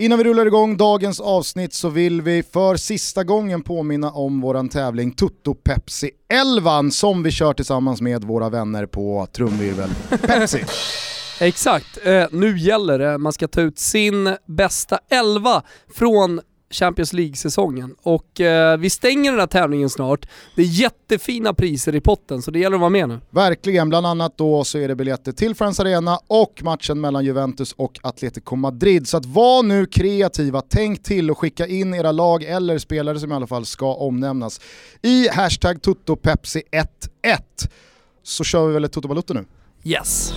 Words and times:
Innan 0.00 0.18
vi 0.18 0.24
rullar 0.24 0.46
igång 0.46 0.76
dagens 0.76 1.20
avsnitt 1.20 1.74
så 1.74 1.88
vill 1.88 2.22
vi 2.22 2.42
för 2.42 2.76
sista 2.76 3.24
gången 3.24 3.62
påminna 3.62 4.10
om 4.10 4.40
våran 4.40 4.68
tävling 4.68 5.12
Tutto 5.12 5.54
Pepsi 5.54 6.10
11 6.28 6.90
som 6.90 7.22
vi 7.22 7.30
kör 7.30 7.52
tillsammans 7.52 8.00
med 8.00 8.24
våra 8.24 8.48
vänner 8.48 8.86
på 8.86 9.26
trumvirvel 9.32 9.90
Pepsi. 10.22 10.64
Exakt, 11.40 11.98
eh, 12.04 12.26
nu 12.30 12.58
gäller 12.58 12.98
det. 12.98 13.18
Man 13.18 13.32
ska 13.32 13.48
ta 13.48 13.60
ut 13.60 13.78
sin 13.78 14.36
bästa 14.46 14.98
11 15.10 15.62
från 15.94 16.40
Champions 16.70 17.12
League-säsongen. 17.12 17.94
Och 18.02 18.40
eh, 18.40 18.76
vi 18.78 18.90
stänger 18.90 19.30
den 19.30 19.40
här 19.40 19.46
tävlingen 19.46 19.90
snart. 19.90 20.28
Det 20.56 20.62
är 20.62 20.66
jättefina 20.66 21.54
priser 21.54 21.94
i 21.94 22.00
potten, 22.00 22.42
så 22.42 22.50
det 22.50 22.58
gäller 22.58 22.76
att 22.76 22.80
vara 22.80 22.90
med 22.90 23.08
nu. 23.08 23.20
Verkligen, 23.30 23.88
bland 23.88 24.06
annat 24.06 24.38
då 24.38 24.64
så 24.64 24.78
är 24.78 24.88
det 24.88 24.94
biljetter 24.94 25.32
till 25.32 25.54
Friends 25.54 25.80
Arena 25.80 26.18
och 26.26 26.60
matchen 26.62 27.00
mellan 27.00 27.24
Juventus 27.24 27.72
och 27.72 27.98
Atletico 28.02 28.56
Madrid. 28.56 29.08
Så 29.08 29.16
att 29.16 29.26
var 29.26 29.62
nu 29.62 29.86
kreativa, 29.86 30.62
tänk 30.68 31.02
till 31.02 31.30
och 31.30 31.38
skicka 31.38 31.66
in 31.66 31.94
era 31.94 32.12
lag 32.12 32.42
eller 32.42 32.78
spelare 32.78 33.20
som 33.20 33.32
i 33.32 33.34
alla 33.34 33.46
fall 33.46 33.66
ska 33.66 33.94
omnämnas 33.94 34.60
i 35.02 35.28
hashtag 35.28 35.78
TuttoPepsi11. 35.78 37.68
Så 38.22 38.44
kör 38.44 38.66
vi 38.66 38.74
väl 38.74 38.84
ett 38.84 38.92
Toto 38.92 39.08
Balutto 39.08 39.34
nu? 39.34 39.44
Yes. 39.84 40.32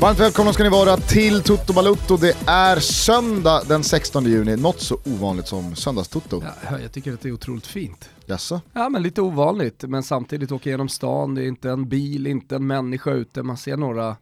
Varmt 0.00 0.18
välkomna 0.18 0.52
ska 0.52 0.62
ni 0.62 0.68
vara 0.68 0.96
till 0.96 1.42
Toto 1.42 1.72
Balutto. 1.72 2.16
Det 2.16 2.36
är 2.46 2.80
söndag 2.80 3.62
den 3.68 3.84
16 3.84 4.24
juni, 4.24 4.56
något 4.56 4.80
så 4.80 4.98
ovanligt 5.06 5.46
som 5.46 5.76
söndagstutto. 5.76 6.42
Ja, 6.70 6.78
jag 6.78 6.92
tycker 6.92 7.12
att 7.12 7.20
det 7.20 7.28
är 7.28 7.32
otroligt 7.32 7.66
fint. 7.66 8.10
Jaså? 8.26 8.60
Ja 8.72 8.88
men 8.88 9.02
lite 9.02 9.22
ovanligt, 9.22 9.82
men 9.82 10.02
samtidigt 10.02 10.52
åka 10.52 10.70
genom 10.70 10.88
stan, 10.88 11.34
det 11.34 11.42
är 11.42 11.46
inte 11.46 11.70
en 11.70 11.88
bil, 11.88 12.26
inte 12.26 12.56
en 12.56 12.66
människa 12.66 13.10
ute, 13.10 13.42
man 13.42 13.56
ser 13.56 13.76
några, 13.76 14.16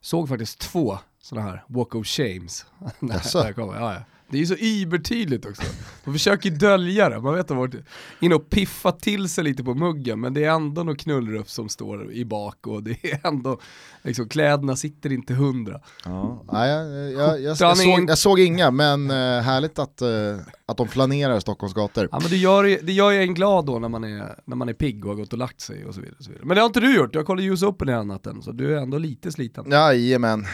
såg 0.00 0.28
faktiskt 0.28 0.58
två 0.58 0.98
sådana 1.22 1.46
här 1.50 1.64
walk 1.66 1.94
of 1.94 2.06
shames. 2.06 2.66
Jaså? 3.00 3.38
ja, 3.38 3.54
ja. 3.56 4.02
Det 4.30 4.36
är 4.36 4.40
ju 4.40 4.46
så 4.46 4.54
ibertydligt 4.54 5.46
också. 5.46 5.62
De 6.04 6.12
försöker 6.12 6.50
dölja 6.50 7.08
det, 7.08 7.20
man 7.20 7.34
vet 7.34 7.40
att 7.40 7.48
de 7.48 7.56
varit 7.56 7.74
inne 8.20 8.34
och 8.34 8.50
piffat 8.50 9.00
till 9.00 9.28
sig 9.28 9.44
lite 9.44 9.64
på 9.64 9.74
muggen 9.74 10.20
men 10.20 10.34
det 10.34 10.44
är 10.44 10.50
ändå 10.50 10.82
något 10.82 10.98
knullruff 10.98 11.48
som 11.48 11.68
står 11.68 12.12
i 12.12 12.24
bak 12.24 12.66
och 12.66 12.82
det 12.82 13.04
är 13.04 13.26
ändå, 13.26 13.60
liksom, 14.02 14.28
kläderna 14.28 14.76
sitter 14.76 15.12
inte 15.12 15.34
hundra. 15.34 15.80
Ja, 16.04 16.44
jag, 16.66 17.12
jag, 17.12 17.42
jag, 17.42 17.56
såg, 17.56 18.10
jag 18.10 18.18
såg 18.18 18.40
inga 18.40 18.70
men 18.70 19.10
uh, 19.10 19.40
härligt 19.40 19.78
att, 19.78 20.02
uh, 20.02 20.40
att 20.66 20.76
de 20.76 20.88
flanerar 20.88 21.40
Stockholms 21.40 21.74
gator. 21.74 22.08
Ja 22.12 22.18
men 22.20 22.30
det 22.30 22.36
gör, 22.36 22.78
det 22.82 22.92
gör 22.92 23.10
ju 23.10 23.22
en 23.22 23.34
glad 23.34 23.66
då 23.66 23.78
när 23.78 23.88
man, 23.88 24.04
är, 24.04 24.34
när 24.44 24.56
man 24.56 24.68
är 24.68 24.74
pigg 24.74 25.04
och 25.04 25.10
har 25.10 25.16
gått 25.16 25.32
och 25.32 25.38
lagt 25.38 25.60
sig 25.60 25.84
och 25.84 25.94
så 25.94 26.00
vidare. 26.00 26.16
Och 26.18 26.24
så 26.24 26.30
vidare. 26.30 26.46
Men 26.46 26.54
det 26.54 26.60
har 26.60 26.66
inte 26.66 26.80
du 26.80 26.96
gjort, 26.96 27.14
jag 27.14 27.26
kollade 27.26 27.48
US 27.48 27.62
Open 27.62 27.88
hela 27.88 28.02
natten 28.02 28.42
så 28.42 28.52
du 28.52 28.74
är 28.74 28.82
ändå 28.82 28.98
lite 28.98 29.32
sliten. 29.32 29.70
Jajamän, 29.70 30.46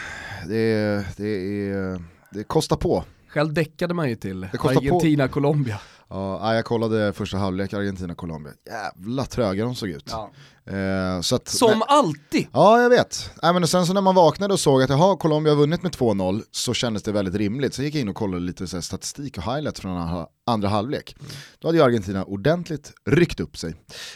det, 0.49 1.05
det, 1.17 1.29
är, 1.71 2.03
det 2.31 2.45
kostar 2.45 2.77
på. 2.77 3.05
Själv 3.29 3.53
däckade 3.53 3.95
man 3.95 4.09
ju 4.09 4.17
till 4.17 4.45
Argentina-Colombia. 4.45 5.81
Ja, 6.09 6.55
jag 6.55 6.65
kollade 6.65 7.13
första 7.13 7.39
halvlek 7.39 7.73
Argentina-Colombia. 7.73 8.53
Jävla 8.67 9.25
tröga 9.25 9.65
de 9.65 9.75
såg 9.75 9.89
ut. 9.89 10.11
Ja. 10.11 10.31
Eh, 10.73 11.21
så 11.21 11.37
att, 11.37 11.49
Som 11.49 11.71
nej, 11.71 11.83
alltid! 11.89 12.47
Ja, 12.53 12.83
jag 12.83 12.91
vet. 12.91 13.31
Men 13.43 13.67
sen 13.67 13.87
så 13.87 13.93
när 13.93 14.01
man 14.01 14.15
vaknade 14.15 14.55
och 14.55 14.61
såg 14.61 14.83
att 14.83 14.91
jaha, 14.91 15.17
Colombia 15.17 15.53
har 15.53 15.59
vunnit 15.59 15.83
med 15.83 15.93
2-0 15.93 16.43
så 16.51 16.75
kändes 16.75 17.03
det 17.03 17.13
väldigt 17.13 17.35
rimligt. 17.35 17.75
Så 17.75 17.83
gick 17.83 17.95
jag 17.95 18.01
in 18.01 18.09
och 18.09 18.15
kollade 18.15 18.43
lite 18.43 18.67
så 18.67 18.77
här, 18.77 18.83
statistik 18.83 19.39
och 19.39 19.45
highlights 19.45 19.81
från 19.81 20.27
andra 20.47 20.69
halvlek. 20.69 21.17
Då 21.59 21.69
hade 21.69 21.79
ju 21.79 21.85
Argentina 21.85 22.25
ordentligt 22.25 22.93
ryckt 23.05 23.41
upp 23.41 23.57
sig. 23.57 23.71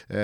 Eh, 0.07 0.17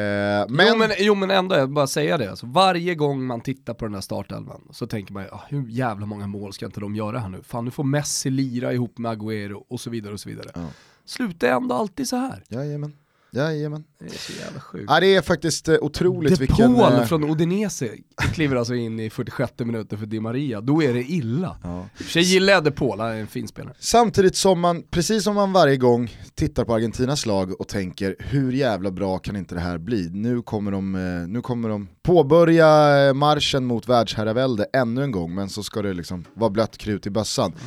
men... 0.50 0.67
Jo, 0.67 0.75
men, 0.77 0.91
jo 0.97 1.16
men 1.16 1.31
ändå, 1.31 1.56
jag 1.56 1.69
bara 1.69 1.88
säga 1.88 2.17
det. 2.17 2.29
Alltså, 2.29 2.45
varje 2.45 2.95
gång 2.95 3.25
man 3.25 3.41
tittar 3.41 3.73
på 3.73 3.85
den 3.85 3.94
här 3.94 4.01
startelvan 4.01 4.61
så 4.72 4.88
tänker 4.88 5.13
man 5.13 5.25
ah, 5.31 5.41
hur 5.50 5.67
jävla 5.67 6.06
många 6.06 6.27
mål 6.27 6.53
ska 6.53 6.66
inte 6.66 6.79
de 6.79 6.95
göra 6.95 7.19
här 7.19 7.29
nu? 7.29 7.44
Fan 7.44 7.66
nu 7.66 7.72
får 7.72 7.83
Messi 7.83 8.29
lira 8.29 8.73
ihop 8.73 8.97
med 8.97 9.17
Agüero 9.17 9.63
och 9.69 9.79
så 9.79 9.89
vidare 9.89 10.13
och 10.13 10.19
så 10.19 10.29
vidare. 10.29 10.50
Ja. 10.53 10.66
Slutar 11.07 11.47
ändå 11.47 11.75
alltid 11.75 12.07
så 12.07 12.16
här. 12.16 12.44
Jajamän. 12.50 12.94
Jajamän. 13.31 13.84
Det 14.00 14.06
är 14.06 14.09
så 14.09 14.34
jävla 14.34 14.59
sjukt. 14.59 14.85
Ja, 14.88 15.00
det 15.00 15.16
är 15.16 15.22
faktiskt 15.22 15.68
eh, 15.68 15.75
otroligt 15.81 16.34
De 16.34 16.40
vilken... 16.40 16.75
Paul 16.75 16.94
eh, 16.94 17.03
från 17.03 17.29
Udinese 17.29 17.90
kliver 18.34 18.56
alltså 18.56 18.75
in 18.75 19.00
i 19.00 19.09
46 19.09 19.53
minuter 19.59 19.97
för 19.97 20.06
Di 20.06 20.19
Maria, 20.19 20.62
då 20.62 20.84
är 20.84 20.94
det 20.94 21.03
illa. 21.03 21.57
Ja. 21.63 21.85
Jag 22.13 22.23
gillar 22.23 22.53
jag 22.53 22.75
Paul, 22.75 23.00
han 23.00 23.09
är 23.09 23.16
en 23.16 23.28
fin 23.28 23.47
spelare. 23.47 23.73
Samtidigt 23.79 24.35
som 24.35 24.59
man, 24.59 24.84
precis 24.91 25.23
som 25.23 25.35
man 25.35 25.53
varje 25.53 25.78
gång 25.78 26.12
tittar 26.35 26.66
på 26.66 26.73
Argentinas 26.73 27.25
lag 27.25 27.62
och 27.62 27.68
tänker 27.68 28.16
hur 28.19 28.51
jävla 28.51 28.91
bra 28.91 29.19
kan 29.19 29.35
inte 29.35 29.56
det 29.56 29.62
här 29.62 29.78
bli? 29.78 30.09
Nu 30.09 30.41
kommer 30.41 30.72
de, 30.72 30.95
eh, 30.95 31.28
nu 31.28 31.41
kommer 31.41 31.69
de 31.69 31.88
påbörja 32.03 32.68
marschen 33.13 33.66
mot 33.66 33.89
världsherravälde 33.89 34.66
ännu 34.74 35.03
en 35.03 35.12
gång, 35.12 35.35
men 35.35 35.50
så 35.50 35.63
ska 35.63 35.81
det 35.81 35.94
liksom 35.94 36.25
vara 36.34 36.50
blött 36.50 36.78
krut 36.78 37.07
i 37.07 37.09
bössan. 37.09 37.51
Mm. 37.51 37.63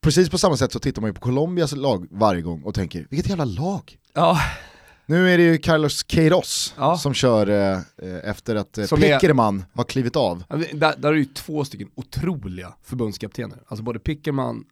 Precis 0.00 0.30
på 0.30 0.38
samma 0.38 0.56
sätt 0.56 0.72
så 0.72 0.78
tittar 0.78 1.02
man 1.02 1.10
ju 1.10 1.14
på 1.14 1.20
Colombias 1.20 1.76
lag 1.76 2.06
varje 2.10 2.42
gång 2.42 2.62
och 2.62 2.74
tänker, 2.74 3.06
vilket 3.10 3.28
jävla 3.28 3.44
lag! 3.44 3.98
Ja. 4.14 4.40
Nu 5.06 5.30
är 5.30 5.38
det 5.38 5.44
ju 5.44 5.58
Carlos 5.58 6.02
Queiroz 6.02 6.74
ja. 6.78 6.98
som 6.98 7.14
kör 7.14 7.46
eh, 7.48 7.80
efter 8.30 8.56
att 8.56 8.78
eh, 8.78 8.86
Peckerman 8.86 9.58
är... 9.58 9.64
har 9.76 9.84
klivit 9.84 10.16
av. 10.16 10.44
Där, 10.72 10.94
där 10.98 11.08
är 11.08 11.12
ju 11.12 11.24
två 11.24 11.64
stycken 11.64 11.90
otroliga 11.94 12.74
förbundskaptener, 12.82 13.58
alltså 13.66 13.82
både 13.82 13.98
Pickerman 13.98 14.64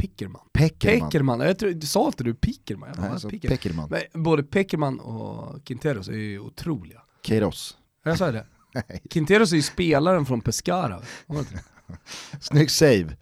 Pickerman? 0.00 0.42
Peckerman. 0.52 1.10
Peckerman. 1.10 1.40
Jag 1.40 1.58
tror, 1.58 1.80
sa 1.80 2.06
inte 2.06 2.24
du 2.24 2.34
Pickerman? 2.34 2.88
Nej, 2.98 3.10
alltså 3.10 3.28
Pickerman. 3.28 3.56
Peckerman. 3.56 3.88
Men 4.12 4.22
både 4.22 4.42
Peckerman 4.42 5.00
och 5.00 5.64
Quinteros 5.64 6.08
är 6.08 6.12
ju 6.12 6.38
otroliga. 6.38 7.02
Queiroz. 7.22 7.76
Jag 8.04 8.18
sa 8.18 8.32
det? 8.32 8.46
Nej. 8.74 9.02
Quinteros 9.10 9.52
är 9.52 9.56
ju 9.56 9.62
spelaren 9.62 10.26
från 10.26 10.40
Pescara. 10.40 11.02
Snygg 12.40 12.70
save. 12.70 13.16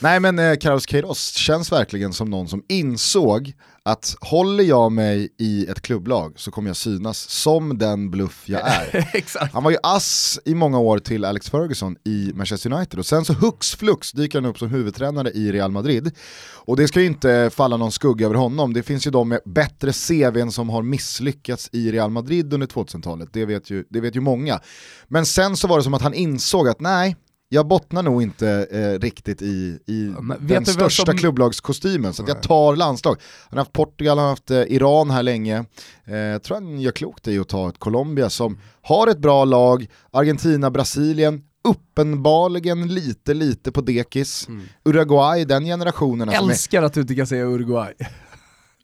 Nej 0.00 0.20
men 0.20 0.38
eh, 0.38 0.56
Carlos 0.56 0.86
Queiroz 0.86 1.34
känns 1.34 1.72
verkligen 1.72 2.12
som 2.12 2.30
någon 2.30 2.48
som 2.48 2.62
insåg 2.68 3.54
att 3.86 4.16
håller 4.20 4.64
jag 4.64 4.92
mig 4.92 5.28
i 5.38 5.66
ett 5.66 5.80
klubblag 5.80 6.32
så 6.36 6.50
kommer 6.50 6.68
jag 6.68 6.76
synas 6.76 7.18
som 7.18 7.78
den 7.78 8.10
bluff 8.10 8.42
jag 8.48 8.60
är. 8.64 9.52
Han 9.52 9.62
var 9.64 9.70
ju 9.70 9.76
ass 9.82 10.38
i 10.44 10.54
många 10.54 10.78
år 10.78 10.98
till 10.98 11.24
Alex 11.24 11.50
Ferguson 11.50 11.96
i 12.04 12.32
Manchester 12.34 12.72
United 12.72 12.98
och 12.98 13.06
sen 13.06 13.24
så 13.24 13.32
hux 13.32 13.74
flux 13.74 14.12
dyker 14.12 14.40
han 14.40 14.50
upp 14.50 14.58
som 14.58 14.68
huvudtränare 14.68 15.30
i 15.30 15.52
Real 15.52 15.70
Madrid. 15.70 16.10
Och 16.52 16.76
det 16.76 16.88
ska 16.88 17.00
ju 17.00 17.06
inte 17.06 17.50
falla 17.54 17.76
någon 17.76 17.92
skugga 17.92 18.26
över 18.26 18.36
honom, 18.36 18.72
det 18.72 18.82
finns 18.82 19.06
ju 19.06 19.10
de 19.10 19.28
med 19.28 19.40
bättre 19.44 19.92
CVn 19.92 20.52
som 20.52 20.70
har 20.70 20.82
misslyckats 20.82 21.68
i 21.72 21.92
Real 21.92 22.10
Madrid 22.10 22.54
under 22.54 22.66
2000-talet, 22.66 23.28
det 23.32 23.44
vet, 23.44 23.70
ju, 23.70 23.84
det 23.90 24.00
vet 24.00 24.16
ju 24.16 24.20
många. 24.20 24.60
Men 25.08 25.26
sen 25.26 25.56
så 25.56 25.68
var 25.68 25.78
det 25.78 25.84
som 25.84 25.94
att 25.94 26.02
han 26.02 26.14
insåg 26.14 26.68
att 26.68 26.80
nej, 26.80 27.16
jag 27.54 27.66
bottnar 27.66 28.02
nog 28.02 28.22
inte 28.22 28.66
eh, 28.70 29.00
riktigt 29.00 29.42
i, 29.42 29.78
i 29.86 30.14
den 30.40 30.66
största 30.66 31.06
som... 31.06 31.18
klubblagskostymen, 31.18 32.14
så 32.14 32.24
jag 32.26 32.42
tar 32.42 32.76
landslag. 32.76 33.16
Han 33.48 33.58
har 33.58 33.64
haft 33.64 33.72
Portugal, 33.72 34.18
han 34.18 34.24
har 34.24 34.30
haft 34.30 34.50
eh, 34.50 34.62
Iran 34.62 35.10
här 35.10 35.22
länge. 35.22 35.64
Eh, 36.04 36.16
jag 36.16 36.42
tror 36.42 36.54
han 36.54 36.80
gör 36.80 36.92
klokt 36.92 37.28
i 37.28 37.38
att 37.38 37.48
ta 37.48 37.68
ett 37.68 37.78
Colombia 37.78 38.30
som 38.30 38.58
har 38.82 39.06
ett 39.06 39.18
bra 39.18 39.44
lag, 39.44 39.86
Argentina, 40.10 40.70
Brasilien, 40.70 41.42
uppenbarligen 41.68 42.88
lite 42.88 43.34
lite 43.34 43.72
på 43.72 43.80
dekis. 43.80 44.48
Mm. 44.48 44.66
Uruguay, 44.84 45.44
den 45.44 45.64
generationen. 45.64 46.28
Älskar 46.28 46.82
är... 46.82 46.86
att 46.86 46.92
du 46.92 47.00
inte 47.00 47.14
kan 47.14 47.26
säga 47.26 47.44
Uruguay. 47.44 47.94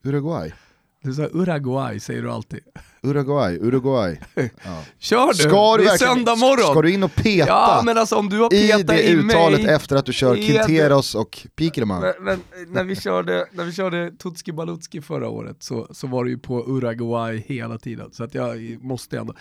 Uruguay? 0.05 0.53
Du 1.03 1.15
sa 1.15 1.23
Uruguay 1.23 2.01
säger 2.01 2.23
du 2.23 2.31
alltid. 2.31 2.61
Uruguay, 3.03 3.59
Uruguay. 3.61 4.21
Ja. 4.65 4.85
Kör 4.99 5.29
du, 5.29 5.35
ska 5.35 5.77
du 5.77 5.85
det 5.85 5.91
är 5.91 5.97
söndag 5.97 6.37
morgon. 6.37 6.73
Ska 6.73 6.83
du 6.83 6.93
in 6.93 7.03
och 7.03 7.15
peta 7.15 7.49
ja, 7.49 7.83
men 7.85 7.99
alltså, 7.99 8.17
om 8.17 8.29
du 8.29 8.39
har 8.39 8.55
i 8.55 8.83
det 8.83 9.03
i 9.03 9.13
uttalet 9.13 9.63
mig, 9.63 9.75
efter 9.75 9.97
att 9.97 10.07
du 10.07 10.13
kör 10.13 10.37
Quinteros 10.37 11.15
och? 11.15 11.47
Men, 11.59 12.15
men, 12.21 12.41
när, 12.69 12.85
vi 12.85 12.97
körde, 12.97 13.47
när 13.53 13.65
vi 13.65 13.73
körde 13.73 14.11
Tutski 14.11 14.53
Balutski 14.53 15.01
förra 15.01 15.29
året 15.29 15.63
så, 15.63 15.87
så 15.91 16.07
var 16.07 16.25
det 16.25 16.31
ju 16.31 16.39
på 16.39 16.65
Uruguay 16.67 17.45
hela 17.47 17.79
tiden. 17.79 18.11
Så 18.13 18.25
att 18.25 18.35
jag 18.35 18.79
måste 18.81 19.19
ändå. 19.19 19.35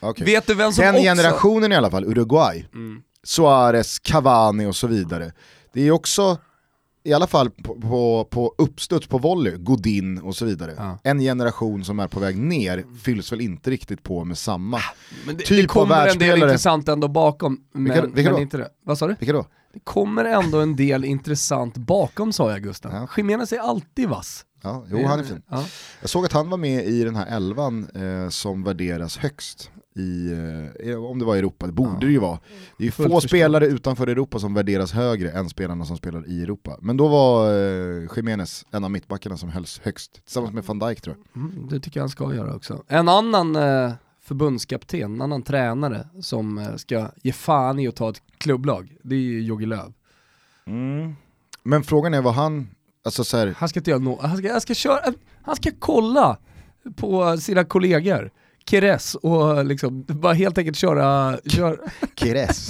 Okay. 0.00 0.26
Vet 0.26 0.46
du 0.46 0.54
vem 0.54 0.72
som 0.72 0.84
Den 0.84 0.94
också... 0.94 1.04
generationen 1.04 1.72
i 1.72 1.76
alla 1.76 1.90
fall, 1.90 2.04
Uruguay. 2.04 2.66
Mm. 2.74 3.02
Suarez, 3.22 3.98
Cavani 3.98 4.66
och 4.66 4.76
så 4.76 4.86
vidare. 4.86 5.32
Det 5.72 5.86
är 5.86 5.90
också 5.90 6.38
i 7.10 7.14
alla 7.14 7.26
fall 7.26 7.50
på, 7.50 7.80
på, 7.80 8.28
på 8.30 8.54
uppstuds 8.58 9.06
på 9.06 9.18
volley, 9.18 9.56
Godin 9.56 10.18
och 10.18 10.36
så 10.36 10.44
vidare. 10.44 10.74
Ja. 10.76 10.98
En 11.02 11.18
generation 11.18 11.84
som 11.84 12.00
är 12.00 12.08
på 12.08 12.20
väg 12.20 12.38
ner 12.38 12.84
fylls 13.02 13.32
väl 13.32 13.40
inte 13.40 13.70
riktigt 13.70 14.02
på 14.02 14.24
med 14.24 14.38
samma 14.38 14.76
ah, 14.76 14.94
men 15.26 15.36
det, 15.36 15.44
typ 15.44 15.62
det 15.62 15.66
kommer 15.66 16.06
en 16.06 16.18
del 16.18 16.42
intressant 16.42 16.88
ändå 16.88 17.08
bakom. 17.08 17.60
Men, 17.72 17.84
vilka, 17.84 18.06
vilka 18.06 18.32
men 18.32 18.42
inte 18.42 18.56
det. 18.56 18.68
Vad 18.84 18.98
sa 18.98 19.06
du? 19.06 19.16
Vilka 19.18 19.32
då? 19.32 19.46
Det 19.72 19.80
kommer 19.80 20.24
ändå 20.24 20.60
en 20.60 20.76
del 20.76 21.04
intressant 21.04 21.76
bakom 21.76 22.32
sa 22.32 22.50
jag 22.50 22.62
Gustav. 22.62 22.92
Ja. 23.16 23.22
Är 23.22 23.58
alltid 23.58 24.08
vass. 24.08 24.44
Ja, 24.62 24.84
jo, 24.88 25.06
han 25.06 25.20
är 25.20 25.24
fin. 25.24 25.42
Ja. 25.50 25.64
Jag 26.00 26.10
såg 26.10 26.24
att 26.24 26.32
han 26.32 26.50
var 26.50 26.56
med 26.56 26.86
i 26.86 27.04
den 27.04 27.16
här 27.16 27.26
elvan 27.26 27.88
eh, 27.94 28.28
som 28.28 28.62
värderas 28.62 29.18
högst 29.18 29.70
i, 29.96 30.32
eh, 30.90 31.04
om 31.04 31.18
det 31.18 31.24
var 31.24 31.36
Europa, 31.36 31.66
det 31.66 31.72
borde 31.72 31.90
Ja. 31.92 31.98
det 32.00 32.06
ju 32.12 32.18
vara. 32.18 32.38
Det 32.78 32.82
är 32.82 32.86
ju 32.86 32.90
Fullt 32.90 33.08
få 33.08 33.20
förståeligt. 33.20 33.30
spelare 33.30 33.66
utanför 33.66 34.06
Europa 34.06 34.38
som 34.38 34.54
värderas 34.54 34.92
högre 34.92 35.30
än 35.30 35.48
spelarna 35.48 35.84
som 35.84 35.96
spelar 35.96 36.28
i 36.28 36.42
Europa. 36.42 36.78
Men 36.80 36.96
då 36.96 37.08
var 37.08 37.50
eh, 37.50 38.08
Jiménez 38.16 38.66
en 38.70 38.84
av 38.84 38.90
mittbackarna 38.90 39.36
som 39.36 39.48
hölls 39.48 39.80
högst, 39.84 40.24
tillsammans 40.24 40.52
med 40.54 40.64
van 40.64 40.78
Dijk 40.78 41.00
tror 41.00 41.16
jag. 41.34 41.42
Mm, 41.42 41.68
det 41.68 41.80
tycker 41.80 42.00
jag 42.00 42.02
han 42.02 42.10
ska 42.10 42.34
göra 42.34 42.54
också. 42.54 42.82
En 42.88 43.08
annan 43.08 43.56
eh, 43.56 43.92
förbundskapten, 44.22 45.14
en 45.14 45.22
annan 45.22 45.42
tränare 45.42 46.08
som 46.20 46.58
eh, 46.58 46.76
ska 46.76 47.08
ge 47.22 47.32
fan 47.32 47.78
i 47.78 47.88
att 47.88 47.96
ta 47.96 48.10
ett 48.10 48.22
klubblag, 48.38 48.96
det 49.02 49.14
är 49.14 49.18
ju 49.20 49.42
Jogi 49.42 49.66
Löw. 49.66 49.92
Men 51.62 51.82
frågan 51.84 52.14
är 52.14 52.22
vad 52.22 52.34
han, 52.34 52.68
alltså 53.04 53.24
så 53.24 53.36
här, 53.36 53.54
Han 53.56 53.68
ska 53.68 53.80
inte 53.80 53.90
göra 53.90 54.00
något, 54.00 54.22
han 54.22 54.36
ska, 54.36 54.52
han 54.52 54.60
ska 54.60 54.74
köra, 54.74 55.00
han 55.42 55.56
ska 55.56 55.70
kolla 55.78 56.38
på 56.96 57.36
sina 57.36 57.64
kollegor, 57.64 58.30
Keres 58.66 59.14
och 59.14 59.64
liksom 59.64 60.04
bara 60.08 60.32
helt 60.32 60.58
enkelt 60.58 60.76
köra, 60.76 61.38
köra 61.46 61.76
Kires. 62.16 62.68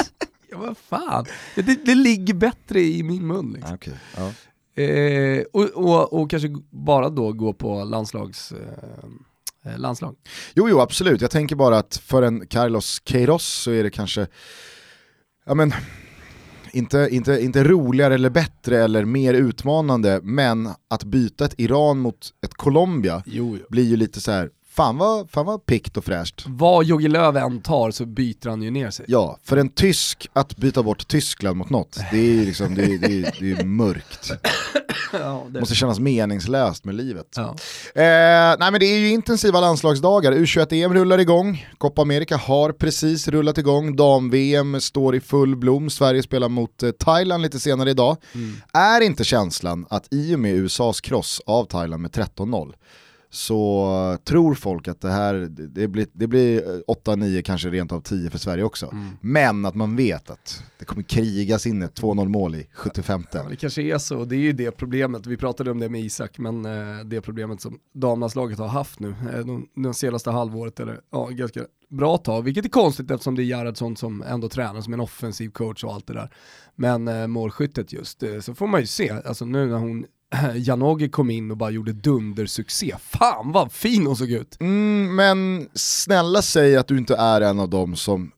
ja 0.50 0.58
vad 0.58 0.76
fan, 0.76 1.24
det, 1.54 1.84
det 1.86 1.94
ligger 1.94 2.34
bättre 2.34 2.80
i 2.80 3.02
min 3.02 3.26
mun 3.26 3.52
liksom. 3.52 3.72
Ah, 3.72 3.74
okej, 3.74 3.94
ja. 4.16 4.32
Eh, 4.82 5.44
och, 5.52 5.64
och, 5.64 6.12
och 6.12 6.30
kanske 6.30 6.48
bara 6.70 7.08
då 7.08 7.32
gå 7.32 7.52
på 7.52 7.84
landslags, 7.84 8.52
eh, 8.52 9.72
eh, 9.72 9.78
landslag. 9.78 10.16
Jo, 10.54 10.68
jo, 10.68 10.80
absolut. 10.80 11.20
Jag 11.20 11.30
tänker 11.30 11.56
bara 11.56 11.78
att 11.78 11.96
för 11.96 12.22
en 12.22 12.46
Carlos 12.46 13.00
Queiroz 13.00 13.44
så 13.44 13.70
är 13.70 13.82
det 13.82 13.90
kanske, 13.90 14.26
ja 15.46 15.54
men, 15.54 15.72
inte, 16.72 17.08
inte, 17.10 17.40
inte 17.44 17.64
roligare 17.64 18.14
eller 18.14 18.30
bättre 18.30 18.84
eller 18.84 19.04
mer 19.04 19.34
utmanande, 19.34 20.20
men 20.22 20.68
att 20.90 21.04
byta 21.04 21.44
ett 21.44 21.54
Iran 21.58 21.98
mot 21.98 22.30
ett 22.44 22.54
Colombia 22.54 23.22
Jo, 23.26 23.56
jo. 23.60 23.66
blir 23.70 23.84
ju 23.84 23.96
lite 23.96 24.20
så 24.20 24.30
här. 24.30 24.50
Fan 24.70 24.98
vad, 24.98 25.30
fan 25.30 25.46
vad 25.46 25.66
pikt 25.66 25.96
och 25.96 26.04
fräscht. 26.04 26.44
Vad 26.46 26.84
Jogi 26.84 27.08
Löw 27.08 27.36
än 27.40 27.60
tar 27.60 27.90
så 27.90 28.06
byter 28.06 28.48
han 28.48 28.62
ju 28.62 28.70
ner 28.70 28.90
sig. 28.90 29.04
Ja, 29.08 29.38
för 29.44 29.56
en 29.56 29.68
tysk 29.68 30.28
att 30.32 30.56
byta 30.56 30.82
bort 30.82 31.08
Tyskland 31.08 31.56
mot 31.56 31.70
något, 31.70 31.98
det 32.10 32.18
är 32.18 32.32
ju 32.32 32.44
liksom, 32.44 32.74
det 32.74 32.82
är, 32.84 32.98
det 32.98 33.06
är, 33.06 33.36
det 33.40 33.60
är 33.60 33.64
mörkt. 33.64 34.30
Ja, 35.12 35.46
Det 35.48 35.60
måste 35.60 35.74
kännas 35.74 35.98
meningslöst 36.00 36.84
med 36.84 36.94
livet. 36.94 37.26
ja. 37.36 37.56
Eh, 37.94 38.56
nej 38.58 38.70
men 38.70 38.80
det 38.80 38.86
är 38.86 38.98
ju 38.98 39.08
intensiva 39.10 39.60
landslagsdagar, 39.60 40.32
U21-EM 40.32 40.94
rullar 40.94 41.18
igång, 41.18 41.66
Copa 41.78 42.02
America 42.02 42.36
har 42.36 42.72
precis 42.72 43.28
rullat 43.28 43.58
igång, 43.58 43.96
dam-VM 43.96 44.80
står 44.80 45.14
i 45.16 45.20
full 45.20 45.56
blom, 45.56 45.90
Sverige 45.90 46.22
spelar 46.22 46.48
mot 46.48 46.82
eh, 46.82 46.90
Thailand 46.90 47.42
lite 47.42 47.60
senare 47.60 47.90
idag. 47.90 48.16
Mm. 48.34 48.56
Är 48.72 49.00
inte 49.00 49.24
känslan 49.24 49.86
att 49.90 50.06
i 50.10 50.34
och 50.34 50.40
med 50.40 50.54
USAs 50.54 51.00
kross 51.00 51.40
av 51.46 51.64
Thailand 51.64 52.02
med 52.02 52.10
13-0 52.10 52.72
så 53.32 54.18
tror 54.24 54.54
folk 54.54 54.88
att 54.88 55.00
det 55.00 55.10
här, 55.10 55.34
det 55.50 55.88
blir, 55.88 56.06
det 56.12 56.26
blir 56.26 56.82
8-9, 56.88 57.42
kanske 57.42 57.70
rent 57.70 57.92
av 57.92 58.00
10 58.00 58.30
för 58.30 58.38
Sverige 58.38 58.64
också. 58.64 58.86
Mm. 58.92 59.08
Men 59.20 59.64
att 59.64 59.74
man 59.74 59.96
vet 59.96 60.30
att 60.30 60.62
det 60.78 60.84
kommer 60.84 61.02
krigas 61.02 61.66
in 61.66 61.82
ett 61.82 62.00
2-0 62.00 62.28
mål 62.28 62.54
i 62.54 62.66
75 62.74 63.24
Ja, 63.32 63.42
det 63.50 63.56
kanske 63.56 63.82
är 63.82 63.98
så, 63.98 64.24
det 64.24 64.36
är 64.36 64.40
ju 64.40 64.52
det 64.52 64.70
problemet, 64.70 65.26
vi 65.26 65.36
pratade 65.36 65.70
om 65.70 65.78
det 65.78 65.88
med 65.88 66.00
Isak, 66.00 66.38
men 66.38 66.64
eh, 66.64 67.04
det 67.04 67.20
problemet 67.20 67.60
som 67.60 67.78
damlandslaget 67.94 68.58
har 68.58 68.68
haft 68.68 69.00
nu, 69.00 69.08
eh, 69.08 69.38
de, 69.38 69.68
de 69.74 69.94
senaste 69.94 70.30
halvåret, 70.30 70.80
eller 70.80 71.00
ja, 71.10 71.26
ganska 71.26 71.60
bra 71.90 72.16
tag, 72.16 72.42
vilket 72.42 72.64
är 72.64 72.68
konstigt 72.68 73.10
eftersom 73.10 73.34
det 73.34 73.42
är 73.42 73.44
Gerhardsson 73.44 73.96
som 73.96 74.22
ändå 74.22 74.48
tränar 74.48 74.80
som 74.80 74.94
en 74.94 75.00
offensiv 75.00 75.50
coach 75.50 75.84
och 75.84 75.92
allt 75.92 76.06
det 76.06 76.14
där. 76.14 76.30
Men 76.76 77.08
eh, 77.08 77.26
målskyttet 77.26 77.92
just, 77.92 78.22
eh, 78.22 78.40
så 78.40 78.54
får 78.54 78.66
man 78.66 78.80
ju 78.80 78.86
se, 78.86 79.10
alltså 79.10 79.44
nu 79.44 79.66
när 79.66 79.78
hon 79.78 80.04
Janogy 80.54 81.08
kom 81.08 81.30
in 81.30 81.50
och 81.50 81.56
bara 81.56 81.70
gjorde 81.70 81.92
dundersuccé, 81.92 82.94
fan 82.98 83.52
vad 83.52 83.72
fin 83.72 84.06
hon 84.06 84.16
såg 84.16 84.30
ut! 84.30 84.56
Mm, 84.60 85.16
men 85.16 85.68
snälla 85.74 86.42
säg 86.42 86.76
att 86.76 86.88
du 86.88 86.98
inte 86.98 87.16
är 87.16 87.40
en 87.40 87.60
av 87.60 87.68
dem 87.68 87.96
som, 87.96 88.32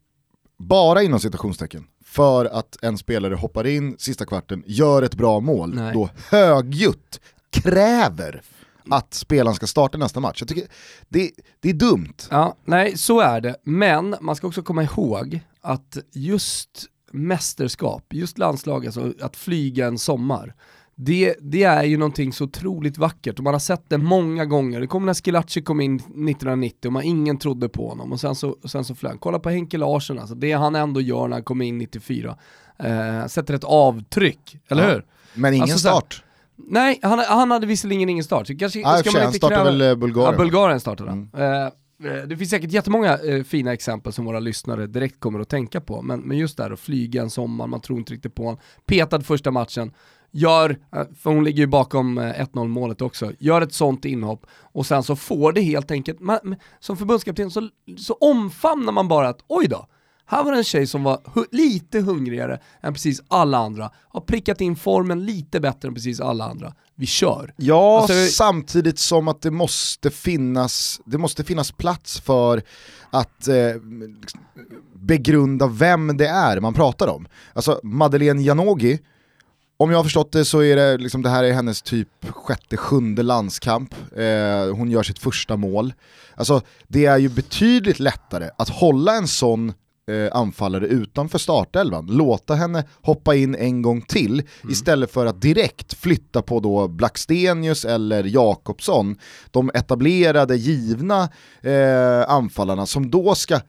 bara 0.59 1.03
inom 1.03 1.21
citationstecken, 1.21 1.85
för 2.05 2.45
att 2.45 2.77
en 2.83 2.99
spelare 2.99 3.35
hoppar 3.35 3.67
in 3.67 3.97
sista 3.99 4.25
kvarten, 4.25 4.63
gör 4.67 5.03
ett 5.03 5.15
bra 5.15 5.41
mål, 5.41 5.75
Nej. 5.75 5.95
då 5.95 6.11
högljutt 6.29 7.21
kräver 7.51 8.43
att 8.91 9.15
spelaren 9.15 9.55
ska 9.55 9.67
starta 9.67 9.99
nästa 9.99 10.21
match. 10.21 10.37
Jag 10.41 10.49
tycker 10.49 10.67
det, 11.09 11.31
det 11.61 11.69
är 11.69 11.75
dumt. 11.75 12.15
Ja, 12.31 12.57
nej 12.65 12.99
så 12.99 13.21
är 13.21 13.41
det, 13.41 13.57
men 13.65 14.17
man 14.21 14.37
ska 14.37 14.47
också 14.47 14.63
komma 14.63 14.83
ihåg 14.83 15.41
att 15.61 15.99
just 16.13 16.87
mästerskap, 17.13 18.05
just 18.11 18.39
landslag, 18.39 18.87
alltså 18.87 19.13
att 19.21 19.37
flyga 19.37 19.87
en 19.87 19.99
sommar, 19.99 20.55
det, 20.97 21.35
det 21.41 21.63
är 21.63 21.83
ju 21.85 21.97
någonting 21.97 22.33
så 22.33 22.45
otroligt 22.45 22.99
vackert 22.99 23.39
och 23.39 23.45
man 23.45 23.55
har 23.55 23.59
sett 23.61 23.85
det 23.89 23.99
många 23.99 24.45
gånger. 24.45 24.81
Det 24.81 24.87
kom 24.87 25.07
när 25.07 25.15
Schillaci 25.15 25.63
kom 25.63 25.81
in 25.81 25.95
1990 25.97 26.89
och 26.89 26.93
man, 26.93 27.03
ingen 27.03 27.39
trodde 27.39 27.69
på 27.69 27.89
honom 27.89 28.13
och 28.13 28.21
sen 28.21 28.35
så, 28.35 28.57
sen 28.65 28.85
så 28.85 28.95
flög. 28.95 29.21
Kolla 29.21 29.39
på 29.39 29.51
Henke 29.51 29.79
Larsson, 29.79 30.19
alltså, 30.19 30.35
det 30.35 30.53
han 30.53 30.75
ändå 30.75 31.01
gör 31.01 31.29
när 31.29 31.37
han 31.37 31.45
kom 31.45 31.63
in 31.63 31.79
94. 31.79 32.37
Eh, 32.79 33.27
sätter 33.27 33.55
ett 33.55 33.65
avtryck, 33.65 34.57
eller 34.69 34.83
Ja. 34.89 34.91
hur? 34.95 35.05
Men 35.35 35.55
ingen 35.55 35.63
Alltså 35.63 35.79
start. 35.79 36.25
Nej, 36.57 36.99
han, 37.03 37.19
han 37.19 37.51
hade 37.51 37.67
visserligen 37.67 38.09
ingen 38.09 38.25
start. 38.25 38.47
Så 38.47 38.57
kanske, 38.57 38.83
Ah, 38.87 38.97
ska 38.99 39.11
man 39.11 39.23
inte 39.23 39.37
startar 39.39 39.57
kräva... 39.57 39.71
väl 39.71 39.81
eh, 39.81 39.95
Bulgarien. 39.95 40.33
Ja, 40.33 40.39
Bulgarien 40.39 40.81
startade 40.81 41.11
Mm. 41.11 41.29
han. 41.33 41.43
Eh, 41.43 41.67
eh, 42.21 42.23
det 42.27 42.37
finns 42.37 42.51
säkert 42.51 42.73
jättemånga 42.73 43.19
eh, 43.19 43.43
fina 43.43 43.73
exempel 43.73 44.13
som 44.13 44.25
våra 44.25 44.41
lyssnare 44.41 44.87
direkt 44.87 45.21
kommer 45.21 45.41
att 45.41 45.49
tänka 45.49 45.81
på, 45.81 46.03
men, 46.03 46.21
men 46.21 46.39
just 46.39 46.57
där 46.57 46.71
att 46.71 46.81
flyga 46.81 47.23
en 47.23 47.31
sommar, 47.31 47.67
man 47.67 47.81
tror 47.81 47.99
inte 47.99 48.13
riktigt 48.13 48.35
på 48.35 48.45
honom. 48.45 48.61
Petad 48.87 49.21
första 49.21 49.51
matchen, 49.51 49.93
gör, 50.33 50.71
eh, 50.97 51.03
för 51.23 51.31
hon 51.31 51.45
ligger 51.45 51.59
ju 51.59 51.67
bakom 51.67 52.19
eh, 52.19 52.25
1-0 52.45 52.69
målet 52.69 53.03
också, 53.03 53.33
gör 53.39 53.61
ett 53.61 53.75
sånt 53.75 54.05
inhopp 54.05 54.47
och 54.73 54.87
sen 54.87 55.03
så 55.03 55.17
får 55.17 55.53
det 55.53 55.61
helt 55.61 55.91
enkelt, 55.91 56.21
man, 56.21 56.57
som 56.81 56.97
förbundskapten 56.97 57.51
så, 57.51 57.69
så 57.99 58.15
omfamnar 58.15 58.93
man 58.93 59.09
bara 59.09 59.29
att 59.29 59.41
oj 59.49 59.67
då, 59.69 59.87
här 60.27 60.45
var 60.45 60.53
det 60.53 60.59
en 60.59 60.65
tjej 60.65 60.87
som 60.87 61.03
var 61.03 61.17
hu- 61.35 61.47
lite 61.51 62.01
hungrigare 62.01 62.61
än 62.83 62.93
precis 62.93 63.23
alla 63.29 63.59
andra, 63.59 63.91
har 64.09 64.21
prickat 64.21 64.61
in 64.61 64.77
formen 64.77 65.25
lite 65.25 65.61
bättre 65.61 65.89
än 65.89 65.95
precis 65.95 66.21
alla 66.21 66.45
andra. 66.45 66.75
Vi 66.95 67.07
kör. 67.07 67.55
Ja, 67.57 68.01
Alltså- 68.01 68.27
samtidigt 68.27 68.99
som 68.99 69.29
att 69.29 69.43
det 69.43 69.51
måste 69.51 70.11
finnas, 70.11 71.01
det 71.05 71.19
måste 71.19 71.45
finnas 71.45 71.73
plats 71.73 72.21
för 72.21 72.63
att 73.11 73.49
eh, 73.49 73.55
begrunda 74.95 75.67
vem 75.67 76.17
det 76.17 76.27
är 76.29 76.61
man 76.61 76.75
pratar 76.75 77.09
om. 77.09 77.29
Alltså 77.53 77.81
Madeleine 77.83 78.43
Janogy, 78.43 78.99
om 79.83 79.91
jag 79.91 79.99
har 79.99 80.05
förstått 80.05 80.33
det 80.33 80.45
så 80.45 80.63
är 80.63 80.77
det, 80.77 80.99
liksom, 80.99 81.23
det 81.23 81.29
här 81.29 81.45
är 81.45 81.53
hennes 81.53 81.83
typ 81.83 82.09
sjätte, 82.31 82.77
sjunde 82.77 83.23
landskamp. 83.23 83.95
Eh, 84.17 84.77
hon 84.77 84.91
gör 84.91 85.03
sitt 85.03 85.19
första 85.19 85.57
mål. 85.57 85.95
Alltså 86.35 86.61
det 86.89 87.07
är 87.07 87.19
ju 87.19 87.29
betydligt 87.29 88.01
lättare 88.01 88.51
att 88.59 88.69
hålla 88.69 89.17
en 89.17 89.29
sån 89.29 89.69
eh, 90.11 90.37
anfallare 90.37 90.87
utanför 90.87 91.39
startelvan, 91.39 92.07
låta 92.07 92.55
henne 92.55 92.85
hoppa 93.03 93.35
in 93.35 93.55
en 93.55 93.83
gång 93.83 94.03
till 94.03 94.43
istället 94.71 95.13
för 95.13 95.27
att 95.27 95.43
direkt 95.43 95.95
flytta 95.95 96.43
på 96.43 96.61
då 96.61 96.89
Blackstenius 96.89 97.85
eller 97.85 98.25
Jakobsson, 98.25 99.17
de 99.51 99.71
etablerade, 99.75 100.57
givna 100.57 101.29
eh, 101.63 102.31
anfallarna 102.31 102.87
som 102.87 103.11
då 103.11 103.35
ska 103.35 103.61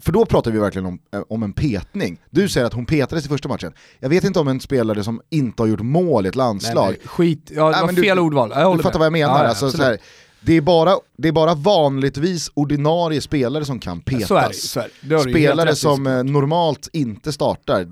för 0.00 0.12
då 0.12 0.26
pratar 0.26 0.50
vi 0.50 0.58
verkligen 0.58 0.86
om, 0.86 0.98
eh, 1.14 1.20
om 1.28 1.42
en 1.42 1.52
petning. 1.52 2.20
Du 2.30 2.48
säger 2.48 2.66
att 2.66 2.72
hon 2.72 2.86
petades 2.86 3.24
i 3.24 3.28
första 3.28 3.48
matchen. 3.48 3.72
Jag 4.00 4.08
vet 4.08 4.24
inte 4.24 4.40
om 4.40 4.48
en 4.48 4.60
spelare 4.60 5.04
som 5.04 5.20
inte 5.30 5.62
har 5.62 5.66
gjort 5.68 5.80
mål 5.80 6.26
i 6.26 6.28
ett 6.28 6.36
landslag, 6.36 6.84
Nej, 6.88 6.96
nej, 7.00 7.08
skit, 7.08 7.50
ja, 7.54 7.64
det 7.64 7.70
Nej, 7.70 7.80
var 7.80 7.86
men 7.86 7.94
du- 7.94 8.02
fel 8.02 8.18
ordval. 8.18 8.52
Jag 8.54 8.76
du 8.78 8.82
fattar 8.82 8.98
med. 8.98 8.98
vad 8.98 9.06
jag 9.06 9.28
menar. 9.28 9.44
Ja, 9.44 9.48
alltså, 9.48 9.70
så 9.70 9.82
här, 9.82 9.98
det, 10.40 10.52
är 10.56 10.60
bara, 10.60 10.94
det 11.18 11.28
är 11.28 11.32
bara 11.32 11.54
vanligtvis 11.54 12.50
ordinarie 12.54 13.20
spelare 13.20 13.64
som 13.64 13.78
kan 13.78 14.00
petas. 14.00 14.28
Så 14.28 14.36
är 14.36 14.48
det, 14.48 14.54
så 14.54 14.80
är 14.80 14.88
det. 15.00 15.14
det 15.16 15.20
spelare 15.30 15.74
som 15.74 16.06
eh, 16.06 16.24
normalt 16.24 16.88
inte 16.92 17.32
startar, 17.32 17.86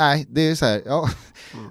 nej 0.00 0.26
det 0.28 0.40
är 0.40 0.54
så 0.54 0.64
här, 0.66 0.82
ja, 0.86 1.10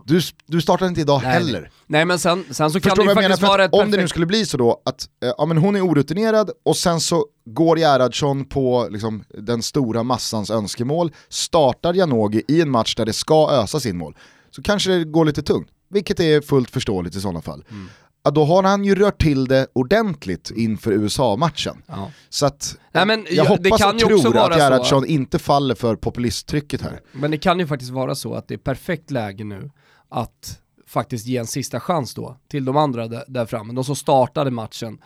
du, 0.06 0.22
du 0.46 0.62
startar 0.62 0.88
inte 0.88 1.02
idag 1.02 1.22
Nej, 1.24 1.32
heller. 1.32 1.72
Nej 1.88 2.06
men 2.06 2.20
sen, 2.20 2.46
sen 2.52 2.72
så 2.72 2.80
kan 2.80 2.90
Förstår 2.90 3.04
det 3.04 3.10
ju 3.10 3.16
menar? 3.16 3.30
faktiskt 3.30 3.48
vara 3.48 3.64
ett 3.66 3.74
om 3.74 3.92
det 3.92 3.98
nu 3.98 4.08
skulle 4.08 4.26
bli 4.26 4.46
så 4.46 4.58
då 4.58 4.82
att 4.86 5.10
eh, 5.24 5.32
ja, 5.38 5.46
men 5.46 5.58
hon 5.58 5.76
är 5.76 5.82
orutinerad 5.88 6.52
och 6.66 6.78
sen 6.78 7.00
så 7.00 7.26
går 7.46 7.78
Gerhardsson 7.80 8.46
på 8.46 8.88
liksom, 8.92 9.24
den 9.30 9.62
stora 9.64 10.04
massans 10.04 10.50
önskemål, 10.50 11.12
startar 11.30 11.94
Janogy 11.94 12.42
i 12.48 12.62
en 12.62 12.70
match 12.70 12.96
där 12.96 13.06
det 13.06 13.14
ska 13.14 13.50
ösa 13.52 13.80
sin 13.80 13.98
mål, 13.98 14.16
så 14.52 14.62
kanske 14.62 14.92
det 14.92 15.04
går 15.04 15.26
lite 15.26 15.42
tungt. 15.44 15.70
Vilket 15.90 16.20
är 16.20 16.42
fullt 16.42 16.70
förståeligt 16.70 17.16
i 17.16 17.22
sådana 17.22 17.42
fall. 17.42 17.64
Mm. 17.70 17.90
Ja, 18.24 18.32
då 18.32 18.46
har 18.46 18.64
han 18.64 18.86
ju 18.86 18.96
rört 18.96 19.22
till 19.22 19.46
det 19.46 19.68
ordentligt 19.74 20.52
inför 20.52 20.92
USA-matchen. 20.92 21.82
Ja. 21.88 22.12
Så 22.30 22.46
att 22.46 22.78
Nej, 22.92 23.06
men 23.06 23.20
jag 23.30 23.32
ja, 23.32 23.44
det 23.44 23.50
hoppas 23.50 23.82
kan 23.82 23.96
och 23.96 24.00
tror 24.22 24.38
att 24.38 24.58
Gerhardsson 24.58 25.06
inte 25.06 25.40
faller 25.40 25.76
för 25.76 25.96
populisttrycket 25.96 26.82
här. 26.82 27.02
Men 27.12 27.32
det 27.32 27.38
kan 27.38 27.60
ju 27.60 27.68
faktiskt 27.68 27.92
vara 27.92 28.16
så 28.16 28.34
att 28.34 28.48
det 28.48 28.54
är 28.54 28.58
perfekt 28.58 29.12
läge 29.12 29.44
nu 29.44 29.72
att 30.10 30.60
faktiskt 30.88 31.28
ge 31.28 31.38
en 31.38 31.48
sista 31.48 31.80
chans 31.80 32.14
då 32.14 32.38
till 32.48 32.66
de 32.66 32.78
andra 32.78 33.08
där, 33.08 33.24
där 33.28 33.46
framme, 33.46 33.74
de 33.74 33.84
som 33.84 33.96
startade 33.96 34.52
matchen 34.52 35.02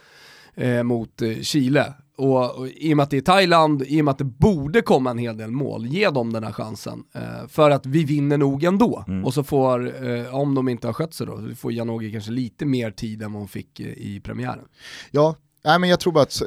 eh, 0.56 0.84
mot 0.84 1.22
eh, 1.22 1.40
Chile. 1.42 1.94
Och, 2.18 2.56
och, 2.56 2.68
I 2.68 2.94
och 2.94 2.98
med 2.98 3.04
att 3.04 3.10
det 3.10 3.18
är 3.18 3.22
Thailand, 3.22 3.82
i 3.82 4.02
och 4.02 4.06
med 4.06 4.12
att 4.12 4.18
det 4.18 4.24
borde 4.24 4.82
komma 4.82 5.12
en 5.12 5.18
hel 5.18 5.38
del 5.38 5.52
mål, 5.52 5.86
ge 5.86 6.10
dem 6.10 6.34
den 6.34 6.44
här 6.44 6.52
chansen. 6.52 7.04
Eh, 7.16 7.48
för 7.48 7.72
att 7.72 7.86
vi 7.86 8.04
vinner 8.04 8.38
nog 8.38 8.64
ändå. 8.64 9.04
Mm. 9.08 9.26
Och 9.26 9.34
så 9.34 9.44
får, 9.44 10.08
eh, 10.08 10.36
om 10.36 10.56
de 10.56 10.70
inte 10.70 10.88
har 10.88 10.94
skött 10.94 11.14
sig 11.14 11.28
då, 11.28 11.42
får 11.56 11.72
Janogy 11.72 12.12
kanske 12.12 12.32
lite 12.32 12.66
mer 12.66 12.92
tid 12.92 13.22
än 13.22 13.34
vad 13.34 13.42
hon 13.42 13.48
fick 13.48 13.80
eh, 13.80 13.88
i 13.88 14.22
premiären. 14.24 14.66
Ja, 15.12 15.36
Nej 15.66 15.80
men 15.80 15.90
jag 15.90 16.00
tror 16.00 16.14
bara 16.14 16.24
att 16.24 16.32
så, 16.32 16.46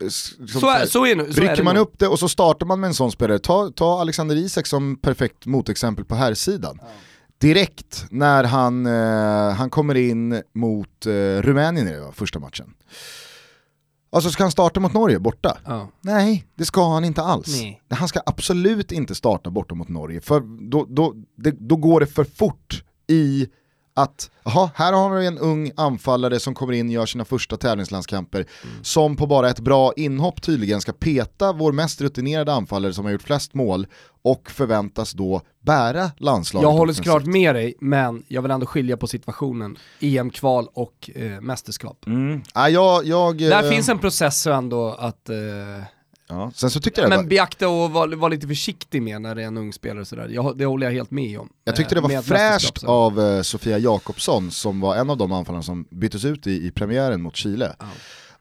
så, 0.48 0.70
är, 0.70 0.86
så 0.86 1.06
är, 1.06 1.32
så 1.32 1.40
rycker 1.40 1.62
man 1.62 1.76
upp 1.76 1.98
det 1.98 2.08
och 2.08 2.18
så 2.18 2.28
startar 2.28 2.66
man 2.66 2.80
med 2.80 2.88
en 2.88 2.94
sån 2.94 3.12
spelare, 3.12 3.38
ta, 3.38 3.70
ta 3.70 4.00
Alexander 4.00 4.36
Isak 4.36 4.66
som 4.66 4.96
perfekt 4.96 5.46
motexempel 5.46 6.04
på 6.04 6.14
här 6.14 6.34
sidan. 6.34 6.78
Ja. 6.82 6.88
Direkt 7.38 8.06
när 8.10 8.44
han, 8.44 8.86
eh, 8.86 9.54
han 9.56 9.70
kommer 9.70 9.94
in 9.94 10.42
mot 10.52 11.06
eh, 11.06 11.12
Rumänien 11.42 11.88
i 11.88 12.12
första 12.12 12.38
matchen. 12.38 12.74
Alltså 14.16 14.30
ska 14.30 14.44
han 14.44 14.50
starta 14.50 14.80
mot 14.80 14.92
Norge 14.92 15.18
borta? 15.18 15.58
Ja. 15.64 15.88
Nej, 16.00 16.46
det 16.54 16.64
ska 16.64 16.92
han 16.92 17.04
inte 17.04 17.22
alls. 17.22 17.62
Nej. 17.62 17.82
Han 17.90 18.08
ska 18.08 18.20
absolut 18.26 18.92
inte 18.92 19.14
starta 19.14 19.50
borta 19.50 19.74
mot 19.74 19.88
Norge, 19.88 20.20
för 20.20 20.40
då, 20.70 20.86
då, 20.88 21.14
det, 21.36 21.50
då 21.50 21.76
går 21.76 22.00
det 22.00 22.06
för 22.06 22.24
fort 22.24 22.84
i 23.06 23.46
att, 23.96 24.30
jaha, 24.44 24.70
här 24.74 24.92
har 24.92 25.10
vi 25.10 25.26
en 25.26 25.38
ung 25.38 25.70
anfallare 25.76 26.40
som 26.40 26.54
kommer 26.54 26.72
in 26.72 26.86
och 26.86 26.92
gör 26.92 27.06
sina 27.06 27.24
första 27.24 27.56
tävlingslandskamper, 27.56 28.38
mm. 28.38 28.84
som 28.84 29.16
på 29.16 29.26
bara 29.26 29.50
ett 29.50 29.60
bra 29.60 29.92
inhopp 29.96 30.42
tydligen 30.42 30.80
ska 30.80 30.92
peta 30.92 31.52
vår 31.52 31.72
mest 31.72 32.00
rutinerade 32.00 32.52
anfallare 32.52 32.92
som 32.92 33.04
har 33.04 33.12
gjort 33.12 33.22
flest 33.22 33.54
mål 33.54 33.86
och 34.22 34.50
förväntas 34.50 35.12
då 35.12 35.42
bära 35.60 36.10
landslaget. 36.16 36.68
Jag 36.68 36.72
håller 36.72 36.92
såklart 36.92 37.26
med 37.26 37.54
dig, 37.54 37.74
men 37.80 38.24
jag 38.28 38.42
vill 38.42 38.50
ändå 38.50 38.66
skilja 38.66 38.96
på 38.96 39.06
situationen 39.06 39.78
EM-kval 40.00 40.68
och 40.72 41.10
eh, 41.14 41.40
mästerskap. 41.40 42.06
Mm. 42.06 42.42
Ah, 42.52 42.68
jag, 42.68 43.06
jag, 43.06 43.38
Där 43.38 43.64
eh, 43.64 43.70
finns 43.70 43.88
en 43.88 43.98
process 43.98 44.46
ändå 44.46 44.96
att 44.98 45.28
eh, 45.28 45.36
Ja, 46.28 46.50
sen 46.54 46.70
så 46.70 46.80
tyckte 46.80 47.00
jag 47.00 47.08
Men 47.08 47.18
var... 47.18 47.24
beakta 47.24 47.68
och 47.68 47.90
vara 47.90 48.16
var 48.16 48.30
lite 48.30 48.46
försiktig 48.46 49.02
med 49.02 49.22
när 49.22 49.34
det 49.34 49.42
är 49.42 49.46
en 49.46 49.56
ung 49.56 49.72
spelare 49.72 50.04
sådär. 50.04 50.28
Jag, 50.28 50.58
det 50.58 50.64
håller 50.64 50.86
jag 50.86 50.92
helt 50.92 51.10
med 51.10 51.40
om. 51.40 51.48
Jag 51.64 51.76
tyckte 51.76 51.94
det 51.94 52.00
var 52.00 52.22
fräscht 52.22 52.84
av 52.84 53.18
uh, 53.18 53.42
Sofia 53.42 53.78
Jakobsson 53.78 54.50
som 54.50 54.80
var 54.80 54.96
en 54.96 55.10
av 55.10 55.16
de 55.16 55.32
anfallarna 55.32 55.62
som 55.62 55.86
byttes 55.90 56.24
ut 56.24 56.46
i, 56.46 56.66
i 56.66 56.70
premiären 56.70 57.22
mot 57.22 57.36
Chile. 57.36 57.76
Oh. 57.80 57.86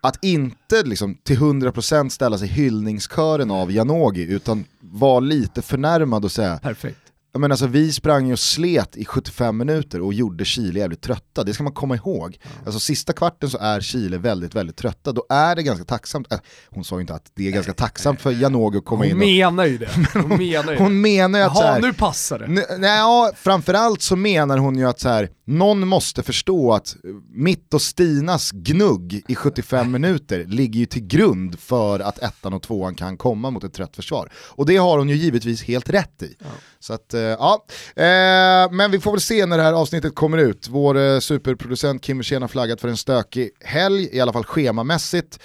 Att 0.01 0.23
inte 0.23 0.83
liksom 0.83 1.17
till 1.23 1.37
100% 1.37 2.09
ställa 2.09 2.37
sig 2.37 2.47
hyllningskören 2.47 3.51
av 3.51 3.71
Janogy 3.71 4.23
utan 4.23 4.65
vara 4.79 5.19
lite 5.19 5.61
förnärmad 5.61 6.25
och 6.25 6.31
säga 6.31 6.57
Perfekt 6.57 7.04
men 7.39 7.51
alltså, 7.51 7.67
vi 7.67 7.91
sprang 7.91 8.27
ju 8.27 8.33
och 8.33 8.39
slet 8.39 8.97
i 8.97 9.05
75 9.05 9.57
minuter 9.57 10.01
och 10.01 10.13
gjorde 10.13 10.45
Chile 10.45 10.79
jävligt 10.79 11.01
trötta, 11.01 11.43
det 11.43 11.53
ska 11.53 11.63
man 11.63 11.73
komma 11.73 11.95
ihåg. 11.95 12.39
Alltså 12.65 12.79
sista 12.79 13.13
kvarten 13.13 13.49
så 13.49 13.57
är 13.57 13.81
Chile 13.81 14.17
väldigt, 14.17 14.55
väldigt 14.55 14.77
trötta, 14.77 15.11
då 15.11 15.25
är 15.29 15.55
det 15.55 15.63
ganska 15.63 15.85
tacksamt, 15.85 16.33
äh, 16.33 16.39
hon 16.69 16.83
sa 16.83 16.95
ju 16.95 17.01
inte 17.01 17.13
att 17.13 17.31
det 17.35 17.47
är 17.47 17.51
ganska 17.51 17.73
tacksamt 17.73 18.21
för 18.21 18.31
Janogy 18.31 18.77
att 18.77 18.85
komma 18.85 19.03
hon 19.03 19.07
in 19.07 19.13
och... 19.13 19.27
Menar 19.27 19.65
ju 19.65 19.77
det. 19.77 19.89
Hon 20.13 20.37
menar 20.37 20.73
ju 20.73 20.79
hon 20.79 21.01
menar 21.01 21.39
ju 21.39 21.45
att 21.45 21.55
Jaha, 21.55 21.79
nu 21.79 21.93
passar 21.93 22.39
det. 22.39 22.47
Nej, 22.77 22.97
ja, 22.97 23.31
framförallt 23.35 24.01
så 24.01 24.15
menar 24.15 24.57
hon 24.57 24.77
ju 24.77 24.85
att 24.89 24.99
så 24.99 25.09
här, 25.09 25.29
någon 25.45 25.87
måste 25.87 26.23
förstå 26.23 26.73
att 26.73 26.95
mitt 27.29 27.73
och 27.73 27.81
Stinas 27.81 28.51
gnugg 28.51 29.23
i 29.27 29.35
75 29.35 29.91
minuter 29.91 30.45
ligger 30.45 30.79
ju 30.79 30.85
till 30.85 31.07
grund 31.07 31.59
för 31.59 31.99
att 31.99 32.19
ettan 32.19 32.53
och 32.53 32.61
tvåan 32.61 32.95
kan 32.95 33.17
komma 33.17 33.49
mot 33.49 33.63
ett 33.63 33.73
trött 33.73 33.95
försvar. 33.95 34.31
Och 34.35 34.65
det 34.65 34.77
har 34.77 34.97
hon 34.97 35.09
ju 35.09 35.15
givetvis 35.15 35.63
helt 35.63 35.89
rätt 35.89 36.23
i. 36.23 36.35
Ja. 36.39 36.45
Så 36.85 36.93
att, 36.93 37.13
eh, 37.13 37.21
ja. 37.21 37.65
Eh, 37.95 38.71
men 38.71 38.91
vi 38.91 38.99
får 38.99 39.11
väl 39.11 39.21
se 39.21 39.45
när 39.45 39.57
det 39.57 39.63
här 39.63 39.73
avsnittet 39.73 40.15
kommer 40.15 40.37
ut. 40.37 40.67
Vår 40.69 40.97
eh, 40.97 41.19
superproducent 41.19 42.01
Kim 42.01 42.17
Wirsén 42.17 42.41
har 42.41 42.49
flaggat 42.49 42.81
för 42.81 42.87
en 42.87 42.97
stökig 42.97 43.49
helg, 43.63 44.09
i 44.11 44.19
alla 44.19 44.33
fall 44.33 44.43
schemamässigt. 44.43 45.39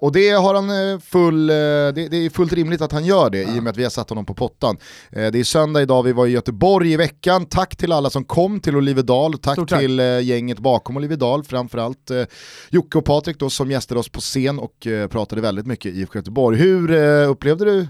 och 0.00 0.12
det 0.12 0.30
har 0.30 0.54
han 0.54 1.00
full, 1.00 1.46
det, 1.46 1.92
det, 1.92 2.16
är 2.16 2.30
fullt 2.30 2.52
rimligt 2.52 2.80
att 2.80 2.92
han 2.92 3.04
gör 3.04 3.30
det 3.30 3.42
ja. 3.42 3.56
i 3.56 3.58
och 3.58 3.62
med 3.62 3.70
att 3.70 3.76
vi 3.76 3.82
har 3.82 3.90
satt 3.90 4.08
honom 4.08 4.26
på 4.26 4.34
pottan. 4.34 4.76
det 5.10 5.34
är 5.34 5.44
söndag 5.44 5.82
idag, 5.82 6.02
vi 6.02 6.12
var 6.12 6.26
i 6.26 6.30
Göteborg 6.30 6.92
i 6.92 6.96
veckan. 6.96 7.46
Tack 7.46 7.76
till 7.76 7.92
alla 7.92 8.10
som 8.10 8.24
kom 8.24 8.60
till 8.60 8.76
Olivedal, 8.76 9.11
tack, 9.42 9.56
tack. 9.68 9.80
till 9.80 9.98
gänget 10.22 10.58
bakom 10.58 10.96
Olivedal, 10.96 11.44
framförallt 11.44 12.10
Jocke 12.70 12.98
och 12.98 13.04
Patrik 13.04 13.38
då 13.38 13.50
som 13.50 13.70
gästade 13.70 14.00
oss 14.00 14.08
på 14.08 14.20
scen 14.20 14.58
och 14.58 14.86
pratade 15.10 15.40
väldigt 15.40 15.66
mycket 15.66 15.94
i 15.94 16.06
Göteborg. 16.14 16.58
Hur 16.58 16.92
upplevde 17.26 17.64
du 17.64 17.88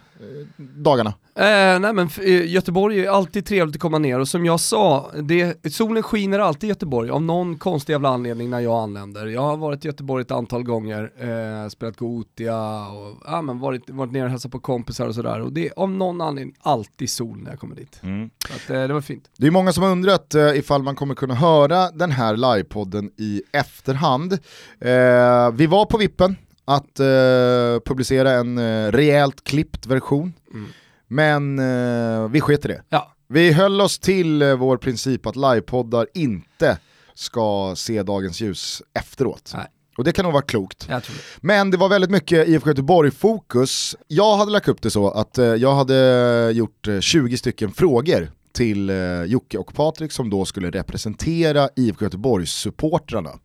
dagarna? 0.57 1.14
Eh, 1.35 1.81
nej 1.81 1.93
men 1.93 2.09
Göteborg 2.47 3.05
är 3.05 3.11
alltid 3.11 3.47
trevligt 3.47 3.76
att 3.76 3.81
komma 3.81 3.99
ner 3.99 4.21
och 4.21 4.29
som 4.29 4.45
jag 4.45 4.61
sa, 4.61 5.11
det, 5.23 5.73
solen 5.75 6.02
skiner 6.02 6.38
alltid 6.38 6.64
i 6.64 6.69
Göteborg 6.69 7.11
av 7.11 7.23
någon 7.23 7.59
konstig 7.59 7.93
jävla 7.93 8.09
anledning 8.09 8.50
när 8.50 8.61
jag 8.61 8.83
anländer. 8.83 9.26
Jag 9.26 9.41
har 9.41 9.57
varit 9.57 9.85
i 9.85 9.88
Göteborg 9.88 10.23
ett 10.23 10.31
antal 10.31 10.62
gånger, 10.62 11.11
eh, 11.19 11.69
spelat 11.69 11.97
Gotia 11.97 12.88
och 12.88 13.17
ja, 13.25 13.43
men 13.43 13.59
varit, 13.59 13.91
varit 13.91 14.12
nere 14.12 14.25
och 14.25 14.31
hälsat 14.31 14.52
på 14.52 14.61
kompisar 14.61 15.09
och 15.09 15.14
sådär 15.14 15.41
och 15.41 15.52
det 15.52 15.67
är 15.67 15.73
av 15.76 15.91
någon 15.91 16.21
anledning 16.21 16.57
alltid 16.61 17.11
sol 17.11 17.38
när 17.43 17.50
jag 17.50 17.61
kommer 17.61 17.76
dit. 17.76 18.00
Mm. 18.02 18.31
Så 18.49 18.52
att, 18.55 18.71
eh, 18.71 18.87
det 18.87 18.95
var 18.95 19.00
fint. 19.00 19.31
Det 19.37 19.47
är 19.47 19.50
många 19.50 19.73
som 19.73 19.83
har 19.83 19.91
undrat 19.91 20.35
eh, 20.35 20.59
ifall 20.59 20.83
man 20.83 20.97
kommer 20.97 21.12
kunna 21.14 21.35
höra 21.35 21.90
den 21.90 22.11
här 22.11 22.37
livepodden 22.37 23.11
i 23.16 23.42
efterhand. 23.52 24.33
Eh, 24.81 25.50
vi 25.52 25.66
var 25.66 25.87
på 25.87 25.99
vippen 25.99 26.37
att 26.64 27.00
eh, 27.00 27.85
publicera 27.85 28.31
en 28.31 28.59
eh, 28.59 28.92
rejält 28.92 29.45
klippt 29.45 29.87
version. 29.87 30.33
Mm. 30.54 30.69
Men 31.09 31.59
eh, 31.59 32.28
vi 32.28 32.40
sket 32.40 32.64
i 32.64 32.69
det. 32.69 32.83
Ja. 32.88 33.14
Vi 33.28 33.52
höll 33.52 33.81
oss 33.81 33.99
till 33.99 34.42
eh, 34.42 34.54
vår 34.54 34.76
princip 34.76 35.26
att 35.26 35.37
livepoddar 35.37 36.07
inte 36.14 36.78
ska 37.14 37.75
se 37.76 38.02
dagens 38.02 38.40
ljus 38.40 38.83
efteråt. 38.95 39.52
Nej. 39.54 39.66
Och 39.97 40.04
det 40.04 40.12
kan 40.12 40.25
nog 40.25 40.33
vara 40.33 40.42
klokt. 40.42 40.88
Det. 40.88 41.02
Men 41.40 41.71
det 41.71 41.76
var 41.76 41.88
väldigt 41.88 42.11
mycket 42.11 42.49
IFK 42.49 42.69
Göteborg-fokus. 42.69 43.97
Jag 44.09 44.37
hade 44.37 44.50
lagt 44.50 44.69
upp 44.69 44.83
det 44.83 44.90
så 44.90 45.11
att 45.11 45.38
eh, 45.38 45.45
jag 45.45 45.75
hade 45.75 46.50
gjort 46.54 46.88
20 47.00 47.33
eh, 47.33 47.37
stycken 47.37 47.73
frågor 47.73 48.31
till 48.52 48.90
eh, 48.90 48.97
Jocke 49.25 49.59
och 49.59 49.75
Patrik 49.75 50.12
som 50.12 50.30
då 50.30 50.44
skulle 50.44 50.71
representera 50.71 51.68
IFK 51.76 52.04
Göteborgs-supportrarna. 52.04 53.38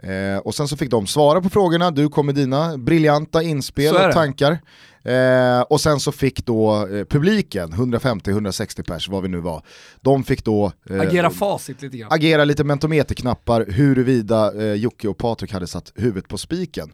Mm. 0.00 0.34
Eh, 0.34 0.38
och 0.38 0.54
sen 0.54 0.68
så 0.68 0.76
fick 0.76 0.90
de 0.90 1.06
svara 1.06 1.40
på 1.40 1.50
frågorna, 1.50 1.90
du 1.90 2.08
kom 2.08 2.26
med 2.26 2.34
dina 2.34 2.78
briljanta 2.78 3.42
inspel 3.42 3.94
och 3.94 4.12
tankar. 4.12 4.58
Eh, 5.04 5.60
och 5.60 5.80
sen 5.80 6.00
så 6.00 6.12
fick 6.12 6.46
då 6.46 6.86
eh, 6.86 7.04
publiken, 7.04 7.72
150-160 7.72 8.82
pers 8.82 9.08
vad 9.08 9.22
vi 9.22 9.28
nu 9.28 9.40
var, 9.40 9.62
de 10.00 10.24
fick 10.24 10.44
då 10.44 10.72
eh, 10.90 11.00
agera 11.00 11.30
facit 11.30 11.82
lite 11.82 11.96
grann. 11.96 12.12
Agera 12.12 12.44
lite 12.44 12.64
mentometerknappar 12.64 13.66
huruvida 13.68 14.62
eh, 14.62 14.74
Jocke 14.74 15.08
och 15.08 15.18
Patrik 15.18 15.52
hade 15.52 15.66
satt 15.66 15.92
huvudet 15.94 16.28
på 16.28 16.38
spiken. 16.38 16.92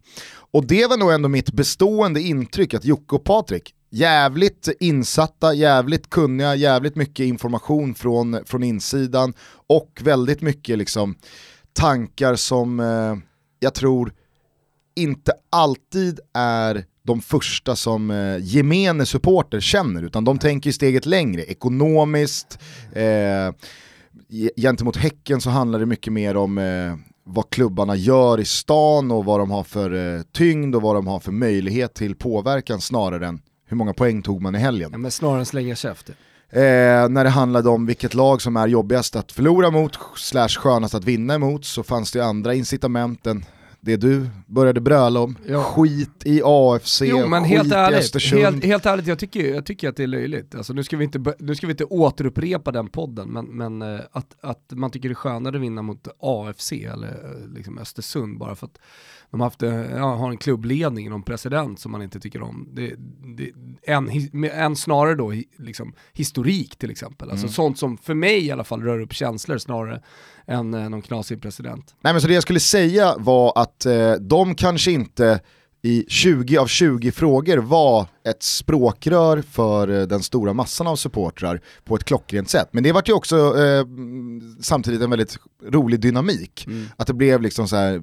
Och 0.53 0.67
det 0.67 0.87
var 0.87 0.97
nog 0.97 1.13
ändå 1.13 1.29
mitt 1.29 1.53
bestående 1.53 2.21
intryck 2.21 2.75
att 2.75 2.85
Jocke 2.85 3.15
och 3.15 3.25
Patrik, 3.25 3.75
jävligt 3.91 4.69
insatta, 4.81 5.55
jävligt 5.55 6.11
kunniga, 6.11 6.55
jävligt 6.55 6.97
mycket 6.97 7.27
information 7.27 7.95
från, 7.95 8.45
från 8.47 8.63
insidan 8.63 9.35
och 9.67 10.01
väldigt 10.05 10.41
mycket 10.41 10.79
liksom 10.79 11.15
tankar 11.73 12.35
som 12.35 12.81
eh, 12.81 13.17
jag 13.61 13.75
tror 13.75 14.13
inte 14.97 15.33
alltid 15.51 16.21
är 16.35 16.85
de 17.03 17.21
första 17.21 17.77
som 17.77 18.11
eh, 18.11 18.37
gemene 18.41 19.07
supporter 19.07 19.61
känner, 19.61 20.03
utan 20.03 20.25
de 20.25 20.39
tänker 20.39 20.73
steget 20.73 21.07
längre, 21.07 21.43
ekonomiskt, 21.43 22.59
eh, 22.93 23.53
gentemot 24.57 24.97
Häcken 24.97 25.41
så 25.41 25.51
handlar 25.51 25.79
det 25.79 25.87
mycket 25.87 26.13
mer 26.13 26.37
om 26.37 26.59
eh, 26.59 26.97
vad 27.25 27.51
klubbarna 27.51 27.97
gör 27.97 28.41
i 28.41 28.45
stan 28.45 29.11
och 29.11 29.25
vad 29.25 29.41
de 29.41 29.51
har 29.51 29.65
för 29.65 30.17
eh, 30.17 30.23
tyngd 30.23 30.77
och 30.77 30.83
vad 30.83 30.97
de 30.97 31.07
har 31.07 31.21
för 31.21 31.33
möjlighet 31.33 31.95
till 31.95 32.15
påverkan 32.15 32.81
snarare 32.81 33.27
än 33.27 33.41
hur 33.69 33.77
många 33.77 33.95
poäng 33.95 34.23
tog 34.23 34.43
man 34.43 34.55
i 34.55 34.59
helgen. 34.59 34.89
Ja, 34.93 34.99
men 34.99 35.11
snarare 35.11 35.39
än 35.39 35.47
slänga 35.47 35.75
käft. 35.75 36.09
Eh, 36.51 37.09
när 37.09 37.25
det 37.25 37.31
handlade 37.31 37.69
om 37.69 37.87
vilket 37.87 38.15
lag 38.15 38.43
som 38.43 38.57
är 38.57 38.67
jobbigast 38.67 39.17
att 39.17 39.33
förlora 39.33 39.71
mot, 39.71 39.99
slash 40.17 40.49
skönast 40.49 40.95
att 40.95 41.05
vinna 41.05 41.35
emot, 41.35 41.65
så 41.65 41.83
fanns 41.83 42.13
det 42.13 42.21
andra 42.21 42.55
incitament 42.55 43.27
än 43.27 43.45
det 43.81 43.97
du 43.97 44.27
började 44.47 44.81
bröla 44.81 45.21
om. 45.21 45.37
Ja. 45.47 45.63
Skit 45.63 46.23
i 46.25 46.43
AFC, 46.45 47.03
jo, 47.07 47.27
men 47.27 47.43
skit 47.43 47.53
helt 47.53 47.73
ärligt, 47.73 47.97
i 47.97 47.99
Östersund. 47.99 48.43
Helt, 48.43 48.65
helt 48.65 48.87
ärligt, 48.87 49.07
jag 49.07 49.19
tycker, 49.19 49.55
jag 49.55 49.67
tycker 49.67 49.89
att 49.89 49.97
det 49.97 50.03
är 50.03 50.07
löjligt. 50.07 50.55
Alltså, 50.55 50.73
nu, 50.73 50.85
ska 50.85 50.97
vi 50.97 51.05
inte, 51.05 51.35
nu 51.39 51.55
ska 51.55 51.67
vi 51.67 51.71
inte 51.71 51.85
återupprepa 51.85 52.73
den 52.73 52.89
podden, 52.89 53.29
men, 53.29 53.45
men 53.47 53.83
uh, 53.83 54.01
att, 54.13 54.37
att 54.41 54.65
man 54.71 54.91
tycker 54.91 55.09
det 55.09 55.13
är 55.13 55.15
skönare 55.15 55.57
att 55.57 55.63
vinna 55.63 55.83
mot 55.83 56.09
AFC 56.21 56.73
eller 56.73 57.09
uh, 57.09 57.55
liksom 57.55 57.79
Östersund 57.79 58.39
bara 58.39 58.55
för 58.55 58.67
att 58.67 58.79
de 59.31 59.41
har, 59.41 59.47
haft, 59.47 59.63
eh, 59.63 59.97
ja, 59.97 60.15
har 60.15 60.31
en 60.31 60.37
klubbledning, 60.37 61.11
någon 61.11 61.23
president 61.23 61.81
som 61.81 61.93
man 61.93 62.03
inte 62.03 62.21
tycker 62.21 62.43
om. 62.43 62.69
Det, 62.73 62.95
det, 63.37 63.53
en, 63.83 64.11
en 64.45 64.77
snarare 64.77 65.15
då 65.15 65.33
liksom, 65.59 65.93
historik 66.13 66.77
till 66.77 66.91
exempel. 66.91 67.31
Alltså 67.31 67.47
mm. 67.47 67.53
sånt 67.53 67.79
som 67.79 67.99
för 67.99 68.15
mig 68.15 68.47
i 68.47 68.51
alla 68.51 68.65
fall 68.65 68.83
rör 68.83 69.01
upp 69.01 69.13
känslor 69.13 69.59
snarare 69.59 70.03
än 70.47 70.75
eh, 70.75 70.89
någon 70.89 71.03
knasig 71.03 71.43
president. 71.43 71.95
Nej 72.01 72.13
men 72.13 72.21
så 72.21 72.29
det 72.29 72.35
jag 72.35 72.43
skulle 72.43 72.61
säga 72.61 73.15
var 73.19 73.53
att 73.57 73.68
eh, 73.87 74.13
de 74.13 74.55
kanske 74.55 74.91
inte 74.91 75.41
i 75.83 76.05
20 76.09 76.59
av 76.59 76.67
20 76.67 77.13
frågor 77.13 77.59
var 77.59 78.07
ett 78.29 78.43
språkrör 78.43 79.43
för 79.51 79.89
eh, 79.89 80.07
den 80.07 80.23
stora 80.23 80.53
massan 80.53 80.87
av 80.87 80.97
supportrar 80.97 81.61
på 81.85 81.97
ett 81.97 82.05
klockrent 82.05 82.51
sätt. 82.51 82.69
Men 82.73 82.83
det 82.83 82.93
var 82.93 83.03
ju 83.07 83.13
också 83.13 83.37
eh, 83.37 83.85
samtidigt 84.61 85.03
en 85.03 85.11
väldigt 85.11 85.39
rolig 85.67 86.01
dynamik. 86.01 86.67
Mm. 86.67 86.87
Att 86.97 87.07
det 87.07 87.15
blev 87.15 87.43
liksom 87.43 87.69
så 87.69 87.77
här 87.77 88.03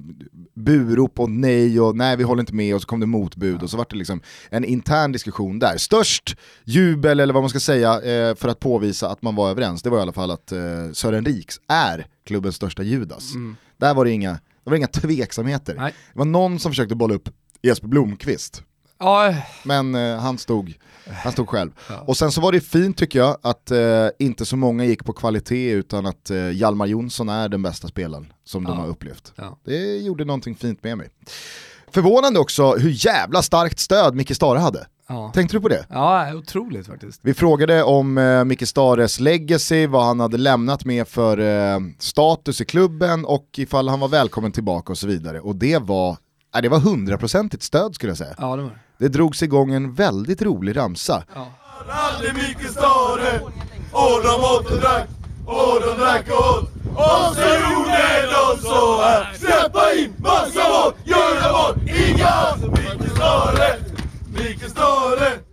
burop 0.54 1.20
och 1.20 1.30
nej 1.30 1.80
och 1.80 1.96
nej 1.96 2.16
vi 2.16 2.22
håller 2.22 2.40
inte 2.40 2.54
med 2.54 2.74
och 2.74 2.80
så 2.80 2.88
kom 2.88 3.00
det 3.00 3.06
motbud 3.06 3.56
ja. 3.60 3.64
och 3.64 3.70
så 3.70 3.76
var 3.76 3.86
det 3.90 3.96
liksom 3.96 4.20
en 4.50 4.64
intern 4.64 5.12
diskussion 5.12 5.58
där. 5.58 5.76
Störst 5.76 6.36
jubel 6.64 7.20
eller 7.20 7.34
vad 7.34 7.42
man 7.42 7.50
ska 7.50 7.60
säga 7.60 7.92
eh, 7.94 8.34
för 8.34 8.48
att 8.48 8.60
påvisa 8.60 9.08
att 9.08 9.22
man 9.22 9.34
var 9.34 9.50
överens, 9.50 9.82
det 9.82 9.90
var 9.90 9.98
i 9.98 10.02
alla 10.02 10.12
fall 10.12 10.30
att 10.30 10.52
eh, 10.52 10.58
Sören 10.92 11.24
Riks 11.24 11.60
är 11.68 12.06
klubbens 12.24 12.56
största 12.56 12.82
Judas. 12.82 13.34
Mm. 13.34 13.56
Där 13.76 13.94
var 13.94 14.04
det 14.04 14.10
inga, 14.10 14.38
det 14.66 14.70
var 14.70 14.76
inga 14.76 14.86
tveksamheter. 14.86 15.74
Nej. 15.74 15.94
Det 16.12 16.18
var 16.18 16.24
någon 16.24 16.58
som 16.58 16.72
försökte 16.72 16.94
bolla 16.94 17.14
upp 17.14 17.28
Jesper 17.62 17.88
Blomqvist. 17.88 18.62
Ja. 18.98 19.34
Men 19.64 19.94
eh, 19.94 20.18
han, 20.18 20.38
stod, 20.38 20.74
han 21.22 21.32
stod 21.32 21.48
själv. 21.48 21.70
Ja. 21.88 22.00
Och 22.06 22.16
sen 22.16 22.32
så 22.32 22.40
var 22.40 22.52
det 22.52 22.60
fint 22.60 22.98
tycker 22.98 23.18
jag 23.18 23.38
att 23.42 23.70
eh, 23.70 24.08
inte 24.18 24.46
så 24.46 24.56
många 24.56 24.84
gick 24.84 25.04
på 25.04 25.12
kvalitet 25.12 25.70
utan 25.70 26.06
att 26.06 26.30
eh, 26.30 26.50
Hjalmar 26.50 26.86
Jonsson 26.86 27.28
är 27.28 27.48
den 27.48 27.62
bästa 27.62 27.88
spelaren 27.88 28.32
som 28.44 28.62
ja. 28.62 28.68
de 28.68 28.78
har 28.78 28.86
upplevt. 28.86 29.32
Det 29.64 29.96
gjorde 29.98 30.24
någonting 30.24 30.56
fint 30.56 30.84
med 30.84 30.98
mig. 30.98 31.08
Förvånande 31.90 32.40
också 32.40 32.72
hur 32.72 33.06
jävla 33.06 33.42
starkt 33.42 33.78
stöd 33.78 34.14
Micke 34.14 34.36
Stare 34.36 34.58
hade. 34.58 34.86
Ja. 35.08 35.30
Tänkte 35.34 35.56
du 35.56 35.60
på 35.60 35.68
det? 35.68 35.86
Ja, 35.90 36.34
otroligt 36.34 36.86
faktiskt. 36.86 37.20
Vi 37.22 37.34
frågade 37.34 37.82
om 37.82 38.18
eh, 38.18 38.44
Micke 38.44 38.68
Stares 38.68 39.20
legacy, 39.20 39.86
vad 39.86 40.04
han 40.04 40.20
hade 40.20 40.36
lämnat 40.38 40.84
med 40.84 41.08
för 41.08 41.38
eh, 41.38 41.78
status 41.98 42.60
i 42.60 42.64
klubben 42.64 43.24
och 43.24 43.46
ifall 43.56 43.88
han 43.88 44.00
var 44.00 44.08
välkommen 44.08 44.52
tillbaka 44.52 44.92
och 44.92 44.98
så 44.98 45.06
vidare. 45.06 45.40
Och 45.40 45.56
det 45.56 45.78
var 45.78 46.16
Ja, 46.52 46.60
det 46.60 46.68
var 46.68 46.78
hundraprocentigt 46.78 47.62
stöd 47.62 47.94
skulle 47.94 48.10
jag 48.10 48.18
säga. 48.18 48.34
Ja, 48.38 48.56
det, 48.56 48.62
var. 48.62 48.78
det 48.98 49.08
drogs 49.08 49.42
igång 49.42 49.72
en 49.74 49.94
väldigt 49.94 50.42
rolig 50.42 50.76
ramsa. 50.76 51.24
Ja. 51.34 51.46
och 53.92 54.22
de 54.22 54.44
åt 54.44 54.70
och 54.70 54.80
drack, 54.80 55.08
och 55.46 55.80
de 55.80 56.02
drack 56.02 56.28
och 56.28 56.56
åt. 56.56 56.70
Och 56.96 57.34
så 57.36 57.42
gjorde 57.42 58.26
de 58.32 58.62
så 58.62 59.02
här. 59.02 59.34
Släppa 59.34 59.94
in 59.94 60.12
massa 60.18 60.68
mat, 60.68 60.94
göra 61.04 61.52
mat, 61.52 61.76
inga 61.86 62.26
Stare, 62.26 62.70
Micke 62.70 63.10
Stare. 63.16 63.85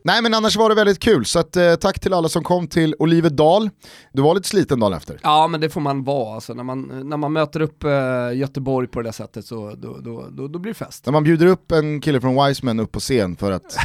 Nej 0.05 0.21
men 0.21 0.33
annars 0.33 0.55
var 0.55 0.69
det 0.69 0.75
väldigt 0.75 0.99
kul, 0.99 1.25
så 1.25 1.39
att, 1.39 1.55
eh, 1.55 1.75
tack 1.75 1.99
till 1.99 2.13
alla 2.13 2.29
som 2.29 2.43
kom 2.43 2.67
till 2.67 2.95
Olivedal. 2.99 3.69
Du 4.13 4.21
var 4.21 4.35
lite 4.35 4.47
sliten 4.47 4.79
dagen 4.79 4.93
efter. 4.93 5.19
Ja 5.23 5.47
men 5.47 5.61
det 5.61 5.69
får 5.69 5.81
man 5.81 6.03
vara, 6.03 6.35
alltså, 6.35 6.53
när, 6.53 6.63
man, 6.63 7.09
när 7.09 7.17
man 7.17 7.33
möter 7.33 7.59
upp 7.61 7.83
eh, 7.83 7.89
Göteborg 8.33 8.87
på 8.87 9.01
det 9.01 9.07
där 9.07 9.11
sättet 9.11 9.45
så 9.45 9.75
då, 9.75 9.97
då, 9.97 10.27
då, 10.31 10.47
då, 10.47 10.59
blir 10.59 10.71
det 10.71 10.77
fest. 10.77 11.05
När 11.05 11.13
man 11.13 11.23
bjuder 11.23 11.45
upp 11.45 11.71
en 11.71 12.01
kille 12.01 12.21
från 12.21 12.47
Wiseman 12.47 12.79
upp 12.79 12.91
på 12.91 12.99
scen 12.99 13.35
för 13.35 13.51
att 13.51 13.77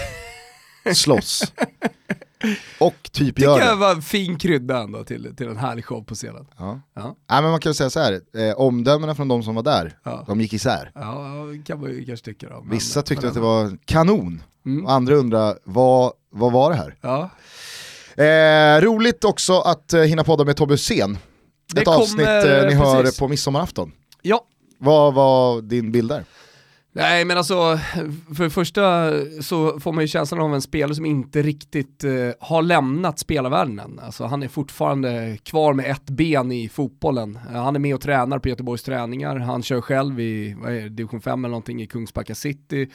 slåss. 0.95 1.53
Och 2.81 3.11
typ 3.13 3.37
det 3.37 3.43
gör 3.43 3.59
det. 3.59 3.67
Det 3.67 3.75
var 3.75 3.91
en 3.91 4.03
fin 4.03 4.39
krydda 4.39 4.79
ändå 4.79 5.05
till, 5.05 5.37
till 5.37 5.49
en 5.49 5.57
härlig 5.57 5.85
show 5.85 6.03
på 6.03 6.15
scenen. 6.15 6.47
Ja. 6.59 6.81
Ja. 6.95 7.17
ja 7.29 7.41
men 7.41 7.51
man 7.51 7.61
kan 7.61 7.75
säga 7.75 7.91
så 7.91 8.01
här, 8.01 8.21
eh, 8.37 8.55
omdömena 8.57 9.15
från 9.15 9.29
de 9.29 9.43
som 9.43 9.55
var 9.55 9.63
där, 9.63 9.99
ja. 10.05 10.25
de 10.27 10.41
gick 10.41 10.53
isär. 10.53 10.93
Ja, 10.95 11.25
kan 11.67 11.81
man 11.81 11.91
ju 11.91 12.05
kanske 12.05 12.25
tycka 12.25 12.49
då. 12.49 12.61
Men, 12.61 12.71
Vissa 12.71 13.03
tyckte 13.03 13.23
men, 13.23 13.29
att 13.29 13.35
det 13.35 13.41
var 13.41 13.79
kanon, 13.85 14.43
mm. 14.67 14.87
och 14.87 14.93
andra 14.93 15.15
undrar 15.15 15.59
vad, 15.65 16.13
vad 16.31 16.53
var 16.53 16.71
det 16.71 16.77
här? 16.77 16.97
Ja. 17.01 17.31
Eh, 18.25 18.81
roligt 18.81 19.25
också 19.25 19.61
att 19.61 19.93
eh, 19.93 20.01
hinna 20.01 20.25
podda 20.25 20.45
med 20.45 20.57
Tobbe 20.57 20.75
Hysén. 20.75 21.19
Ett 21.77 21.85
kom, 21.85 21.95
avsnitt 21.95 22.27
eh, 22.27 22.43
ni 22.43 22.43
precis. 22.43 22.79
hör 22.79 23.19
på 23.19 23.29
midsommarafton. 23.29 23.93
Ja. 24.23 24.45
Vad 24.79 25.15
var 25.15 25.63
din 25.63 25.93
bild 25.93 26.09
där? 26.09 26.25
Nej 26.99 27.25
men 27.25 27.39
alltså, 27.39 27.79
för 28.37 28.45
det 28.45 28.51
första 28.51 29.11
så 29.43 29.81
får 29.81 29.93
man 29.93 30.05
ju 30.05 30.09
känslan 30.09 30.41
av 30.41 30.55
en 30.55 30.63
spelare 30.63 30.95
som 30.95 31.07
inte 31.07 31.43
riktigt 31.43 32.05
eh, 32.05 32.11
har 32.41 32.63
lämnat 32.63 33.19
spelarvärlden 33.19 33.79
än. 33.79 33.99
Alltså 33.99 34.25
han 34.25 34.43
är 34.43 34.49
fortfarande 34.49 35.39
kvar 35.43 35.73
med 35.73 35.91
ett 35.91 36.11
ben 36.11 36.53
i 36.53 36.69
fotbollen. 36.69 37.39
Eh, 37.53 37.63
han 37.63 37.77
är 37.77 37.81
med 37.81 37.95
och 37.95 38.01
tränar 38.01 38.39
på 38.39 38.49
Göteborgs 38.49 38.83
träningar, 38.83 39.37
han 39.37 39.63
kör 39.63 39.81
själv 39.81 40.21
i 40.21 40.57
vad 40.59 40.73
är 40.73 40.81
det, 40.81 40.89
division 40.89 41.21
5 41.21 41.45
eller 41.45 41.51
någonting 41.51 41.83
i 41.83 41.87
Kungsbacka 41.87 42.35
city. 42.35 42.89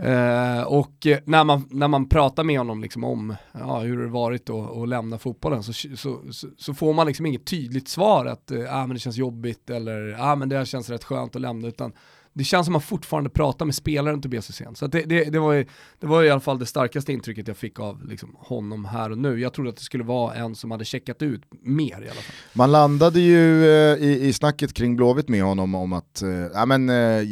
Uh, 0.00 0.62
och 0.62 1.06
när 1.24 1.44
man, 1.44 1.68
när 1.70 1.88
man 1.88 2.08
pratar 2.08 2.44
med 2.44 2.58
honom 2.58 2.82
liksom 2.82 3.04
om 3.04 3.36
ja, 3.52 3.78
hur 3.78 4.02
det 4.02 4.08
varit 4.08 4.50
att 4.50 4.88
lämna 4.88 5.18
fotbollen 5.18 5.62
så, 5.62 5.72
så, 5.72 6.20
så, 6.30 6.48
så, 6.58 6.74
får 6.74 6.92
man 6.92 7.06
liksom 7.06 7.26
inget 7.26 7.46
tydligt 7.46 7.88
svar 7.88 8.26
att 8.26 8.52
uh, 8.52 8.76
ah, 8.76 8.86
men 8.86 8.94
det 8.94 9.00
känns 9.00 9.16
jobbigt 9.16 9.70
eller 9.70 10.16
ah, 10.18 10.36
men 10.36 10.48
det 10.48 10.66
känns 10.66 10.90
rätt 10.90 11.04
skönt 11.04 11.36
att 11.36 11.42
lämna 11.42 11.68
utan 11.68 11.92
det 12.34 12.44
känns 12.44 12.66
som 12.66 12.72
att 12.74 12.82
man 12.82 12.88
fortfarande 12.88 13.30
pratar 13.30 13.64
med 13.64 13.74
spelaren 13.74 14.20
Tobias 14.20 14.50
Hysén. 14.50 14.74
Så 14.74 14.86
det, 14.86 15.02
det, 15.02 15.24
det, 15.24 15.38
var 15.38 15.52
ju, 15.52 15.66
det 16.00 16.06
var 16.06 16.22
i 16.22 16.30
alla 16.30 16.40
fall 16.40 16.58
det 16.58 16.66
starkaste 16.66 17.12
intrycket 17.12 17.48
jag 17.48 17.56
fick 17.56 17.80
av 17.80 18.04
liksom, 18.06 18.36
honom 18.38 18.84
här 18.84 19.10
och 19.10 19.18
nu. 19.18 19.40
Jag 19.40 19.52
trodde 19.52 19.70
att 19.70 19.76
det 19.76 19.82
skulle 19.82 20.04
vara 20.04 20.34
en 20.34 20.54
som 20.54 20.70
hade 20.70 20.84
checkat 20.84 21.22
ut 21.22 21.42
mer 21.62 21.86
i 21.86 21.94
alla 21.94 22.20
fall. 22.20 22.34
Man 22.52 22.72
landade 22.72 23.20
ju 23.20 23.66
eh, 23.66 23.96
i, 23.98 24.28
i 24.28 24.32
snacket 24.32 24.74
kring 24.74 24.96
Blåvitt 24.96 25.28
med 25.28 25.42
honom 25.42 25.74
om 25.74 25.92
att, 25.92 26.22
eh, 26.22 26.30
ja 26.30 26.66
men 26.66 26.88
eh, 26.88 27.26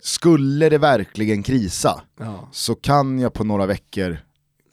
skulle 0.00 0.68
det 0.68 0.78
verkligen 0.78 1.42
krisa 1.42 2.00
ja. 2.18 2.48
så 2.52 2.74
kan 2.74 3.18
jag 3.18 3.32
på 3.32 3.44
några 3.44 3.66
veckor 3.66 4.18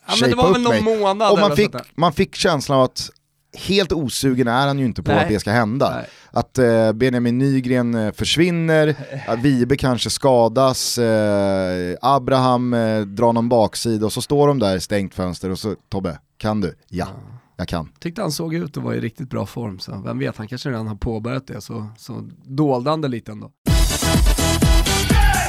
Ja 0.07 0.13
men 0.21 0.29
det 0.29 0.35
var 0.35 0.53
väl 0.53 0.61
någon 0.61 0.83
mig. 0.83 0.99
månad 0.99 1.31
och 1.31 1.39
man 1.39 1.55
fick, 1.55 1.71
man 1.95 2.13
fick 2.13 2.35
känslan 2.35 2.77
av 2.77 2.83
att 2.83 3.09
helt 3.53 3.91
osugen 3.91 4.47
är 4.47 4.67
han 4.67 4.79
ju 4.79 4.85
inte 4.85 5.03
på 5.03 5.11
Nej. 5.11 5.21
att 5.21 5.27
det 5.27 5.39
ska 5.39 5.51
hända. 5.51 5.89
Nej. 5.95 6.05
Att 6.31 6.57
eh, 6.57 6.93
Benjamin 6.93 7.37
Nygren 7.37 7.95
eh, 7.95 8.11
försvinner, 8.11 8.95
att 9.27 9.39
Vibe 9.39 9.77
kanske 9.77 10.09
skadas, 10.09 10.97
eh, 10.97 11.97
Abraham 12.01 12.73
eh, 12.73 13.01
drar 13.01 13.33
någon 13.33 13.49
baksida 13.49 14.05
och 14.05 14.13
så 14.13 14.21
står 14.21 14.47
de 14.47 14.59
där 14.59 14.75
i 14.75 14.81
stängt 14.81 15.15
fönster 15.15 15.49
och 15.49 15.59
så 15.59 15.75
Tobbe, 15.89 16.19
kan 16.37 16.61
du? 16.61 16.75
Ja. 16.89 17.07
ja. 17.09 17.39
Jag 17.55 17.67
kan. 17.67 17.89
Tyckte 17.99 18.21
han 18.21 18.31
såg 18.31 18.53
ut 18.53 18.77
att 18.77 18.83
vara 18.83 18.95
i 18.95 18.99
riktigt 18.99 19.29
bra 19.29 19.45
form, 19.45 19.79
så 19.79 20.01
vem 20.05 20.19
vet, 20.19 20.37
han 20.37 20.47
kanske 20.47 20.69
redan 20.69 20.87
har 20.87 20.95
påbörjat 20.95 21.47
det, 21.47 21.61
så, 21.61 21.87
så 21.97 22.29
dolde 22.43 22.89
han 22.89 23.01
det 23.01 23.07
lite 23.07 23.31
ändå. 23.31 23.51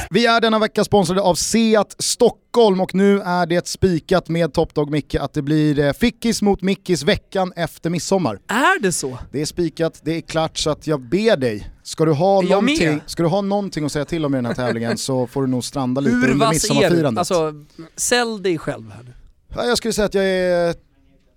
Vi 0.09 0.25
är 0.25 0.41
denna 0.41 0.59
vecka 0.59 0.83
sponsrade 0.83 1.21
av 1.21 1.35
Seat 1.35 1.95
Stockholm 1.99 2.81
och 2.81 2.95
nu 2.95 3.21
är 3.21 3.45
det 3.45 3.67
spikat 3.67 4.29
med 4.29 4.53
Topdog 4.53 4.91
Micke 4.91 5.15
att 5.15 5.33
det 5.33 5.41
blir 5.41 5.79
eh, 5.79 5.93
Fickis 5.93 6.41
mot 6.41 6.61
Mickis 6.61 7.03
veckan 7.03 7.53
efter 7.55 7.89
midsommar. 7.89 8.39
Är 8.47 8.81
det 8.81 8.91
så? 8.91 9.17
Det 9.31 9.41
är 9.41 9.45
spikat, 9.45 10.01
det 10.03 10.17
är 10.17 10.21
klart 10.21 10.57
så 10.57 10.69
att 10.69 10.87
jag 10.87 11.01
ber 11.01 11.37
dig, 11.37 11.69
ska 11.83 12.05
du 12.05 12.11
ha, 12.11 12.41
någonting, 12.41 13.01
ska 13.05 13.23
du 13.23 13.29
ha 13.29 13.41
någonting 13.41 13.85
att 13.85 13.91
säga 13.91 14.05
till 14.05 14.25
om 14.25 14.33
i 14.33 14.37
den 14.37 14.45
här 14.45 14.53
tävlingen 14.53 14.97
så 14.97 15.27
får 15.27 15.41
du 15.41 15.47
nog 15.47 15.63
stranda 15.63 16.01
lite 16.01 16.15
Hur 16.15 16.31
under 16.31 16.49
midsommarfirandet. 16.49 17.19
Alltså, 17.19 17.53
sälj 17.95 18.41
dig 18.41 18.57
själv 18.57 18.91
här 18.91 19.03
nu. 19.03 19.13
Jag 19.55 19.77
skulle 19.77 19.93
säga 19.93 20.05
att 20.05 20.13
jag 20.13 20.25
är 20.25 20.75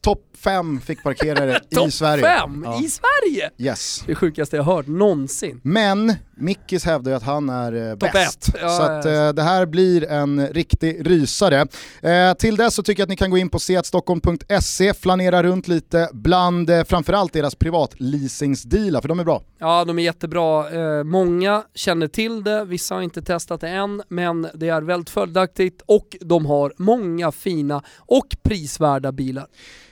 topp 0.00 0.24
fem 0.38 0.80
fick 0.80 1.02
parkerare 1.02 1.60
i 1.86 1.90
Sverige. 1.90 2.22
Topp 2.22 2.40
fem 2.40 2.62
ja. 2.66 2.80
i 2.82 2.88
Sverige? 2.88 3.50
Yes. 3.58 4.02
Det 4.06 4.14
sjukaste 4.14 4.56
jag 4.56 4.64
hört 4.64 4.86
någonsin. 4.86 5.60
Men 5.64 6.14
Mickis 6.36 6.84
hävdar 6.84 7.10
ju 7.10 7.16
att 7.16 7.22
han 7.22 7.48
är 7.48 7.90
eh, 7.90 7.96
bäst. 7.96 8.54
Ja, 8.60 8.68
så 8.68 8.82
att, 8.82 9.04
eh, 9.04 9.28
det 9.28 9.42
här 9.42 9.66
blir 9.66 10.10
en 10.10 10.46
riktig 10.46 11.10
rysare. 11.10 11.66
Eh, 12.02 12.34
till 12.34 12.56
dess 12.56 12.74
så 12.74 12.82
tycker 12.82 13.00
jag 13.00 13.04
att 13.04 13.10
ni 13.10 13.16
kan 13.16 13.30
gå 13.30 13.38
in 13.38 13.48
på 13.48 13.58
seatstockholm.se, 13.58 14.94
flanera 14.94 15.42
runt 15.42 15.68
lite 15.68 16.08
bland 16.12 16.70
eh, 16.70 16.84
framförallt 16.84 17.32
deras 17.32 17.54
privatleasingsdealar, 17.54 19.00
för 19.00 19.08
de 19.08 19.20
är 19.20 19.24
bra. 19.24 19.42
Ja, 19.58 19.84
de 19.84 19.98
är 19.98 20.02
jättebra. 20.02 20.70
Eh, 20.70 21.04
många 21.04 21.62
känner 21.74 22.08
till 22.08 22.44
det, 22.44 22.64
vissa 22.64 22.94
har 22.94 23.02
inte 23.02 23.22
testat 23.22 23.60
det 23.60 23.68
än, 23.68 24.02
men 24.08 24.48
det 24.54 24.68
är 24.68 24.82
väldigt 24.82 25.10
fördelaktigt 25.10 25.82
och 25.86 26.16
de 26.20 26.46
har 26.46 26.72
många 26.76 27.32
fina 27.32 27.82
och 27.96 28.36
prisvärda 28.42 29.12
bilar. 29.12 29.46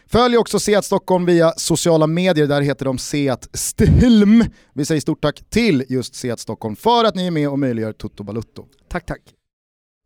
Följ 0.08 0.36
också 0.36 0.60
Seat 0.60 0.84
Stockholm 0.84 1.26
via 1.26 1.52
sociala 1.56 2.06
medier, 2.06 2.46
där 2.46 2.60
heter 2.60 2.84
de 2.84 2.98
Seat 2.98 3.48
Stilm. 3.52 4.44
Vi 4.74 4.84
säger 4.84 5.00
stort 5.00 5.22
tack 5.22 5.42
till 5.50 5.84
just 5.88 6.14
Seat 6.14 6.40
Stockholm 6.40 6.76
för 6.76 7.04
att 7.04 7.14
ni 7.14 7.26
är 7.26 7.30
med 7.30 7.48
och 7.48 7.58
möjliggör 7.58 7.92
Toto 7.92 8.24
Balutto. 8.24 8.64
Tack 8.88 9.06
tack. 9.06 9.20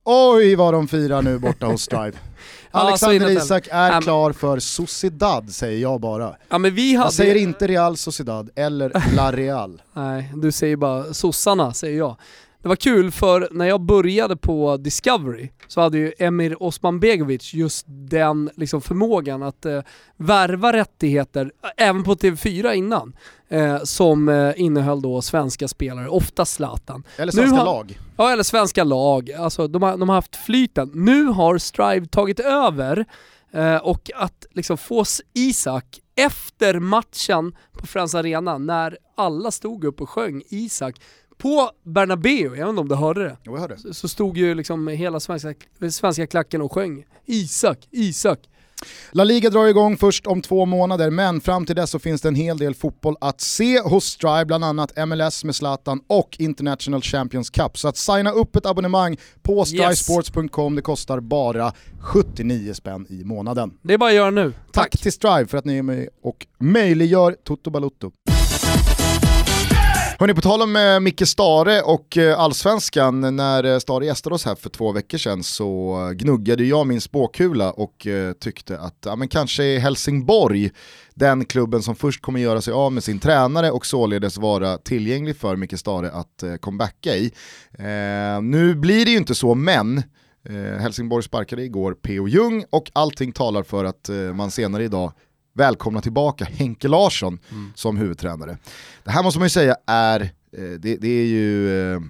Oj 0.04 0.54
vad 0.54 0.74
de 0.74 0.88
firar 0.88 1.22
nu 1.22 1.38
borta 1.38 1.66
hos 1.66 1.82
Strive. 1.82 2.12
Alexander 2.70 3.30
ja, 3.30 3.30
Isak 3.30 3.68
är 3.70 3.96
um, 3.96 4.02
klar 4.02 4.32
för 4.32 4.58
Sociedad 4.58 5.50
säger 5.50 5.78
jag 5.78 6.00
bara. 6.00 6.36
Ja, 6.48 6.58
men 6.58 6.74
vi 6.74 6.94
hade... 6.94 7.06
Jag 7.06 7.12
säger 7.12 7.34
inte 7.34 7.66
Real 7.66 7.96
Sociedad 7.96 8.50
eller 8.56 9.14
La 9.16 9.32
Real. 9.32 9.82
Nej, 9.92 10.32
du 10.34 10.52
säger 10.52 10.76
bara 10.76 11.14
sossarna 11.14 11.74
säger 11.74 11.98
jag. 11.98 12.16
Det 12.62 12.68
var 12.68 12.76
kul 12.76 13.10
för 13.10 13.48
när 13.50 13.66
jag 13.66 13.80
började 13.80 14.36
på 14.36 14.76
Discovery 14.76 15.50
så 15.68 15.80
hade 15.80 15.98
ju 15.98 16.12
Emir 16.18 16.62
Osmanbegovic 16.62 17.54
just 17.54 17.84
den 17.88 18.50
liksom 18.56 18.80
förmågan 18.80 19.42
att 19.42 19.66
eh, 19.66 19.80
värva 20.16 20.72
rättigheter, 20.72 21.52
även 21.76 22.04
på 22.04 22.14
TV4 22.14 22.72
innan, 22.72 23.16
eh, 23.48 23.82
som 23.82 24.28
eh, 24.28 24.52
innehöll 24.56 25.02
då 25.02 25.22
svenska 25.22 25.68
spelare, 25.68 26.08
ofta 26.08 26.44
Zlatan. 26.44 27.04
Eller 27.16 27.32
svenska 27.32 27.56
har, 27.56 27.64
lag. 27.64 27.98
Ja, 28.16 28.32
eller 28.32 28.42
svenska 28.42 28.84
lag. 28.84 29.32
Alltså, 29.32 29.68
de, 29.68 29.82
har, 29.82 29.96
de 29.96 30.08
har 30.08 30.16
haft 30.16 30.36
flyten. 30.36 30.90
Nu 30.94 31.24
har 31.24 31.58
Strive 31.58 32.06
tagit 32.06 32.40
över 32.40 33.04
eh, 33.52 33.76
och 33.76 34.10
att 34.14 34.46
liksom 34.50 34.78
få 34.78 35.04
Isak 35.34 36.00
efter 36.16 36.78
matchen 36.78 37.56
på 37.72 37.86
Friends 37.86 38.14
Arena, 38.14 38.58
när 38.58 38.98
alla 39.16 39.50
stod 39.50 39.84
upp 39.84 40.00
och 40.00 40.10
sjöng 40.10 40.42
Isak, 40.48 40.96
på 41.40 41.70
Bernabéu, 41.84 42.42
jag 42.42 42.50
vet 42.50 42.68
inte 42.68 42.80
om 42.80 42.88
du 42.88 42.94
hörde 42.94 43.24
det? 43.24 43.36
Jo, 43.42 43.52
jag 43.52 43.60
hörde. 43.60 43.94
Så 43.94 44.08
stod 44.08 44.36
ju 44.36 44.54
liksom 44.54 44.88
hela 44.88 45.20
svenska, 45.20 45.54
svenska 45.90 46.26
klacken 46.26 46.62
och 46.62 46.72
sjöng 46.72 47.04
Isak, 47.26 47.78
Isak. 47.90 48.38
La 49.12 49.24
Liga 49.24 49.50
drar 49.50 49.66
igång 49.66 49.96
först 49.96 50.26
om 50.26 50.42
två 50.42 50.66
månader, 50.66 51.10
men 51.10 51.40
fram 51.40 51.66
till 51.66 51.76
dess 51.76 51.90
så 51.90 51.98
finns 51.98 52.20
det 52.20 52.28
en 52.28 52.34
hel 52.34 52.58
del 52.58 52.74
fotboll 52.74 53.16
att 53.20 53.40
se 53.40 53.80
hos 53.80 54.04
Strive, 54.04 54.44
bland 54.44 54.64
annat 54.64 55.08
MLS 55.08 55.44
med 55.44 55.54
Zlatan 55.54 56.00
och 56.06 56.36
International 56.38 57.02
Champions 57.02 57.50
Cup. 57.50 57.78
Så 57.78 57.88
att 57.88 57.96
signa 57.96 58.30
upp 58.30 58.56
ett 58.56 58.66
abonnemang 58.66 59.16
på 59.42 59.64
strivesports.com, 59.64 60.76
det 60.76 60.82
kostar 60.82 61.20
bara 61.20 61.72
79 62.00 62.74
spänn 62.74 63.06
i 63.08 63.24
månaden. 63.24 63.70
Det 63.82 63.94
är 63.94 63.98
bara 63.98 64.10
att 64.10 64.16
göra 64.16 64.30
nu. 64.30 64.52
Tack, 64.72 64.90
Tack 64.90 65.00
till 65.02 65.12
Strive 65.12 65.46
för 65.46 65.58
att 65.58 65.64
ni 65.64 65.78
är 65.78 65.82
med 65.82 66.08
och 66.22 66.46
möjliggör 66.58 67.36
Toto 67.44 67.70
Balutto. 67.70 68.10
Hörni, 70.20 70.34
på 70.34 70.40
tal 70.40 70.62
om 70.62 70.76
eh, 70.76 71.00
Micke 71.00 71.28
Stare 71.28 71.82
och 71.82 72.16
eh, 72.16 72.40
allsvenskan, 72.40 73.36
när 73.36 73.64
eh, 73.64 73.78
Stare 73.78 74.06
gästade 74.06 74.34
oss 74.34 74.44
här 74.44 74.54
för 74.54 74.70
två 74.70 74.92
veckor 74.92 75.18
sedan 75.18 75.42
så 75.42 75.96
gnuggade 76.14 76.64
jag 76.64 76.86
min 76.86 77.00
spåkula 77.00 77.72
och 77.72 78.06
eh, 78.06 78.32
tyckte 78.32 78.78
att 78.78 78.96
ja, 79.04 79.16
men 79.16 79.28
kanske 79.28 79.64
är 79.64 79.78
Helsingborg 79.78 80.70
den 81.14 81.44
klubben 81.44 81.82
som 81.82 81.96
först 81.96 82.22
kommer 82.22 82.40
göra 82.40 82.60
sig 82.60 82.72
av 82.72 82.92
med 82.92 83.04
sin 83.04 83.18
tränare 83.18 83.70
och 83.70 83.86
således 83.86 84.38
vara 84.38 84.78
tillgänglig 84.78 85.36
för 85.36 85.56
Micke 85.56 85.78
Stare 85.78 86.10
att 86.10 86.42
eh, 86.42 86.54
comebacka 86.54 87.16
i. 87.16 87.32
Eh, 87.78 88.42
nu 88.42 88.74
blir 88.74 89.04
det 89.04 89.10
ju 89.10 89.16
inte 89.16 89.34
så, 89.34 89.54
men 89.54 89.98
eh, 90.48 90.80
Helsingborg 90.80 91.22
sparkade 91.22 91.62
igår 91.62 91.94
P.O. 91.94 92.28
Jung 92.28 92.64
och 92.70 92.90
allting 92.92 93.32
talar 93.32 93.62
för 93.62 93.84
att 93.84 94.08
eh, 94.08 94.16
man 94.16 94.50
senare 94.50 94.84
idag 94.84 95.12
välkomna 95.52 96.00
tillbaka 96.00 96.44
Henke 96.44 96.88
Larsson 96.88 97.38
mm. 97.50 97.72
som 97.74 97.96
huvudtränare. 97.96 98.58
Det 99.04 99.10
här 99.10 99.22
måste 99.22 99.38
man 99.38 99.46
ju 99.46 99.50
säga 99.50 99.76
är, 99.86 100.20
eh, 100.20 100.28
det, 100.78 100.96
det 100.96 101.08
är 101.08 101.26
ju 101.26 101.92
eh, 101.94 102.00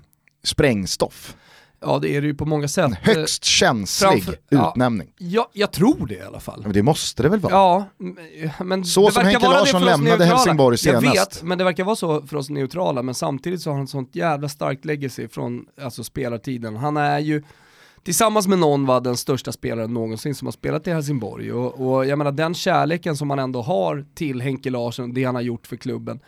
sprängstoff. 0.42 1.36
Ja 1.82 1.98
det 1.98 2.16
är 2.16 2.20
det 2.20 2.26
ju 2.26 2.34
på 2.34 2.46
många 2.46 2.68
sätt. 2.68 2.84
En 2.84 2.92
högst 2.92 3.44
känslig 3.44 4.24
Framför, 4.24 4.36
utnämning. 4.50 5.08
Ja, 5.18 5.50
jag 5.52 5.72
tror 5.72 6.06
det 6.06 6.14
i 6.14 6.22
alla 6.22 6.40
fall. 6.40 6.62
Men 6.62 6.72
det 6.72 6.82
måste 6.82 7.22
det 7.22 7.28
väl 7.28 7.40
vara? 7.40 7.52
Ja, 7.52 7.84
men 8.64 8.84
så 8.84 9.10
som 9.10 9.24
Henke 9.24 9.48
Larsson 9.48 9.84
lämnade 9.84 10.24
Helsingborg 10.24 10.78
senast. 10.78 11.06
Jag 11.06 11.12
vet, 11.12 11.42
men 11.42 11.58
det 11.58 11.64
verkar 11.64 11.84
vara 11.84 11.96
så 11.96 12.26
för 12.26 12.36
oss 12.36 12.50
neutrala, 12.50 13.02
men 13.02 13.14
samtidigt 13.14 13.62
så 13.62 13.70
har 13.70 13.74
han 13.74 13.84
ett 13.84 13.90
sånt 13.90 14.16
jävla 14.16 14.48
starkt 14.48 14.84
legacy 14.84 15.28
från 15.28 15.66
alltså, 15.82 16.04
spelartiden. 16.04 16.76
Han 16.76 16.96
är 16.96 17.18
ju 17.18 17.42
tillsammans 18.02 18.48
med 18.48 18.58
någon 18.58 18.86
var 18.86 19.00
den 19.00 19.16
största 19.16 19.52
spelaren 19.52 19.94
någonsin 19.94 20.34
som 20.34 20.46
har 20.46 20.52
spelat 20.52 20.86
i 20.86 20.90
Helsingborg. 20.90 21.52
Och, 21.52 21.92
och 21.94 22.06
jag 22.06 22.18
menar 22.18 22.32
den 22.32 22.54
kärleken 22.54 23.16
som 23.16 23.28
man 23.28 23.38
ändå 23.38 23.62
har 23.62 24.06
till 24.14 24.42
Henke 24.42 24.70
Larsson, 24.70 25.14
det 25.14 25.24
han 25.24 25.34
har 25.34 25.42
gjort 25.42 25.66
för 25.66 25.76
klubben, 25.76 26.20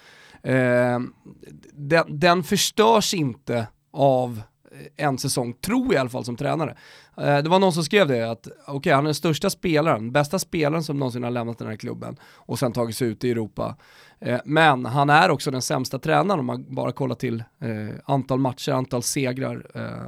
eh, 0.42 1.00
den, 1.72 2.04
den 2.20 2.42
förstörs 2.42 3.14
inte 3.14 3.66
av 3.92 4.42
eh, 4.72 5.06
en 5.06 5.18
säsong, 5.18 5.52
tror 5.52 5.86
jag 5.86 5.94
i 5.94 5.98
alla 5.98 6.10
fall 6.10 6.24
som 6.24 6.36
tränare. 6.36 6.76
Eh, 7.16 7.38
det 7.38 7.48
var 7.48 7.58
någon 7.58 7.72
som 7.72 7.84
skrev 7.84 8.08
det, 8.08 8.30
att 8.30 8.46
okej 8.46 8.76
okay, 8.76 8.92
han 8.92 9.04
är 9.04 9.08
den 9.08 9.14
största 9.14 9.50
spelaren, 9.50 10.12
bästa 10.12 10.38
spelaren 10.38 10.84
som 10.84 10.98
någonsin 10.98 11.22
har 11.22 11.30
lämnat 11.30 11.58
den 11.58 11.68
här 11.68 11.76
klubben 11.76 12.16
och 12.22 12.58
sen 12.58 12.72
tagit 12.72 12.96
sig 12.96 13.08
ut 13.08 13.24
i 13.24 13.30
Europa. 13.30 13.76
Eh, 14.24 14.40
men 14.44 14.86
han 14.86 15.10
är 15.10 15.30
också 15.30 15.50
den 15.50 15.62
sämsta 15.62 15.98
tränaren 15.98 16.40
om 16.40 16.46
man 16.46 16.74
bara 16.74 16.92
kollar 16.92 17.14
till 17.14 17.44
eh, 17.60 17.68
antal 18.04 18.38
matcher, 18.38 18.72
antal 18.72 19.02
segrar 19.02 19.66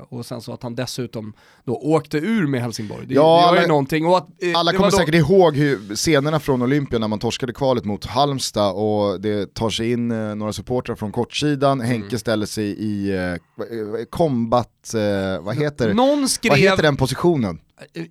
och 0.08 0.26
sen 0.26 0.40
så 0.40 0.52
att 0.52 0.62
han 0.62 0.74
dessutom 0.74 1.32
då 1.64 1.74
åkte 1.74 2.18
ur 2.18 2.46
med 2.46 2.60
Helsingborg. 2.60 3.06
Det, 3.06 3.14
ja, 3.14 3.46
det 3.46 3.54
var 3.56 3.62
ju 3.62 3.68
någonting. 3.68 4.06
Och 4.06 4.16
att, 4.16 4.28
alla 4.56 4.72
kommer 4.72 4.90
då... 4.90 4.96
säkert 4.96 5.14
ihåg 5.14 5.56
hur, 5.56 5.96
scenerna 5.96 6.40
från 6.40 6.62
Olympia 6.62 6.98
när 6.98 7.08
man 7.08 7.18
torskade 7.18 7.52
kvalet 7.52 7.84
mot 7.84 8.04
Halmstad 8.04 8.74
och 8.74 9.20
det 9.20 9.54
tar 9.54 9.70
sig 9.70 9.92
in 9.92 10.08
några 10.08 10.52
supportrar 10.52 10.96
från 10.96 11.12
kortsidan, 11.12 11.80
mm. 11.80 11.90
Henke 11.90 12.18
ställer 12.18 12.46
sig 12.46 12.64
i 12.64 13.16
eh, 13.16 14.04
combat, 14.10 14.94
eh, 14.94 15.44
vad 15.44 15.56
heter, 15.56 15.94
Någon 15.94 16.28
skrev... 16.28 16.50
vad 16.50 16.58
heter 16.58 16.82
den 16.82 16.96
positionen? 16.96 17.60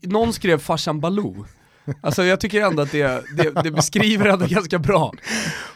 Någon 0.02 0.34
skrev 0.34 0.58
farsan 0.58 1.00
Baloo. 1.00 1.46
Alltså 2.02 2.24
jag 2.24 2.40
tycker 2.40 2.62
ändå 2.62 2.82
att 2.82 2.92
det, 2.92 3.24
det, 3.38 3.64
det 3.64 3.72
beskriver 3.72 4.26
ändå 4.26 4.46
ganska 4.46 4.80
bra. 4.80 5.14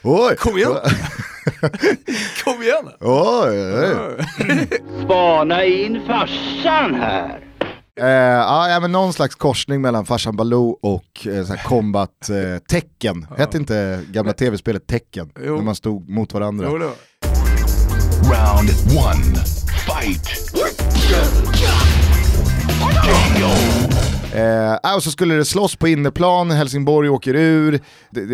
Oj. 0.03 0.35
Kom 0.35 0.57
igen! 0.57 0.71
Kom 2.43 2.63
igen! 2.63 2.89
Oj, 2.99 3.75
oj. 3.75 4.67
Spana 5.05 5.63
in 5.63 6.01
farsan 6.07 6.95
här! 6.95 7.39
Eh, 7.99 8.07
ja, 8.07 8.77
men 8.81 8.91
någon 8.91 9.13
slags 9.13 9.35
korsning 9.35 9.81
mellan 9.81 10.05
farsan 10.05 10.35
Baloo 10.35 10.79
och 10.81 11.27
eh, 11.27 11.63
combat-tecken. 11.63 13.27
Eh, 13.31 13.37
Hette 13.37 13.57
inte 13.57 14.01
gamla 14.11 14.33
tv-spelet 14.33 14.87
Tecken? 14.87 15.29
Jo. 15.45 15.55
När 15.55 15.63
man 15.63 15.75
stod 15.75 16.09
mot 16.09 16.33
varandra. 16.33 16.67
Jo, 16.69 16.77
Round 18.31 18.69
one, 18.97 19.35
fight! 19.87 20.27
Eh, 24.37 24.95
och 24.95 25.03
så 25.03 25.11
skulle 25.11 25.35
det 25.35 25.45
slåss 25.45 25.75
på 25.75 25.87
inneplan, 25.87 26.51
Helsingborg 26.51 27.09
åker 27.09 27.35
ur, 27.35 27.79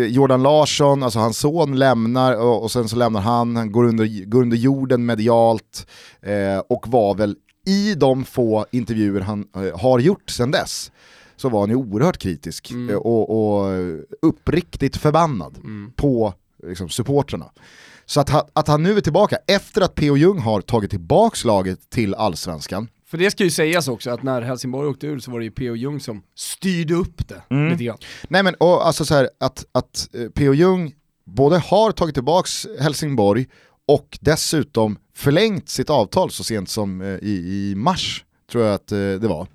Jordan 0.08 0.42
Larsson, 0.42 1.02
alltså 1.02 1.18
hans 1.18 1.38
son, 1.38 1.78
lämnar 1.78 2.36
och, 2.36 2.62
och 2.62 2.70
sen 2.70 2.88
så 2.88 2.96
lämnar 2.96 3.20
han, 3.20 3.56
han 3.56 3.72
går 3.72 3.84
under, 3.84 4.24
går 4.24 4.42
under 4.42 4.56
jorden 4.56 5.06
medialt 5.06 5.86
eh, 6.22 6.58
och 6.68 6.88
var 6.88 7.14
väl 7.14 7.36
i 7.66 7.94
de 7.94 8.24
få 8.24 8.66
intervjuer 8.70 9.20
han 9.20 9.46
eh, 9.56 9.80
har 9.80 9.98
gjort 9.98 10.30
sedan 10.30 10.50
dess 10.50 10.92
så 11.36 11.48
var 11.48 11.60
han 11.60 11.68
ju 11.68 11.76
oerhört 11.76 12.18
kritisk 12.18 12.70
mm. 12.70 12.90
Eh, 12.90 12.96
och, 12.96 13.30
och, 13.30 13.72
uppriktigt 14.22 14.96
förbannad 14.96 15.56
mm. 15.56 15.92
på 15.96 16.34
liksom, 16.66 16.88
supportrarna. 16.88 17.50
Så 18.06 18.20
att, 18.20 18.50
att 18.58 18.68
han 18.68 18.82
nu 18.82 18.96
är 18.96 19.00
tillbaka, 19.00 19.36
efter 19.46 19.80
att 19.80 19.94
P.O. 19.94 20.16
Jung 20.16 20.38
har 20.38 20.60
tagit 20.60 20.90
tillbaka 20.90 21.36
laget 21.44 21.90
till 21.90 22.14
allsvenskan, 22.14 22.88
för 23.14 23.18
det 23.18 23.30
ska 23.30 23.44
ju 23.44 23.50
sägas 23.50 23.88
också 23.88 24.10
att 24.10 24.22
när 24.22 24.42
Helsingborg 24.42 24.88
åkte 24.88 25.06
ur 25.06 25.18
så 25.18 25.30
var 25.30 25.38
det 25.38 25.44
ju 25.44 25.50
P.O. 25.50 25.76
Jung 25.76 26.00
som 26.00 26.22
styrde 26.34 26.94
upp 26.94 27.28
det 27.28 27.42
mm. 27.50 27.72
lite 27.72 27.84
grann. 27.84 27.98
Nej 28.28 28.42
men 28.42 28.54
och 28.54 28.86
alltså 28.86 29.04
så 29.04 29.14
här, 29.14 29.28
att, 29.40 29.64
att 29.72 30.08
eh, 30.14 30.28
P.O. 30.28 30.54
Jung 30.54 30.94
både 31.24 31.58
har 31.58 31.92
tagit 31.92 32.14
tillbaka 32.14 32.48
Helsingborg 32.80 33.46
och 33.88 34.18
dessutom 34.20 34.98
förlängt 35.16 35.68
sitt 35.68 35.90
avtal 35.90 36.30
så 36.30 36.44
sent 36.44 36.68
som 36.68 37.00
eh, 37.00 37.06
i, 37.06 37.32
i 37.32 37.74
mars, 37.76 38.24
tror 38.50 38.64
jag 38.64 38.74
att 38.74 38.92
eh, 38.92 38.98
det 38.98 39.28
var. 39.28 39.46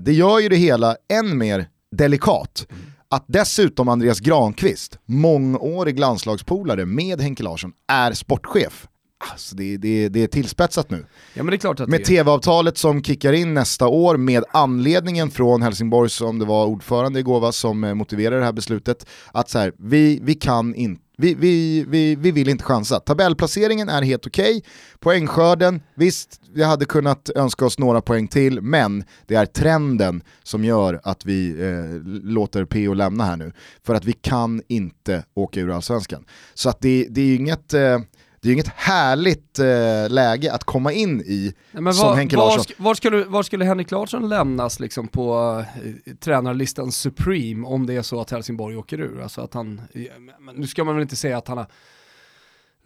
Det 0.00 0.12
gör 0.12 0.38
ju 0.38 0.48
det 0.48 0.56
hela 0.56 0.96
än 1.08 1.38
mer 1.38 1.68
delikat. 1.96 2.66
Att 3.08 3.24
dessutom 3.26 3.88
Andreas 3.88 4.20
Granqvist, 4.20 4.98
mångårig 5.06 5.98
landslagspolare 5.98 6.86
med 6.86 7.20
Henke 7.20 7.42
Larsson, 7.42 7.72
är 7.88 8.12
sportchef 8.12 8.88
Alltså 9.20 9.56
det, 9.56 9.76
det, 9.76 10.08
det 10.08 10.22
är 10.22 10.26
tillspetsat 10.26 10.90
nu. 10.90 11.06
Ja, 11.34 11.42
med 11.86 12.04
tv-avtalet 12.04 12.78
som 12.78 13.02
kickar 13.02 13.32
in 13.32 13.54
nästa 13.54 13.86
år 13.86 14.16
med 14.16 14.44
anledningen 14.50 15.30
från 15.30 15.62
Helsingborg 15.62 16.10
som 16.10 16.38
det 16.38 16.44
var 16.44 16.66
ordförande 16.66 17.20
igår 17.20 17.52
som 17.52 17.84
eh, 17.84 17.94
motiverade 17.94 18.38
det 18.38 18.44
här 18.44 18.52
beslutet. 18.52 19.06
Att 19.32 19.50
så 19.50 19.58
här, 19.58 19.72
vi, 19.78 20.20
vi 20.22 20.34
kan 20.34 20.74
inte 20.74 21.02
vi, 21.20 21.34
vi, 21.34 21.84
vi, 21.88 22.14
vi 22.14 22.30
vill 22.30 22.48
inte 22.48 22.64
chansa. 22.64 23.00
Tabellplaceringen 23.00 23.88
är 23.88 24.02
helt 24.02 24.26
okej. 24.26 24.56
Okay. 24.56 24.70
Poängskörden, 24.98 25.82
visst, 25.94 26.40
vi 26.54 26.62
hade 26.62 26.84
kunnat 26.84 27.30
önska 27.34 27.66
oss 27.66 27.78
några 27.78 28.00
poäng 28.00 28.28
till, 28.28 28.60
men 28.60 29.04
det 29.26 29.34
är 29.34 29.46
trenden 29.46 30.22
som 30.42 30.64
gör 30.64 31.00
att 31.02 31.26
vi 31.26 31.50
eh, 31.50 32.02
låter 32.32 32.64
PO 32.64 32.94
lämna 32.94 33.24
här 33.24 33.36
nu. 33.36 33.52
För 33.82 33.94
att 33.94 34.04
vi 34.04 34.12
kan 34.12 34.62
inte 34.68 35.24
åka 35.34 35.60
ur 35.60 35.70
allsvenskan. 35.70 36.24
Så 36.54 36.68
att 36.68 36.80
det, 36.80 37.06
det 37.10 37.20
är 37.20 37.26
ju 37.26 37.36
inget... 37.36 37.74
Eh, 37.74 37.98
det 38.40 38.46
är 38.46 38.50
ju 38.50 38.54
inget 38.54 38.68
härligt 38.68 39.58
eh, 39.58 40.08
läge 40.08 40.52
att 40.52 40.64
komma 40.64 40.92
in 40.92 41.20
i 41.20 41.54
Nej, 41.72 41.94
som 41.94 42.06
var, 42.06 42.16
Henke 42.16 42.36
Larsson. 42.36 42.64
Var, 42.78 42.84
var, 42.84 42.94
skulle, 42.94 43.24
var 43.24 43.42
skulle 43.42 43.64
Henrik 43.64 43.90
Larsson 43.90 44.28
lämnas 44.28 44.80
liksom 44.80 45.08
på 45.08 45.58
eh, 46.06 46.14
tränarlistan 46.14 46.92
Supreme 46.92 47.66
om 47.66 47.86
det 47.86 47.94
är 47.94 48.02
så 48.02 48.20
att 48.20 48.30
Helsingborg 48.30 48.76
åker 48.76 49.00
ur? 49.00 49.22
Alltså 49.22 49.40
att 49.40 49.54
han, 49.54 49.80
nu 50.54 50.66
ska 50.66 50.84
man 50.84 50.94
väl 50.94 51.02
inte 51.02 51.16
säga 51.16 51.38
att 51.38 51.48
han 51.48 51.58
har 51.58 51.66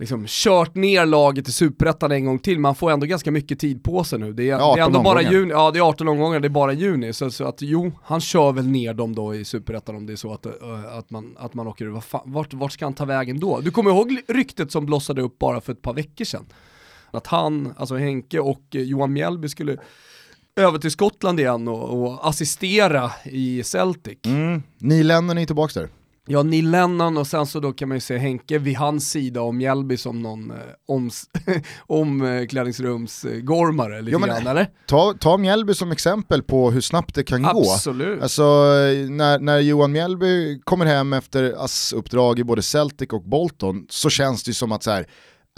liksom 0.02 0.24
kört 0.28 0.74
ner 0.74 1.06
laget 1.06 1.48
i 1.48 1.52
superettan 1.52 2.12
en 2.12 2.24
gång 2.24 2.38
till, 2.38 2.58
man 2.58 2.74
får 2.74 2.90
ändå 2.90 3.06
ganska 3.06 3.30
mycket 3.30 3.58
tid 3.58 3.84
på 3.84 4.04
sig 4.04 4.18
nu. 4.18 4.32
Det 4.32 4.50
är, 4.50 4.74
det 4.74 4.80
är 4.80 4.86
ändå 4.86 5.02
bara 5.02 5.22
juni, 5.22 5.50
ja 5.50 5.70
det 5.70 5.78
är 5.78 5.82
18 5.82 6.08
omgångar, 6.08 6.40
det 6.40 6.48
är 6.48 6.50
bara 6.50 6.72
juni. 6.72 7.12
Så, 7.12 7.30
så, 7.30 7.44
att 7.44 7.62
jo, 7.62 7.92
han 8.04 8.20
kör 8.20 8.52
väl 8.52 8.68
ner 8.68 8.94
dem 8.94 9.14
då 9.14 9.34
i 9.34 9.44
superettan 9.44 9.96
om 9.96 10.06
det 10.06 10.12
är 10.12 10.16
så 10.16 10.32
att, 10.32 10.46
uh, 10.46 10.52
att, 10.98 11.10
man, 11.10 11.36
att 11.38 11.54
man 11.54 11.66
åker 11.66 11.84
ur. 11.84 12.02
Vart, 12.24 12.54
vart 12.54 12.72
ska 12.72 12.86
han 12.86 12.94
ta 12.94 13.04
vägen 13.04 13.40
då? 13.40 13.60
Du 13.60 13.70
kommer 13.70 13.90
ihåg 13.90 14.18
ryktet 14.28 14.72
som 14.72 14.86
blossade 14.86 15.22
upp 15.22 15.38
bara 15.38 15.60
för 15.60 15.72
ett 15.72 15.82
par 15.82 15.94
veckor 15.94 16.24
sedan? 16.24 16.46
Att 17.10 17.26
han, 17.26 17.74
alltså 17.76 17.96
Henke 17.96 18.40
och 18.40 18.62
Johan 18.70 19.12
Mjällby 19.12 19.48
skulle 19.48 19.76
över 20.56 20.78
till 20.78 20.90
Skottland 20.90 21.40
igen 21.40 21.68
och, 21.68 22.02
och 22.02 22.28
assistera 22.28 23.10
i 23.24 23.62
Celtic. 23.64 24.18
Mm. 24.24 24.62
Nyländaren 24.78 25.38
är 25.38 25.46
tillbaka 25.46 25.80
där. 25.80 25.88
Ja, 26.26 26.42
Neil 26.42 26.70
Lennon 26.70 27.16
och 27.16 27.26
sen 27.26 27.46
så 27.46 27.60
då 27.60 27.72
kan 27.72 27.88
man 27.88 27.96
ju 27.96 28.00
se 28.00 28.18
Henke 28.18 28.58
vid 28.58 28.76
hans 28.76 29.10
sida 29.10 29.42
och 29.42 29.54
Mjällby 29.54 29.96
som 29.96 30.22
någon 30.22 30.50
eh, 30.50 30.56
oms, 30.88 31.24
omklädningsrumsgormare 31.86 34.02
lite 34.02 34.18
ja, 34.20 34.26
grann 34.26 34.46
eller? 34.46 34.70
Ta, 34.86 35.14
ta 35.20 35.36
Mjällby 35.36 35.74
som 35.74 35.92
exempel 35.92 36.42
på 36.42 36.70
hur 36.70 36.80
snabbt 36.80 37.14
det 37.14 37.24
kan 37.24 37.44
Absolut. 37.44 37.64
gå. 37.64 37.72
Absolut. 37.72 38.22
Alltså 38.22 38.42
när, 39.08 39.38
när 39.38 39.58
Johan 39.58 39.92
Mjällby 39.92 40.60
kommer 40.60 40.86
hem 40.86 41.12
efter 41.12 41.54
ASS-uppdrag 41.58 42.38
i 42.38 42.44
både 42.44 42.62
Celtic 42.62 43.08
och 43.08 43.22
Bolton 43.22 43.86
så 43.88 44.10
känns 44.10 44.42
det 44.42 44.54
som 44.54 44.72
att 44.72 44.82
så 44.82 44.90
här, 44.90 45.06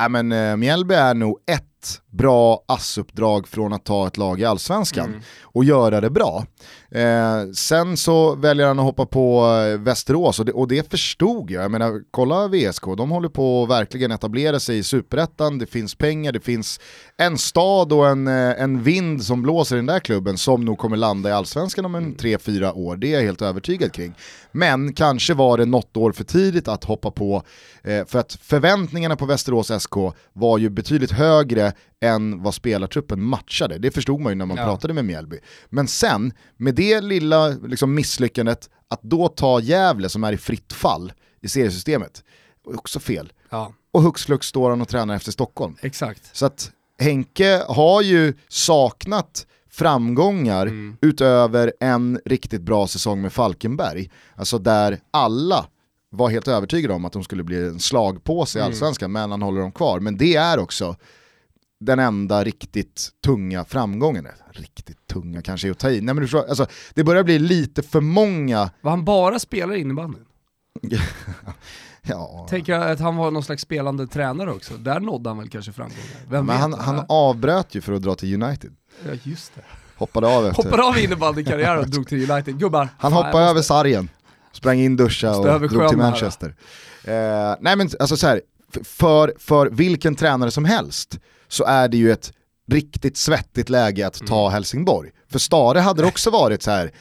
äh, 0.02 0.08
men, 0.08 0.32
uh, 0.32 0.56
Mjällby 0.56 0.94
är 0.94 1.14
nog 1.14 1.38
ett 1.46 2.00
bra 2.14 2.64
assuppdrag 2.68 3.48
från 3.48 3.72
att 3.72 3.84
ta 3.84 4.06
ett 4.06 4.16
lag 4.16 4.40
i 4.40 4.44
allsvenskan 4.44 5.08
Mm. 5.08 5.20
och 5.42 5.64
göra 5.64 6.00
det 6.00 6.10
bra. 6.10 6.44
Eh, 6.90 7.50
sen 7.54 7.96
så 7.96 8.34
väljer 8.34 8.66
han 8.66 8.78
att 8.78 8.84
hoppa 8.84 9.06
på 9.06 9.46
eh, 9.72 9.80
Västerås 9.80 10.40
och 10.40 10.46
det, 10.46 10.52
och 10.52 10.68
det 10.68 10.90
förstod 10.90 11.50
jag. 11.50 11.64
Jag 11.64 11.70
menar, 11.70 12.00
kolla 12.10 12.48
VSK, 12.48 12.84
de 12.96 13.10
håller 13.10 13.28
på 13.28 13.62
att 13.62 13.68
verkligen 13.70 14.10
etablera 14.10 14.60
sig 14.60 14.78
i 14.78 14.82
superettan, 14.82 15.58
det 15.58 15.66
finns 15.66 15.94
pengar, 15.94 16.32
det 16.32 16.40
finns 16.40 16.80
en 17.16 17.38
stad 17.38 17.92
och 17.92 18.08
en, 18.08 18.26
eh, 18.28 18.62
en 18.62 18.82
vind 18.82 19.24
som 19.24 19.42
blåser 19.42 19.76
i 19.76 19.78
den 19.78 19.86
där 19.86 20.00
klubben 20.00 20.38
som 20.38 20.64
nog 20.64 20.78
kommer 20.78 20.96
landa 20.96 21.28
i 21.28 21.32
allsvenskan 21.32 21.84
om 21.84 21.94
en 21.94 22.16
3-4 22.16 22.72
år, 22.72 22.96
det 22.96 23.08
är 23.08 23.14
jag 23.14 23.22
helt 23.22 23.42
övertygad 23.42 23.92
kring. 23.92 24.14
Men 24.52 24.92
kanske 24.92 25.34
var 25.34 25.58
det 25.58 25.64
något 25.66 25.96
år 25.96 26.12
för 26.12 26.24
tidigt 26.24 26.68
att 26.68 26.84
hoppa 26.84 27.10
på, 27.10 27.42
eh, 27.84 28.04
för 28.06 28.18
att 28.18 28.38
förväntningarna 28.42 29.16
på 29.16 29.26
Västerås 29.26 29.70
SK 29.82 29.94
var 30.32 30.58
ju 30.58 30.70
betydligt 30.70 31.12
högre 31.12 31.72
än 32.04 32.42
vad 32.42 32.54
spelartruppen 32.54 33.22
matchade. 33.22 33.78
Det 33.78 33.90
förstod 33.90 34.20
man 34.20 34.32
ju 34.32 34.36
när 34.36 34.46
man 34.46 34.56
Ja. 34.56 34.64
pratade 34.64 34.94
med 34.94 35.04
Mjällby. 35.04 35.38
Men 35.70 35.88
sen, 35.88 36.32
med 36.56 36.74
det 36.74 37.00
lilla 37.00 37.48
liksom, 37.48 37.94
misslyckandet, 37.94 38.70
att 38.88 39.02
då 39.02 39.28
ta 39.28 39.60
Gävle 39.60 40.08
som 40.08 40.24
är 40.24 40.32
i 40.32 40.36
fritt 40.36 40.72
fall 40.72 41.12
i 41.42 41.48
seriesystemet, 41.48 42.24
också 42.66 43.00
fel. 43.00 43.32
Ja, 43.50 43.72
Och 43.92 44.02
hux 44.02 44.24
flux 44.24 44.46
står 44.46 44.70
han 44.70 44.80
och 44.80 44.88
tränar 44.88 45.16
efter 45.16 45.32
Stockholm. 45.32 45.76
exakt. 45.82 46.36
Så 46.36 46.46
att 46.46 46.70
Henke 46.98 47.62
har 47.68 48.02
ju 48.02 48.34
saknat 48.48 49.46
framgångar 49.70 50.66
Mm. 50.66 50.96
utöver 51.00 51.72
en 51.80 52.20
riktigt 52.24 52.62
bra 52.62 52.86
säsong 52.86 53.20
med 53.22 53.32
Falkenberg. 53.32 54.10
Alltså 54.34 54.58
där 54.58 54.98
alla 55.10 55.66
var 56.10 56.30
helt 56.30 56.48
övertygade 56.48 56.94
om 56.94 57.04
att 57.04 57.12
de 57.12 57.24
skulle 57.24 57.42
bli 57.44 57.56
en 57.56 57.80
slagpåse 57.80 58.58
i 58.58 58.62
Mm. 58.62 58.72
allsvenskan, 58.72 59.12
men 59.12 59.30
han 59.30 59.42
håller 59.42 59.60
dem 59.60 59.72
kvar. 59.72 60.00
Men 60.00 60.16
det 60.16 60.36
är 60.36 60.58
också 60.58 60.96
den 61.84 61.98
enda 61.98 62.44
riktigt 62.44 63.10
tunga 63.24 63.64
framgången. 63.64 64.28
Riktigt 64.50 65.06
tunga 65.06 65.42
kanske 65.42 65.68
är 65.68 65.72
att 65.72 65.78
ta 65.78 65.90
i. 65.90 66.00
Nej, 66.00 66.14
men 66.14 66.16
du 66.16 66.22
förstår, 66.22 66.48
alltså, 66.48 66.66
det 66.94 67.04
börjar 67.04 67.24
bli 67.24 67.38
lite 67.38 67.82
för 67.82 68.00
många, 68.00 68.70
Var 68.80 68.90
han 68.90 69.04
bara 69.04 69.38
spelar 69.38 69.74
innebandy? 69.74 70.18
ja, 72.02 72.46
Tänker 72.50 72.72
jag 72.72 72.90
att 72.90 73.00
han 73.00 73.16
var 73.16 73.30
någon 73.30 73.42
slags 73.42 73.62
spelande 73.62 74.06
tränare 74.06 74.50
också. 74.50 74.74
Där 74.74 75.00
nådde 75.00 75.30
han 75.30 75.38
väl 75.38 75.48
kanske 75.48 75.72
framgångar. 75.72 76.04
Vem 76.28 76.46
men 76.46 76.56
han, 76.56 76.72
han 76.72 77.04
avbröt 77.08 77.74
ju 77.74 77.80
för 77.80 77.92
att 77.92 78.02
dra 78.02 78.14
till 78.14 78.42
United. 78.42 78.72
Ja, 79.06 79.12
just 79.22 79.54
det. 79.54 79.62
Hoppade 79.96 80.26
av 80.26 80.46
efter. 80.46 80.62
Hoppade 80.62 80.82
av 80.82 80.98
innebandykarriären 80.98 81.78
och 81.78 81.88
drog 81.90 82.08
till 82.08 82.30
United. 82.30 82.58
Gubbar, 82.58 82.88
Han 82.98 83.12
hoppade 83.12 83.40
jag 83.40 83.50
över 83.50 83.62
sargen, 83.62 84.08
sprang 84.52 84.78
in, 84.78 84.96
duscha 84.96 85.30
och 85.36 85.46
Måste 85.46 85.66
drog 85.66 85.88
till 85.88 85.98
Manchester. 85.98 86.54
Eh, 87.04 87.56
nej 87.60 87.76
men 87.76 87.88
alltså 87.98 88.16
så 88.16 88.26
här, 88.26 88.40
för, 88.82 89.34
för 89.38 89.66
vilken 89.66 90.14
tränare 90.14 90.50
som 90.50 90.64
helst 90.64 91.18
så 91.48 91.64
är 91.64 91.88
det 91.88 91.96
ju 91.96 92.12
ett 92.12 92.32
riktigt 92.70 93.16
svettigt 93.16 93.68
läge 93.68 94.06
att 94.06 94.26
ta 94.26 94.48
Helsingborg. 94.48 95.10
För 95.30 95.38
Stare 95.38 95.78
hade 95.78 96.02
det 96.02 96.08
också 96.08 96.30
varit 96.30 96.62
så 96.62 96.70
här. 96.70 96.92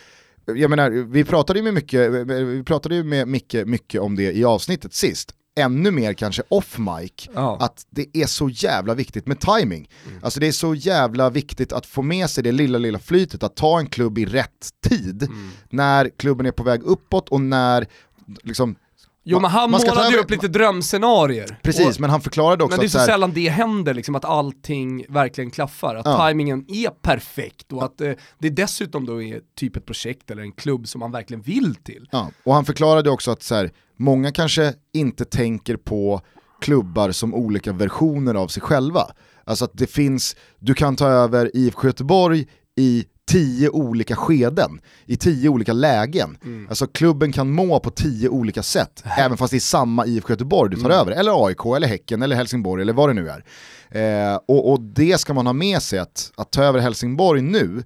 jag 0.46 0.70
menar, 0.70 0.90
vi 0.90 1.24
pratade 1.24 1.60
ju 1.60 1.64
med 1.64 1.74
mycket, 1.74 2.12
vi 2.28 2.64
pratade 2.64 2.96
ju 2.96 3.04
med 3.04 3.28
Micke 3.28 3.56
mycket 3.66 4.02
om 4.02 4.16
det 4.16 4.32
i 4.38 4.44
avsnittet 4.46 4.94
sist. 4.94 5.34
Ännu 5.56 5.92
mer 5.92 6.14
kanske 6.14 6.44
off 6.50 6.78
mic, 6.78 7.30
Ja. 7.34 7.58
att 7.62 7.86
det 7.90 8.18
är 8.18 8.26
så 8.26 8.50
jävla 8.50 8.94
viktigt 8.94 9.28
med 9.28 9.40
timing. 9.40 9.90
Alltså 10.22 10.40
det 10.40 10.48
är 10.48 10.52
så 10.52 10.76
jävla 10.76 11.30
viktigt 11.30 11.74
att 11.74 11.86
få 11.86 12.02
med 12.02 12.30
sig 12.30 12.44
det 12.44 12.52
lilla, 12.52 12.78
lilla 12.78 13.00
flytet, 13.00 13.44
att 13.44 13.56
ta 13.56 13.80
en 13.80 13.88
klubb 13.88 14.18
i 14.18 14.26
rätt 14.26 14.70
tid, 14.90 15.24
Mm. 15.24 15.50
när 15.70 16.10
klubben 16.18 16.46
är 16.46 16.52
på 16.52 16.64
väg 16.64 16.84
uppåt 16.84 17.30
och 17.30 17.42
när 17.42 17.88
liksom, 18.44 18.76
Jo 19.26 19.40
men 19.40 19.52
han 19.52 19.72
man 19.72 19.80
ska 19.80 19.90
målade 19.90 20.12
ju 20.12 20.18
upp 20.18 20.30
lite 20.32 20.48
drömscenarier. 20.48 21.60
precis, 21.64 21.96
Och, 21.96 22.02
men 22.02 22.10
han 22.10 22.22
förklarade 22.22 22.64
också 22.64 22.74
men 22.78 22.80
det 22.80 22.84
är 22.84 22.88
att 22.88 22.92
så 22.92 22.98
så 22.98 23.00
här, 23.00 23.08
sällan 23.08 23.32
det 23.34 23.50
händer, 23.50 23.94
liksom, 23.94 24.16
att 24.16 24.26
allting 24.26 25.06
verkligen 25.10 25.52
klaffar. 25.52 25.96
Att 25.96 26.06
Ja. 26.06 26.18
tajmingen 26.18 26.66
är 26.68 26.90
perfekt 26.90 27.74
och 27.74 27.84
att 27.84 28.02
eh, 28.02 28.12
det 28.40 28.50
dessutom 28.50 29.06
då 29.06 29.22
är 29.24 29.40
typ 29.56 29.76
ett 29.76 29.86
projekt 29.86 30.32
eller 30.32 30.42
en 30.42 30.52
klubb 30.52 30.88
som 30.88 31.00
man 31.00 31.12
verkligen 31.12 31.42
vill 31.42 31.76
till. 31.76 32.08
Ja, 32.12 32.30
och 32.44 32.54
han 32.54 32.66
förklarade 32.66 33.10
också 33.10 33.32
att 33.32 33.44
så 33.44 33.56
här, 33.56 33.72
många 33.98 34.32
kanske 34.32 34.74
inte 34.94 35.26
tänker 35.26 35.76
på 35.76 36.22
klubbar 36.62 37.12
som 37.12 37.34
olika 37.34 37.74
versioner 37.74 38.36
av 38.36 38.48
sig 38.48 38.62
själva. 38.62 39.02
Alltså 39.46 39.66
att 39.66 39.72
det 39.74 39.88
finns, 39.88 40.36
du 40.60 40.74
kan 40.74 40.96
ta 40.96 41.08
över 41.08 41.52
IFK 41.54 41.88
Göteborg 41.88 42.48
i 42.76 43.06
tio 43.34 43.69
olika 43.69 44.15
skeden, 44.15 44.82
i 45.06 45.17
tio 45.17 45.50
olika 45.50 45.74
lägen. 45.74 46.38
Alltså 46.69 46.88
klubben 46.88 47.32
kan 47.32 47.52
må 47.52 47.80
på 47.80 47.89
tio 47.89 48.30
olika 48.30 48.63
sätt, 48.63 49.04
även 49.17 49.38
fast 49.38 49.52
det 49.52 49.58
är 49.58 49.60
samma 49.60 50.06
IFK 50.06 50.30
Göteborg 50.30 50.76
du 50.76 50.82
tar 50.82 50.89
över, 50.89 51.12
eller 51.12 51.48
AIK, 51.48 51.65
eller 51.76 51.88
Häcken, 51.88 52.22
eller 52.22 52.36
Helsingborg, 52.36 52.82
eller 52.82 52.93
vad 52.93 53.10
det 53.10 53.13
nu 53.13 53.30
är. 53.30 53.43
Eh, 53.89 54.39
och, 54.48 54.72
och 54.72 54.82
det 54.82 55.19
ska 55.19 55.34
man 55.34 55.46
ha 55.46 55.54
med 55.54 55.82
sig, 55.82 56.00
att, 56.00 56.32
att 56.36 56.52
ta 56.52 56.63
över 56.63 56.80
Helsingborg 56.80 57.41
nu, 57.41 57.84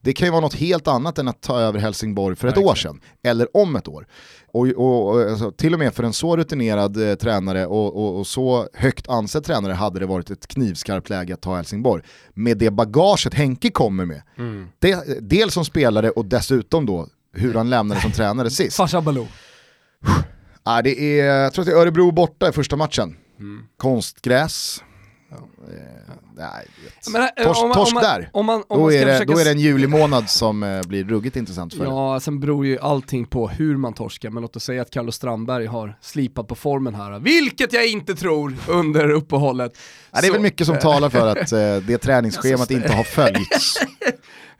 det 0.00 0.12
kan 0.12 0.26
ju 0.26 0.30
vara 0.30 0.40
något 0.40 0.54
helt 0.54 0.88
annat 0.88 1.18
än 1.18 1.28
att 1.28 1.40
ta 1.40 1.60
över 1.60 1.78
Helsingborg 1.78 2.36
för 2.36 2.48
ett 2.48 2.58
år 2.58 2.74
sedan, 2.74 3.00
eller 3.22 3.56
om 3.56 3.76
ett 3.76 3.88
år. 3.88 4.06
Och, 4.52 4.66
och, 4.68 5.08
och 5.08 5.22
alltså, 5.22 5.50
till 5.50 5.72
och 5.72 5.78
med 5.78 5.94
för 5.94 6.02
en 6.02 6.12
så 6.12 6.36
rutinerad 6.36 7.10
eh, 7.10 7.14
tränare 7.14 7.66
och, 7.66 8.18
och, 8.18 8.26
så 8.26 8.68
högt 8.74 9.08
ansedd 9.08 9.44
tränare 9.44 9.72
hade 9.72 10.00
det 10.00 10.06
varit 10.06 10.30
ett 10.30 10.46
knivskarpt 10.46 11.10
läge 11.10 11.34
att 11.34 11.40
ta 11.40 11.56
Helsingborg. 11.56 12.02
Med 12.34 12.58
det 12.58 12.70
bagaget 12.70 13.34
Henke 13.34 13.70
kommer 13.70 14.04
med, 14.04 14.22
det, 14.78 15.18
dels 15.20 15.54
som 15.54 15.64
spelare 15.64 16.10
och 16.10 16.24
dessutom 16.24 16.86
då 16.86 17.08
hur 17.32 17.54
han 17.54 17.70
lämnade 17.70 18.00
som 18.00 18.12
tränare 18.12 18.50
sist. 18.50 18.76
Farsa 18.76 19.00
Baloo. 19.00 19.26
Ah, 20.62 20.82
det 20.82 21.20
är, 21.20 21.24
jag 21.24 21.52
tror 21.52 21.62
att 21.62 21.66
det 21.66 21.72
är 21.72 21.76
Örebro 21.76 22.10
borta 22.10 22.48
i 22.48 22.52
första 22.52 22.76
matchen. 22.76 23.16
Mm. 23.38 23.62
Konstgräs. 23.76 24.82
Eh, 25.32 26.14
nej, 26.36 26.66
vet. 26.84 27.12
Men, 27.12 27.22
eh, 27.22 27.28
torsk 27.44 27.62
om 27.62 27.68
man- 27.68 27.74
torsk 27.76 27.88
om 27.88 27.94
man- 27.94 28.02
där. 28.02 28.30
Om 28.32 28.46
man, 28.46 28.62
om 28.68 28.78
Då 28.80 28.92
är, 28.92 29.06
det, 29.06 29.12
försöka 29.12 29.32
då 29.32 29.38
är 29.38 29.44
det 29.44 29.50
en 29.50 29.58
julimånad 29.60 30.30
som 30.30 30.62
eh, 30.62 30.82
blir 30.82 31.04
ruggigt 31.04 31.36
intressant 31.36 31.74
för. 31.74 31.84
Ja, 31.84 32.20
sen 32.20 32.40
beror 32.40 32.66
ju 32.66 32.78
allting 32.78 33.26
på 33.26 33.48
hur 33.48 33.76
man 33.76 33.92
torskar, 33.92 34.30
men 34.30 34.42
låt 34.42 34.56
oss 34.56 34.64
säga 34.64 34.82
att 34.82 34.90
Carlos 34.90 35.14
Strandberg 35.14 35.66
har 35.66 35.98
slipat 36.00 36.48
på 36.48 36.54
formen 36.54 36.94
här, 36.94 37.18
vilket 37.18 37.72
jag 37.72 37.86
inte 37.88 38.14
tror 38.14 38.54
under 38.68 39.10
uppehållet. 39.10 39.72
Ja, 40.12 40.20
det 40.20 40.26
är 40.26 40.30
väl 40.30 40.38
Så- 40.38 40.42
mycket 40.42 40.66
som 40.66 40.78
talar 40.78 41.08
för 41.10 41.26
att 41.36 41.50
det 41.86 41.98
träningsschemat 41.98 42.60
Alltså, 42.60 42.74
inte 42.74 42.92
har 42.92 43.04
följts. 43.04 43.74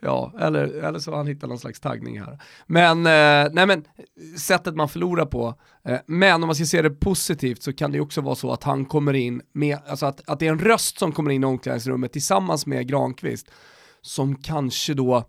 Ja, 0.03 0.33
eller, 0.41 0.67
eller 0.67 0.99
så 0.99 1.11
har 1.11 1.19
han 1.19 1.27
hittat 1.27 1.49
någon 1.49 1.59
slags 1.59 1.81
taggning 1.81 2.21
här. 2.21 2.39
Men, 2.67 2.99
eh, 2.99 3.53
nej 3.53 3.67
men, 3.67 3.85
sättet 4.39 4.77
man 4.77 4.89
förlorar 4.89 5.27
på. 5.27 5.55
Eh, 5.85 5.99
men 6.07 6.43
om 6.43 6.47
man 6.47 6.55
ska 6.55 6.65
se 6.65 6.83
det 6.83 6.91
positivt 6.91 7.63
så 7.63 7.73
kan 7.73 7.91
det 7.91 7.97
ju 7.97 8.03
också 8.03 8.21
vara 8.21 8.35
så 8.35 8.53
att 8.53 8.63
han 8.63 8.85
kommer 8.85 9.15
in 9.15 9.43
med, 9.53 9.79
alltså 9.89 10.07
att, 10.07 10.29
att 10.29 10.39
det 10.39 10.47
är 10.47 10.53
en 10.53 10.59
röst 10.59 10.99
som 10.99 11.13
kommer 11.13 11.31
in 11.31 11.43
i 11.43 11.47
omklädningsrummet 11.47 12.13
tillsammans 12.13 12.67
med 12.67 12.89
Granqvist 12.89 13.51
som 14.01 14.37
kanske 14.37 14.95
då 14.95 15.25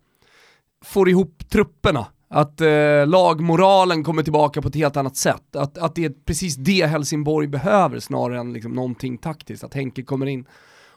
får 0.86 1.10
ihop 1.10 1.50
trupperna. 1.50 2.06
Att 2.34 2.62
eh, 2.62 3.08
lagmoralen 3.08 4.04
kommer 4.04 4.24
tillbaka 4.24 4.62
på 4.62 4.68
ett 4.68 4.76
helt 4.76 4.98
annat 4.98 5.16
sätt. 5.16 5.56
Att, 5.56 5.78
att 5.78 5.96
det 5.96 6.06
är 6.06 6.14
precis 6.26 6.56
det 6.56 6.86
Helsingborg 6.86 7.48
behöver 7.48 8.00
snarare 8.00 8.40
än 8.40 8.54
liksom 8.54 8.72
någonting 8.72 9.18
taktiskt. 9.18 9.64
Att 9.64 9.74
Henke 9.74 10.04
kommer 10.04 10.26
in 10.26 10.46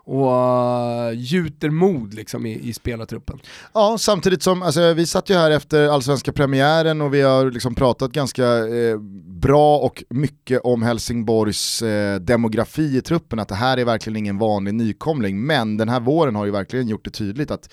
och 0.04 0.26
uh, 0.26 1.18
gjuter 1.18 1.70
mod 1.70 2.14
liksom 2.14 2.46
i, 2.46 2.68
i 2.68 2.72
spelartruppen. 2.72 3.38
Ja, 3.72 3.96
samtidigt 3.98 4.42
som, 4.42 4.62
alltså, 4.62 4.92
vi 4.92 5.06
satt 5.06 5.30
ju 5.30 5.34
här 5.34 5.50
efter 5.50 5.88
allsvenska 5.88 6.32
premiären 6.32 7.00
och 7.00 7.14
vi 7.14 7.22
har 7.22 7.50
liksom 7.50 7.74
pratat 7.74 8.12
ganska 8.12 8.44
eh, 8.58 8.98
bra 9.26 9.78
och 9.78 10.04
mycket 10.10 10.60
om 10.64 10.82
Helsingborgs 10.82 11.82
eh, 11.82 12.20
demografi 12.20 12.96
i 12.96 13.00
truppen, 13.00 13.38
att 13.38 13.48
det 13.48 13.54
här 13.54 13.78
är 13.78 13.84
verkligen 13.84 14.16
ingen 14.16 14.38
vanlig 14.38 14.74
nykomling, 14.74 15.46
men 15.46 15.76
den 15.76 15.88
här 15.88 16.00
våren 16.00 16.36
har 16.36 16.44
ju 16.44 16.50
verkligen 16.50 16.88
gjort 16.88 17.04
det 17.04 17.10
tydligt 17.10 17.50
att 17.50 17.68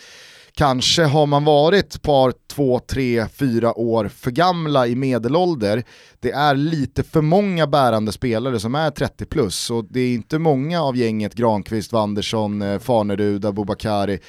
Kanske 0.56 1.04
har 1.04 1.26
man 1.26 1.44
varit 1.44 2.02
par, 2.02 2.34
två, 2.48 2.80
tre, 2.80 3.28
fyra 3.28 3.78
år 3.78 4.08
för 4.08 4.32
gamla 4.32 4.88
i 4.88 4.96
medelålder. 4.96 5.84
Det 6.20 6.32
är 6.32 6.56
lite 6.56 7.04
för 7.04 7.22
många 7.22 7.68
bärande 7.68 8.12
spelare 8.12 8.60
som 8.60 8.76
är 8.76 8.92
30 8.92 9.26
plus 9.26 9.70
och 9.72 9.86
det 9.90 10.00
är 10.00 10.14
inte 10.14 10.40
många 10.40 10.82
av 10.82 10.98
gänget 10.98 11.34
Granqvist, 11.34 11.94
Wandersson, 11.94 12.60
Farneruda, 12.60 12.80
Farnerud, 12.80 13.46
Abubakari 13.46 14.20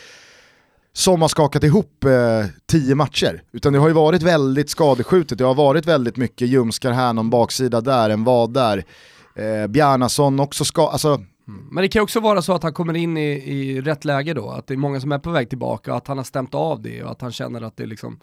som 0.92 1.22
har 1.22 1.28
skakat 1.28 1.64
ihop 1.64 2.04
eh, 2.04 2.46
tio 2.66 2.94
matcher. 2.94 3.42
Utan 3.52 3.72
det 3.72 3.78
har 3.78 3.88
ju 3.88 3.94
varit 3.94 4.22
väldigt 4.22 4.70
skadeskjutet, 4.70 5.38
det 5.38 5.44
har 5.44 5.54
varit 5.54 5.86
väldigt 5.86 6.16
mycket 6.16 6.48
ljumskar 6.48 6.92
här, 6.92 7.12
någon 7.12 7.30
baksida 7.30 7.80
där, 7.80 8.10
en 8.10 8.24
vad 8.24 8.52
där. 8.52 8.84
Eh, 9.36 9.66
Bjarnason 9.66 10.40
också 10.40 10.64
ska, 10.64 10.88
alltså 10.88 11.20
Mm. 11.48 11.68
Men 11.70 11.82
det 11.82 11.88
kan 11.88 12.02
också 12.02 12.20
vara 12.20 12.42
så 12.42 12.52
att 12.52 12.62
han 12.62 12.72
kommer 12.72 12.96
in 12.96 13.16
i, 13.16 13.30
i 13.30 13.80
rätt 13.80 14.04
läge 14.04 14.34
då, 14.34 14.50
att 14.50 14.66
det 14.66 14.74
är 14.74 14.78
många 14.78 15.00
som 15.00 15.12
är 15.12 15.18
på 15.18 15.30
väg 15.30 15.48
tillbaka, 15.48 15.90
och 15.90 15.96
att 15.96 16.06
han 16.06 16.16
har 16.16 16.24
stämt 16.24 16.54
av 16.54 16.82
det 16.82 17.02
och 17.02 17.10
att 17.10 17.20
han 17.20 17.32
känner 17.32 17.62
att 17.62 17.76
det 17.76 17.82
är 17.82 17.86
liksom, 17.86 18.20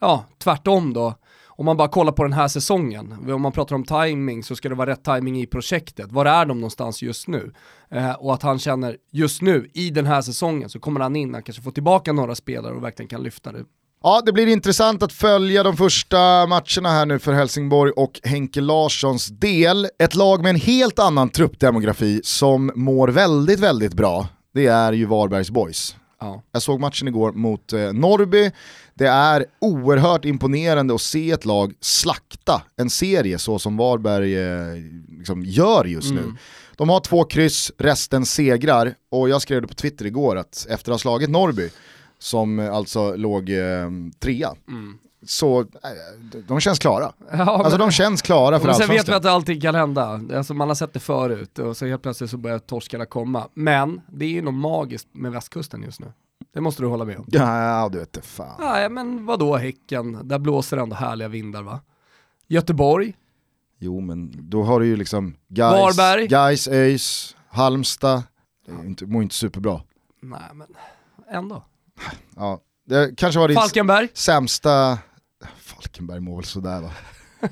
ja, 0.00 0.24
tvärtom 0.38 0.92
då. 0.92 1.14
Om 1.54 1.64
man 1.64 1.76
bara 1.76 1.88
kollar 1.88 2.12
på 2.12 2.22
den 2.22 2.32
här 2.32 2.48
säsongen, 2.48 3.30
om 3.32 3.42
man 3.42 3.52
pratar 3.52 3.76
om 3.76 3.84
timing 3.84 4.42
så 4.42 4.56
ska 4.56 4.68
det 4.68 4.74
vara 4.74 4.90
rätt 4.90 5.04
timing 5.04 5.40
i 5.40 5.46
projektet. 5.46 6.12
Var 6.12 6.26
är 6.26 6.46
de 6.46 6.58
någonstans 6.58 7.02
just 7.02 7.28
nu? 7.28 7.52
Eh, 7.90 8.12
och 8.12 8.34
att 8.34 8.42
han 8.42 8.58
känner 8.58 8.96
just 9.10 9.42
nu, 9.42 9.70
i 9.74 9.90
den 9.90 10.06
här 10.06 10.22
säsongen, 10.22 10.68
så 10.68 10.80
kommer 10.80 11.00
han 11.00 11.16
in, 11.16 11.34
han 11.34 11.42
kanske 11.42 11.62
får 11.62 11.70
tillbaka 11.70 12.12
några 12.12 12.34
spelare 12.34 12.74
och 12.74 12.82
verkligen 12.82 13.08
kan 13.08 13.22
lyfta 13.22 13.52
det. 13.52 13.64
Ja, 14.04 14.22
det 14.26 14.32
blir 14.32 14.46
intressant 14.46 15.02
att 15.02 15.12
följa 15.12 15.62
de 15.62 15.76
första 15.76 16.46
matcherna 16.46 16.88
här 16.88 17.06
nu 17.06 17.18
för 17.18 17.32
Helsingborg 17.32 17.92
och 17.92 18.20
Henke 18.22 18.60
Larssons 18.60 19.26
del. 19.26 19.88
Ett 19.98 20.14
lag 20.14 20.42
med 20.42 20.50
en 20.50 20.60
helt 20.60 20.98
annan 20.98 21.28
truppdemografi 21.28 22.20
som 22.24 22.72
mår 22.74 23.08
väldigt, 23.08 23.60
väldigt 23.60 23.94
bra. 23.94 24.28
det 24.54 24.66
är 24.66 24.92
ju 24.92 25.04
Varbergs 25.04 25.50
boys. 25.50 25.96
Ja. 26.20 26.42
Jag 26.52 26.62
såg 26.62 26.80
matchen 26.80 27.08
igår 27.08 27.32
mot 27.32 27.72
eh, 27.72 27.92
Norrby. 27.92 28.50
Det 28.94 29.06
är 29.06 29.44
oerhört 29.60 30.24
imponerande 30.24 30.94
att 30.94 31.00
se 31.00 31.30
ett 31.30 31.44
lag 31.44 31.72
slakta 31.80 32.62
en 32.76 32.90
serie 32.90 33.38
så 33.38 33.58
som 33.58 33.76
Varberg 33.76 34.38
eh, 34.38 34.82
liksom 35.18 35.44
gör 35.44 35.84
just 35.84 36.12
nu. 36.12 36.20
Mm. 36.20 36.36
De 36.76 36.88
har 36.88 37.00
två 37.00 37.24
kryss, 37.24 37.72
resten 37.78 38.26
segrar 38.26 38.94
och 39.10 39.28
jag 39.28 39.42
skrev 39.42 39.62
det 39.62 39.68
på 39.68 39.74
Twitter 39.74 40.06
igår 40.06 40.36
att 40.36 40.66
efter 40.70 40.90
att 40.92 40.94
ha 40.94 40.98
slagit 40.98 41.30
Norrby, 41.30 41.70
som 42.22 42.58
eh, 42.58 42.74
alltså 42.74 43.16
låg 43.16 43.50
eh, 43.50 43.90
trea, 44.18 44.54
Mm. 44.68 44.98
så 45.26 45.60
eh, 45.60 45.66
de 46.48 46.60
känns 46.60 46.78
klara. 46.78 47.12
Ja, 47.32 47.62
Alltså 47.64 47.78
de 47.78 47.90
känns 47.90 48.22
klara 48.22 48.58
för 48.58 48.66
Men 48.66 48.74
sen 48.74 48.80
vet 48.88 48.90
vi 48.90 48.98
allsvenskan. 48.98 49.16
att 49.30 49.34
allting 49.36 49.60
kan 49.60 49.74
hända. 49.74 50.20
Alltså 50.36 50.54
man 50.54 50.68
har 50.68 50.74
sett 50.74 50.92
det 50.92 51.00
förut 51.00 51.58
och 51.58 51.76
så 51.76 51.86
helt 51.86 52.02
plötsligt 52.02 52.30
så 52.30 52.36
börjar 52.36 52.58
torskarna 52.58 53.06
komma. 53.06 53.48
Men 53.54 54.00
det 54.08 54.24
är 54.24 54.28
ju 54.30 54.42
något 54.42 54.54
magiskt 54.54 55.08
med 55.12 55.32
västkusten 55.32 55.82
just 55.82 56.00
nu. 56.00 56.12
Det 56.54 56.60
måste 56.60 56.82
du 56.82 56.86
hålla 56.86 57.04
med 57.04 57.18
om. 57.18 57.24
Ja, 57.28 57.88
du 57.92 57.98
vet 57.98 58.12
det 58.12 58.22
fan. 58.22 58.56
Nej 58.60 58.88
men 58.88 59.26
vadå 59.26 59.56
Häcken, 59.56 60.18
där 60.28 60.38
blåser 60.38 60.76
ändå 60.76 60.96
härliga 60.96 61.28
vindar 61.28 61.62
va? 61.62 61.80
Göteborg, 62.48 63.14
Jo 63.78 64.00
men 64.00 64.32
då 64.50 64.62
har 64.62 64.80
du 64.80 64.86
ju 64.86 64.96
liksom 64.96 65.34
Gais, 65.48 65.98
Varberg. 65.98 66.26
Gais 66.26 66.68
ÖIS, 66.68 67.36
Halmstad, 67.48 68.22
det 68.66 68.86
inte, 68.86 69.06
mår 69.06 69.22
inte 69.22 69.34
superbra. 69.34 69.80
nej 70.20 70.40
men 70.54 70.66
ändå. 71.30 71.64
Ja, 72.36 72.60
det 72.88 73.16
kanske 73.16 73.40
var 73.40 73.48
ditt 73.48 73.58
Falkenberg, 73.58 74.08
sämsta, 74.14 74.98
Falkenberg 75.60 76.20
mår 76.20 76.36
väl 76.36 76.44
sådär 76.44 76.80
va? 76.80 76.90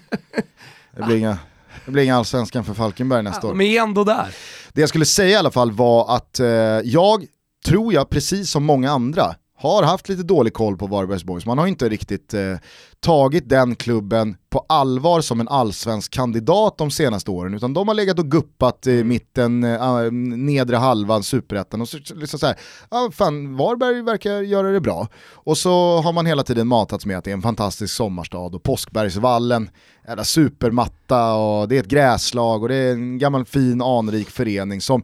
Det 0.96 1.02
blir 1.02 1.16
inga, 1.16 1.38
det 1.84 1.90
blir 1.90 2.02
inga 2.02 2.16
allsvenskan 2.16 2.64
för 2.64 2.74
Falkenberg 2.74 3.22
nästa 3.22 3.46
år. 3.46 3.50
de 3.54 3.60
är 3.60 3.82
ändå 3.82 4.04
där. 4.04 4.34
Det 4.72 4.80
jag 4.80 4.88
skulle 4.88 5.04
säga 5.04 5.30
i 5.30 5.34
alla 5.34 5.50
fall 5.50 5.72
var 5.72 6.16
att 6.16 6.40
eh, 6.40 6.46
jag, 6.84 7.24
tror 7.66 7.92
jag, 7.94 8.10
precis 8.10 8.50
som 8.50 8.64
många 8.64 8.90
andra, 8.90 9.34
har 9.60 9.82
haft 9.82 10.08
lite 10.08 10.22
dålig 10.22 10.52
koll 10.52 10.76
på 10.76 10.86
Varbergs 10.86 11.24
Boys. 11.24 11.46
Man 11.46 11.58
har 11.58 11.66
inte 11.66 11.88
riktigt 11.88 12.34
eh, 12.34 12.56
tagit 13.00 13.48
den 13.48 13.76
klubben 13.76 14.36
på 14.50 14.64
allvar 14.68 15.20
som 15.20 15.40
en 15.40 15.48
allsvensk 15.48 16.12
kandidat 16.12 16.78
de 16.78 16.90
senaste 16.90 17.30
åren, 17.30 17.54
utan 17.54 17.74
de 17.74 17.88
har 17.88 17.94
legat 17.94 18.18
och 18.18 18.30
guppat 18.30 18.86
i 18.86 19.04
mitten, 19.04 19.64
eh, 19.64 20.10
nedre 20.12 20.76
halvan, 20.76 21.22
superettan 21.22 21.80
och 21.80 21.88
så, 21.88 21.98
liksom 22.14 22.38
så 22.38 22.46
här, 22.46 22.56
ja 22.90 23.10
fan, 23.12 23.56
Varberg 23.56 24.02
verkar 24.02 24.40
göra 24.40 24.70
det 24.70 24.80
bra. 24.80 25.08
Och 25.32 25.58
så 25.58 26.00
har 26.00 26.12
man 26.12 26.26
hela 26.26 26.42
tiden 26.42 26.66
matats 26.66 27.06
med 27.06 27.18
att 27.18 27.24
det 27.24 27.30
är 27.30 27.34
en 27.34 27.42
fantastisk 27.42 27.94
sommarstad 27.94 28.38
och 28.38 28.62
Påskbergsvallen, 28.62 29.70
jävla 30.08 30.24
supermatta 30.24 31.34
och 31.34 31.68
det 31.68 31.76
är 31.76 31.80
ett 31.80 31.88
gräslag 31.88 32.62
och 32.62 32.68
det 32.68 32.74
är 32.74 32.92
en 32.92 33.18
gammal 33.18 33.44
fin 33.44 33.82
anrik 33.82 34.30
förening 34.30 34.80
som 34.80 35.02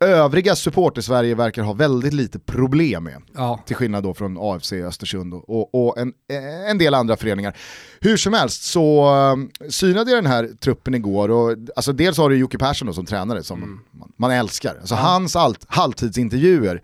övriga 0.00 0.56
supporter-Sverige 0.56 1.34
verkar 1.34 1.62
ha 1.62 1.72
väldigt 1.72 2.14
lite 2.14 2.38
problem 2.38 3.04
med. 3.04 3.22
Ja. 3.34 3.60
Till 3.66 3.76
skillnad 3.76 4.02
då 4.02 4.14
från 4.14 4.38
AFC 4.40 4.72
i 4.72 4.82
Östersund 4.82 5.34
och, 5.34 5.74
och, 5.74 5.98
en, 5.98 6.12
en 6.68 6.78
del 6.78 6.94
andra 6.94 7.16
föreningar. 7.16 7.56
Hur 8.00 8.16
som 8.16 8.32
helst 8.32 8.62
så 8.62 9.14
um, 9.14 9.50
synade 9.68 10.10
jag 10.10 10.24
den 10.24 10.32
här 10.32 10.50
truppen 10.60 10.94
igår 10.94 11.28
och 11.28 11.56
alltså 11.76 11.92
dels 11.92 12.18
har 12.18 12.30
du 12.30 12.36
Jocke 12.36 12.58
Persson 12.58 12.86
då, 12.86 12.92
som 12.92 13.06
tränare 13.06 13.42
som 13.42 13.82
man, 13.90 14.12
man 14.16 14.30
älskar. 14.30 14.76
Alltså 14.80 14.94
hans 14.94 15.36
allt, 15.36 15.64
halvtidsintervjuer, 15.68 16.82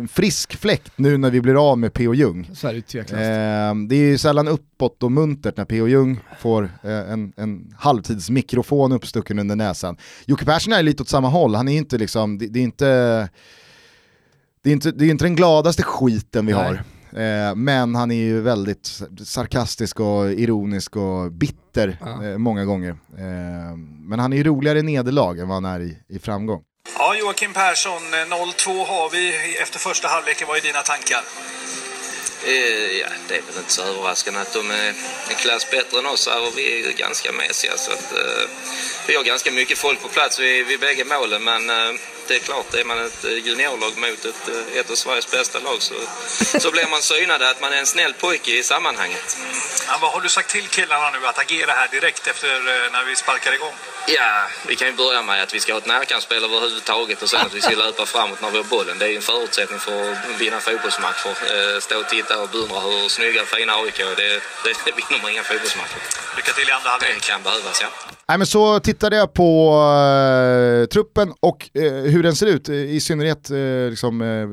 en 0.00 0.08
frisk 0.08 0.56
fläkt 0.56 0.92
nu 0.96 1.16
när 1.18 1.30
vi 1.30 1.40
blir 1.40 1.70
av 1.70 1.78
med 1.78 1.92
P.O. 1.92 2.14
Jung. 2.14 2.50
Så 2.54 2.68
är 2.68 2.72
det. 2.72 2.94
Eh, 3.00 3.74
det 3.88 3.96
är 3.96 4.08
ju 4.10 4.18
sällan 4.18 4.48
uppåt 4.48 5.02
och 5.02 5.12
muntert 5.12 5.56
när 5.56 5.64
P.O. 5.64 5.88
Jung 5.88 6.20
får 6.38 6.64
eh, 6.82 6.90
en, 7.12 7.32
en 7.36 7.74
halvtidsmikrofon 7.78 8.92
uppstucken 8.92 9.38
under 9.38 9.56
näsan. 9.56 9.96
Jocke 10.26 10.44
Persson 10.44 10.72
är 10.72 10.82
lite 10.82 11.02
åt 11.02 11.08
samma 11.08 11.28
håll, 11.28 11.54
han 11.54 11.68
är 11.68 11.76
inte 11.76 11.98
liksom, 11.98 12.38
det, 12.38 12.46
det 12.46 12.58
är 12.58 12.64
inte 12.64 13.28
det 14.62 14.70
är, 14.70 14.72
inte, 14.72 14.90
det 14.92 15.04
är 15.04 15.10
inte 15.10 15.24
den 15.24 15.36
gladaste 15.36 15.82
skiten 15.82 16.46
vi 16.46 16.52
Nej. 16.52 16.62
har. 16.62 16.74
Eh, 17.20 17.54
men 17.54 17.94
han 17.94 18.10
är 18.10 18.14
ju 18.16 18.40
väldigt 18.40 19.00
sarkastisk 19.24 20.00
och 20.00 20.32
ironisk 20.32 20.96
och 20.96 21.32
bitter 21.32 21.98
Ja. 22.00 22.24
eh, 22.24 22.38
många 22.38 22.64
gånger. 22.64 22.90
Eh, 23.18 23.76
men 24.00 24.18
han 24.18 24.32
är 24.32 24.36
ju 24.36 24.44
roligare 24.44 24.78
i 24.78 24.82
nederlag 24.82 25.38
än 25.38 25.48
vad 25.48 25.56
han 25.62 25.64
är 25.64 25.80
i, 25.80 25.98
i 26.08 26.18
framgång. 26.18 26.62
Ja, 26.94 27.14
Joakim 27.14 27.52
Persson, 27.52 28.14
eh, 28.14 28.26
0-2 28.26 28.84
har 28.86 29.10
vi 29.10 29.56
efter 29.56 29.78
första 29.78 30.08
halvleken. 30.08 30.48
Vad 30.48 30.56
är 30.56 30.60
dina 30.60 30.82
tankar? 30.82 31.22
Eh, 32.46 32.52
Ja, 33.00 33.06
det 33.28 33.34
är 33.36 33.42
väl 33.42 33.58
inte 33.58 33.72
så 33.72 33.82
överraskande 33.82 34.40
att 34.40 34.52
de 34.52 34.70
är 34.70 34.88
en 35.28 35.36
klass 35.36 35.70
bättre 35.70 35.98
än 35.98 36.06
oss 36.06 36.28
här 36.28 36.40
och 36.46 36.58
vi 36.58 36.88
är 36.88 36.92
ganska 36.92 37.32
mesiga. 37.32 37.76
Så 37.76 37.92
att, 37.92 38.12
eh, 38.12 38.48
vi 39.06 39.16
har 39.16 39.22
ganska 39.24 39.50
mycket 39.50 39.78
folk 39.78 40.02
på 40.02 40.08
plats 40.08 40.38
vid, 40.38 40.66
vid 40.66 40.80
bägge 40.80 41.04
målen 41.04 41.44
men 41.44 41.70
eh, 41.70 41.94
det 42.28 42.34
är 42.34 42.38
klart, 42.38 42.74
är 42.74 42.84
man 42.84 43.06
ett 43.06 43.24
eh, 43.24 43.30
juniorlag 43.32 43.98
mot 43.98 44.24
ett, 44.24 44.48
eh, 44.48 44.78
ett 44.78 44.90
av 44.90 44.94
Sveriges 44.94 45.30
bästa 45.30 45.58
lag 45.58 45.82
så, 45.82 45.94
så 46.58 46.70
blir 46.70 46.86
man 46.90 47.02
synad 47.02 47.42
att 47.42 47.60
man 47.60 47.72
är 47.72 47.76
en 47.76 47.86
snäll 47.86 48.12
pojke 48.12 48.58
i 48.58 48.62
sammanhanget. 48.62 49.38
Ja, 49.88 49.98
vad 50.00 50.10
har 50.10 50.20
du 50.20 50.28
sagt 50.28 50.50
till 50.50 50.68
killarna 50.68 51.10
nu 51.10 51.26
att 51.26 51.38
agera 51.38 51.72
här 51.72 51.88
direkt 51.88 52.26
efter 52.26 52.54
eh, 52.54 52.92
när 52.92 53.04
vi 53.04 53.16
sparkar 53.16 53.52
igång? 53.52 53.74
Ja, 54.08 54.46
vi 54.66 54.76
kan 54.76 54.88
ju 54.88 54.94
börja 54.94 55.22
med 55.22 55.42
att 55.42 55.54
vi 55.54 55.60
ska 55.60 55.72
ha 55.72 55.78
ett 55.78 55.86
närkampsspel 55.86 56.44
överhuvudtaget 56.44 57.22
och 57.22 57.30
sen 57.30 57.40
att 57.40 57.54
vi 57.54 57.60
ska 57.60 57.76
löpa 57.76 58.06
framåt 58.06 58.40
när 58.40 58.50
vi 58.50 58.56
har 58.56 58.64
bollen. 58.64 58.98
Det 58.98 59.04
är 59.04 59.08
ju 59.08 59.16
en 59.16 59.22
förutsättning 59.22 59.78
för 59.78 60.12
att 60.12 60.40
vinna 60.40 60.60
fotbollsmatcher. 60.60 61.80
Stå 61.80 62.00
och 62.00 62.08
titta 62.08 62.38
och 62.42 62.48
beundra 62.48 62.80
hur 62.80 63.08
snygga 63.08 63.42
och 63.42 63.48
fina 63.48 63.74
AIK 63.74 64.00
är. 64.00 64.16
Det, 64.16 64.42
det 64.64 64.92
vinner 64.96 65.22
man 65.22 65.30
inga 65.30 65.42
fotbollsmatcher. 65.42 65.98
Lycka 66.36 66.52
till 66.52 66.68
i 66.68 66.72
andra 66.72 66.90
halvlek. 66.90 67.14
Det 67.14 67.20
kan 67.20 67.42
behövas, 67.42 67.82
ja. 67.82 68.15
Nej, 68.28 68.38
men 68.38 68.46
så 68.46 68.80
tittade 68.80 69.16
jag 69.16 69.32
på 69.32 69.72
eh, 69.72 70.86
truppen 70.86 71.32
och 71.40 71.70
eh, 71.74 71.92
hur 71.92 72.22
den 72.22 72.36
ser 72.36 72.46
ut, 72.46 72.68
eh, 72.68 72.74
i 72.74 73.00
synnerhet 73.00 73.50
eh, 73.50 73.90
liksom, 73.90 74.22
eh, 74.22 74.48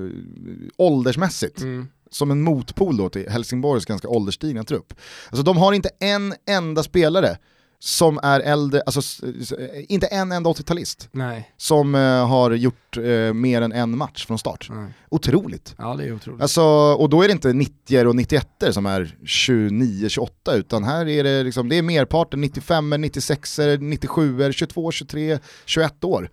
åldersmässigt. 0.77 1.61
Mm. 1.61 1.87
Som 2.09 2.31
en 2.31 2.41
motpol 2.41 2.97
då 2.97 3.09
till 3.09 3.29
Helsingborgs 3.29 3.85
ganska 3.85 4.07
ålderstigna 4.07 4.63
trupp. 4.63 4.93
Alltså 5.29 5.43
de 5.43 5.57
har 5.57 5.73
inte 5.73 5.89
en 5.99 6.33
enda 6.47 6.83
spelare 6.83 7.37
som 7.85 8.19
är 8.23 8.39
äldre, 8.39 8.81
alltså 8.85 9.25
inte 9.87 10.07
en 10.07 10.31
enda 10.31 10.49
80-talist 10.49 11.09
Nej. 11.11 11.53
som 11.57 11.95
eh, 11.95 12.27
har 12.27 12.51
gjort 12.51 12.97
eh, 12.97 13.33
mer 13.33 13.61
än 13.61 13.71
en 13.71 13.97
match 13.97 14.25
från 14.25 14.39
start. 14.39 14.67
Nej. 14.71 14.93
Otroligt. 15.09 15.75
Ja 15.77 15.95
det 15.95 16.03
är 16.05 16.13
otroligt. 16.15 16.41
Alltså, 16.41 16.61
och 16.93 17.09
då 17.09 17.21
är 17.21 17.27
det 17.27 17.31
inte 17.31 17.53
90 17.53 18.07
och 18.07 18.15
91 18.15 18.47
som 18.71 18.85
är 18.85 19.15
29-28 19.25 20.29
utan 20.53 20.83
här 20.83 21.07
är 21.07 21.23
det, 21.23 21.43
liksom, 21.43 21.69
det 21.69 21.77
är 21.77 21.81
merparten 21.81 22.41
95 22.41 22.89
96 22.89 23.59
97 23.79 24.51
22 24.51 24.91
23 24.91 25.39
21 25.65 26.03
år. 26.03 26.29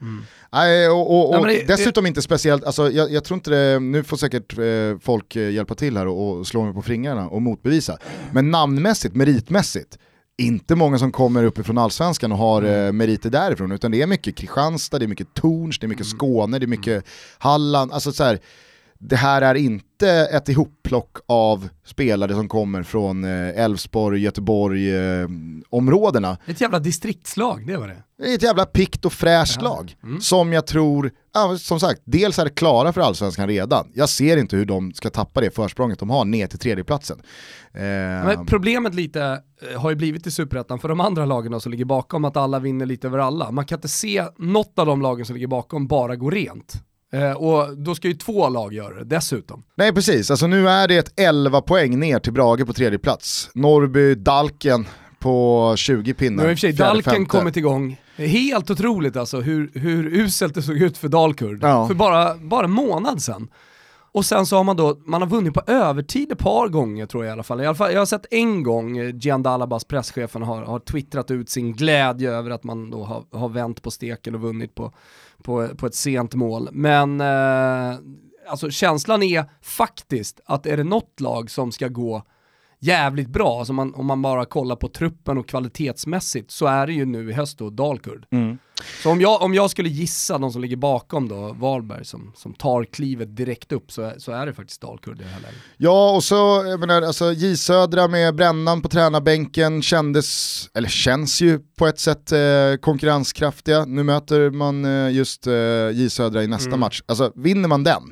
Nej, 0.52 0.88
och, 0.88 1.10
och, 1.10 1.34
och 1.34 1.42
men 1.46 1.54
det- 1.54 1.66
dessutom 1.66 2.06
inte 2.06 2.22
speciellt, 2.22 2.64
alltså, 2.64 2.90
jag, 2.90 3.10
jag 3.12 3.24
tror 3.24 3.34
inte 3.36 3.50
det, 3.50 3.80
nu 3.80 4.02
får 4.02 4.16
säkert 4.16 4.58
eh, 4.58 4.98
folk 5.00 5.36
eh, 5.36 5.50
hjälpa 5.50 5.74
till 5.74 5.96
här 5.96 6.06
och, 6.06 6.32
och 6.38 6.46
slå 6.46 6.64
mig 6.64 6.74
på 6.74 6.82
fingrarna 6.82 7.28
och 7.28 7.42
motbevisa. 7.42 7.98
Men 8.32 8.50
namnmässigt, 8.50 9.14
meritmässigt, 9.14 9.98
inte 10.40 10.74
många 10.74 10.98
som 10.98 11.12
kommer 11.12 11.44
uppifrån 11.44 11.78
allsvenskan 11.78 12.32
och 12.32 12.38
har 12.38 12.62
eh, 12.62 12.92
meriter 12.92 13.30
därifrån, 13.30 13.72
utan 13.72 13.90
det 13.90 14.02
är 14.02 14.06
mycket 14.06 14.36
Kristianstad, 14.36 14.98
det 14.98 15.04
är 15.04 15.08
mycket 15.08 15.34
Torns, 15.34 15.78
det 15.78 15.86
är 15.86 15.88
mycket 15.88 16.06
Skåne, 16.06 16.58
det 16.58 16.64
är 16.64 16.68
mycket 16.68 17.04
Halland, 17.38 17.92
alltså 17.92 18.12
så 18.12 18.24
här, 18.24 18.40
det 19.02 19.16
här 19.16 19.42
är 19.42 19.54
inte 19.54 20.08
ett 20.10 20.48
ihopplock 20.48 21.16
av 21.26 21.68
spelare 21.84 22.34
som 22.34 22.48
kommer 22.48 22.82
från 22.82 23.24
eh, 23.24 23.64
Elfsborg, 23.64 24.20
Göteborg, 24.20 24.96
eh, 24.96 25.28
områdena. 25.70 26.38
Ett 26.46 26.60
jävla 26.60 26.78
distriktslag, 26.78 27.66
det 27.66 27.76
var 27.76 27.88
det. 27.88 28.02
Det 28.18 28.30
är 28.30 28.34
ett 28.34 28.42
jävla 28.42 28.66
pikt 28.66 29.04
och 29.04 29.12
fräscht 29.12 29.62
lag 29.62 29.96
som 30.20 30.52
jag 30.52 30.66
tror, 30.66 31.10
ja, 31.34 31.58
som 31.58 31.80
sagt, 31.80 32.02
dels 32.04 32.38
är 32.38 32.44
det 32.44 32.50
klara 32.50 32.92
för 32.92 33.00
allsvenskan 33.00 33.48
redan. 33.48 33.92
Jag 33.94 34.08
ser 34.08 34.36
inte 34.36 34.56
hur 34.56 34.64
de 34.64 34.92
ska 34.92 35.10
tappa 35.10 35.40
det 35.40 35.54
försprånget 35.54 35.98
de 35.98 36.10
har 36.10 36.24
ner 36.24 36.46
till 36.46 36.58
tredjeplatsen. 36.58 37.22
Eh, 37.72 38.44
problemet 38.46 38.94
lite 38.94 39.42
eh, 39.72 39.80
har 39.80 39.90
ju 39.90 39.96
blivit 39.96 40.26
i 40.26 40.30
Superettan 40.30 40.78
för 40.78 40.88
de 40.88 41.00
andra 41.00 41.26
lagen 41.26 41.60
som 41.60 41.72
ligger 41.72 41.84
bakom 41.84 42.24
att 42.24 42.36
alla 42.36 42.58
vinner 42.58 42.86
lite 42.86 43.06
över 43.06 43.18
alla. 43.18 43.50
Man 43.50 43.64
kan 43.64 43.78
inte 43.78 43.88
se 43.88 44.24
något 44.38 44.78
av 44.78 44.86
de 44.86 45.02
lagen 45.02 45.26
som 45.26 45.34
ligger 45.34 45.46
bakom 45.46 45.86
bara 45.86 46.16
gå 46.16 46.30
rent. 46.30 46.82
Eh, 47.12 47.32
och 47.32 47.78
då 47.78 47.94
ska 47.94 48.08
ju 48.08 48.14
två 48.14 48.48
lag 48.48 48.72
göra 48.72 48.94
det 48.94 49.04
dessutom. 49.04 49.62
Nej 49.74 49.92
precis, 49.92 50.30
alltså 50.30 50.46
nu 50.46 50.68
är 50.68 50.88
det 50.88 50.96
ett 50.96 51.20
11 51.20 51.60
poäng 51.60 51.98
ner 51.98 52.18
till 52.18 52.32
Brage 52.32 52.66
på 52.66 52.72
tredje 52.72 52.98
plats. 52.98 53.50
Norrby, 53.54 54.14
Dalken 54.14 54.86
på 55.18 55.74
20 55.76 56.14
pinnar. 56.14 56.44
Nu 56.44 56.50
i 56.50 56.54
och 56.54 56.58
för 56.58 56.60
sig 56.60 56.72
Dalken 56.72 57.12
femte. 57.12 57.30
kommit 57.30 57.56
igång. 57.56 58.00
Helt 58.16 58.70
otroligt 58.70 59.16
alltså 59.16 59.40
hur, 59.40 59.70
hur 59.74 60.06
uselt 60.06 60.54
det 60.54 60.62
såg 60.62 60.76
ut 60.76 60.98
för 60.98 61.08
Dalkurd. 61.08 61.58
Ja. 61.62 61.88
För 61.88 61.94
bara, 61.94 62.34
bara 62.34 62.64
en 62.64 62.70
månad 62.70 63.22
sedan. 63.22 63.48
Och 64.12 64.24
sen 64.24 64.46
så 64.46 64.56
har 64.56 64.64
man 64.64 64.76
då, 64.76 64.98
man 65.06 65.22
har 65.22 65.28
vunnit 65.28 65.54
på 65.54 65.62
övertid 65.66 66.32
ett 66.32 66.38
par 66.38 66.68
gånger 66.68 67.06
tror 67.06 67.24
jag 67.24 67.30
i 67.30 67.32
alla 67.32 67.42
fall. 67.42 67.60
I 67.60 67.66
alla 67.66 67.74
fall 67.74 67.92
jag 67.92 68.00
har 68.00 68.06
sett 68.06 68.26
en 68.30 68.62
gång 68.62 68.98
eh, 68.98 69.14
Gian 69.16 69.42
Dalabas, 69.42 69.84
presschefen, 69.84 70.42
har, 70.42 70.62
har 70.62 70.78
twittrat 70.78 71.30
ut 71.30 71.50
sin 71.50 71.72
glädje 71.72 72.30
över 72.30 72.50
att 72.50 72.64
man 72.64 72.90
då 72.90 73.04
har, 73.04 73.24
har 73.32 73.48
vänt 73.48 73.82
på 73.82 73.90
steken 73.90 74.34
och 74.34 74.40
vunnit 74.40 74.74
på, 74.74 74.92
på, 75.42 75.68
på 75.76 75.86
ett 75.86 75.94
sent 75.94 76.34
mål. 76.34 76.68
Men 76.72 77.20
eh, 77.20 77.98
alltså 78.48 78.70
känslan 78.70 79.22
är 79.22 79.44
faktiskt 79.62 80.40
att 80.44 80.66
är 80.66 80.76
det 80.76 80.84
något 80.84 81.20
lag 81.20 81.50
som 81.50 81.72
ska 81.72 81.88
gå 81.88 82.22
jävligt 82.78 83.28
bra, 83.28 83.58
alltså 83.58 83.72
man, 83.72 83.94
om 83.94 84.06
man 84.06 84.22
bara 84.22 84.44
kollar 84.44 84.76
på 84.76 84.88
truppen 84.88 85.38
och 85.38 85.48
kvalitetsmässigt, 85.48 86.50
så 86.50 86.66
är 86.66 86.86
det 86.86 86.92
ju 86.92 87.04
nu 87.04 87.30
i 87.30 87.32
höst 87.32 87.58
då 87.58 87.70
Dalkurd. 87.70 88.26
Mm. 88.30 88.58
Så 89.02 89.10
om 89.10 89.20
jag, 89.20 89.42
om 89.42 89.54
jag 89.54 89.70
skulle 89.70 89.88
gissa 89.88 90.38
de 90.38 90.52
som 90.52 90.62
ligger 90.62 90.76
bakom 90.76 91.28
då, 91.28 91.52
Varberg 91.52 92.04
som, 92.04 92.32
som 92.36 92.54
tar 92.54 92.84
klivet 92.84 93.36
direkt 93.36 93.72
upp 93.72 93.92
så, 93.92 94.12
så 94.18 94.32
är 94.32 94.46
det 94.46 94.54
faktiskt 94.54 94.80
Dalkurd 94.80 95.20
i 95.20 95.22
det 95.22 95.28
här 95.28 95.40
läget. 95.40 95.58
Ja, 95.76 96.10
och 96.16 96.24
så, 96.24 96.34
jag 96.66 96.80
menar, 96.80 97.02
alltså 97.02 97.32
J 97.32 97.56
Södra 97.56 98.08
med 98.08 98.34
Brännan 98.34 98.82
på 98.82 98.88
tränarbänken 98.88 99.82
kändes, 99.82 100.68
eller 100.74 100.88
känns 100.88 101.40
ju 101.40 101.58
på 101.78 101.86
ett 101.86 101.98
sätt 101.98 102.32
eh, 102.32 102.38
konkurrenskraftiga. 102.80 103.84
Nu 103.84 104.02
möter 104.02 104.50
man 104.50 104.84
eh, 104.84 105.10
just 105.12 105.46
eh, 105.46 105.54
J 105.92 106.10
Södra 106.10 106.42
i 106.42 106.46
nästa 106.46 106.68
Mm. 106.68 106.80
match. 106.80 107.02
Alltså 107.06 107.32
vinner 107.36 107.68
man 107.68 107.84
den, 107.84 108.02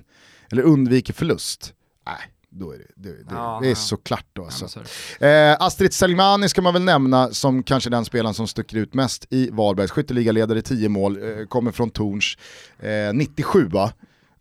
eller 0.53 0.63
undviker 0.63 1.13
förlust, 1.13 1.73
nej, 2.07 2.17
då 2.59 2.73
är 2.73 2.79
det, 2.79 2.85
det, 2.97 3.09
det, 3.09 3.25
Ja, 3.31 3.59
det 3.63 3.67
är 3.67 3.71
ja. 3.71 3.75
såklart 3.77 4.27
då 4.33 4.43
Ja, 4.43 4.47
alltså. 4.47 4.81
det. 5.21 5.49
Eh, 5.51 5.57
Astrid 5.67 5.93
Selmani 5.93 6.49
ska 6.49 6.63
man 6.63 6.73
väl 6.73 6.83
nämna 6.83 7.31
som 7.31 7.63
kanske 7.63 7.91
den 7.91 8.05
spelaren 8.05 8.35
som 8.35 8.47
sticker 8.49 8.77
ut 8.77 8.95
mest 8.95 9.27
i 9.31 9.51
Varbergs 9.51 9.91
skytteligaledare, 9.91 10.63
10 10.63 10.89
mål, 10.89 11.17
eh, 11.39 11.47
kommer 11.47 11.73
från 11.73 11.91
Torns, 11.91 12.39
eh, 12.79 13.15
97 13.15 13.69
va? 13.69 13.85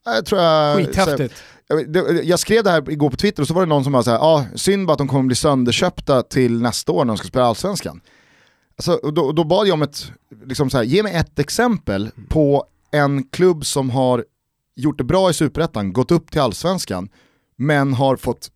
Eh, 0.07 0.13
Jag 0.13 0.26
tror 0.26 0.41
jag, 0.41 0.78
Skithäftigt. 0.78 1.34
jag, 1.68 1.91
det- 1.93 2.24
jag 2.24 2.39
skrev 2.39 2.63
det 2.63 2.72
här 2.72 2.89
igår 2.91 3.09
på 3.09 3.15
Twitter 3.18 3.41
och 3.43 3.47
så 3.47 3.53
var 3.53 3.61
det 3.61 3.70
någon 3.70 3.84
som 3.84 3.93
var 3.93 4.01
såhär, 4.03 4.18
ja 4.18 4.45
synd 4.55 4.88
bara 4.88 4.91
att 4.93 4.97
de 4.97 5.07
kommer 5.07 5.24
bli 5.24 5.36
sönderköpta 5.36 6.22
till 6.24 6.61
nästa 6.61 6.91
år 6.91 7.05
när 7.05 7.11
de 7.13 7.18
ska 7.18 7.28
spela 7.28 7.45
Allsvenskan. 7.45 8.01
Alltså, 8.78 9.11
då, 9.11 9.32
då 9.32 9.43
bad 9.43 9.68
jag 9.68 9.74
om 9.74 9.82
ett, 9.82 10.11
liksom 10.45 10.70
så 10.70 10.78
här, 10.78 10.84
ge 10.84 11.03
mig 11.03 11.13
ett 11.15 11.39
exempel 11.39 12.09
på 12.30 12.65
en 12.91 13.24
klubb 13.24 13.65
som 13.65 13.89
har 13.89 14.26
gjort 14.76 14.97
det 14.97 15.03
bra 15.03 15.30
i 15.30 15.34
Superettan, 15.34 15.93
gått 15.93 16.11
upp 16.11 16.32
till 16.32 16.41
Allsvenskan, 16.41 17.09
men 17.58 17.93
har 17.93 18.16
fått 18.16 18.51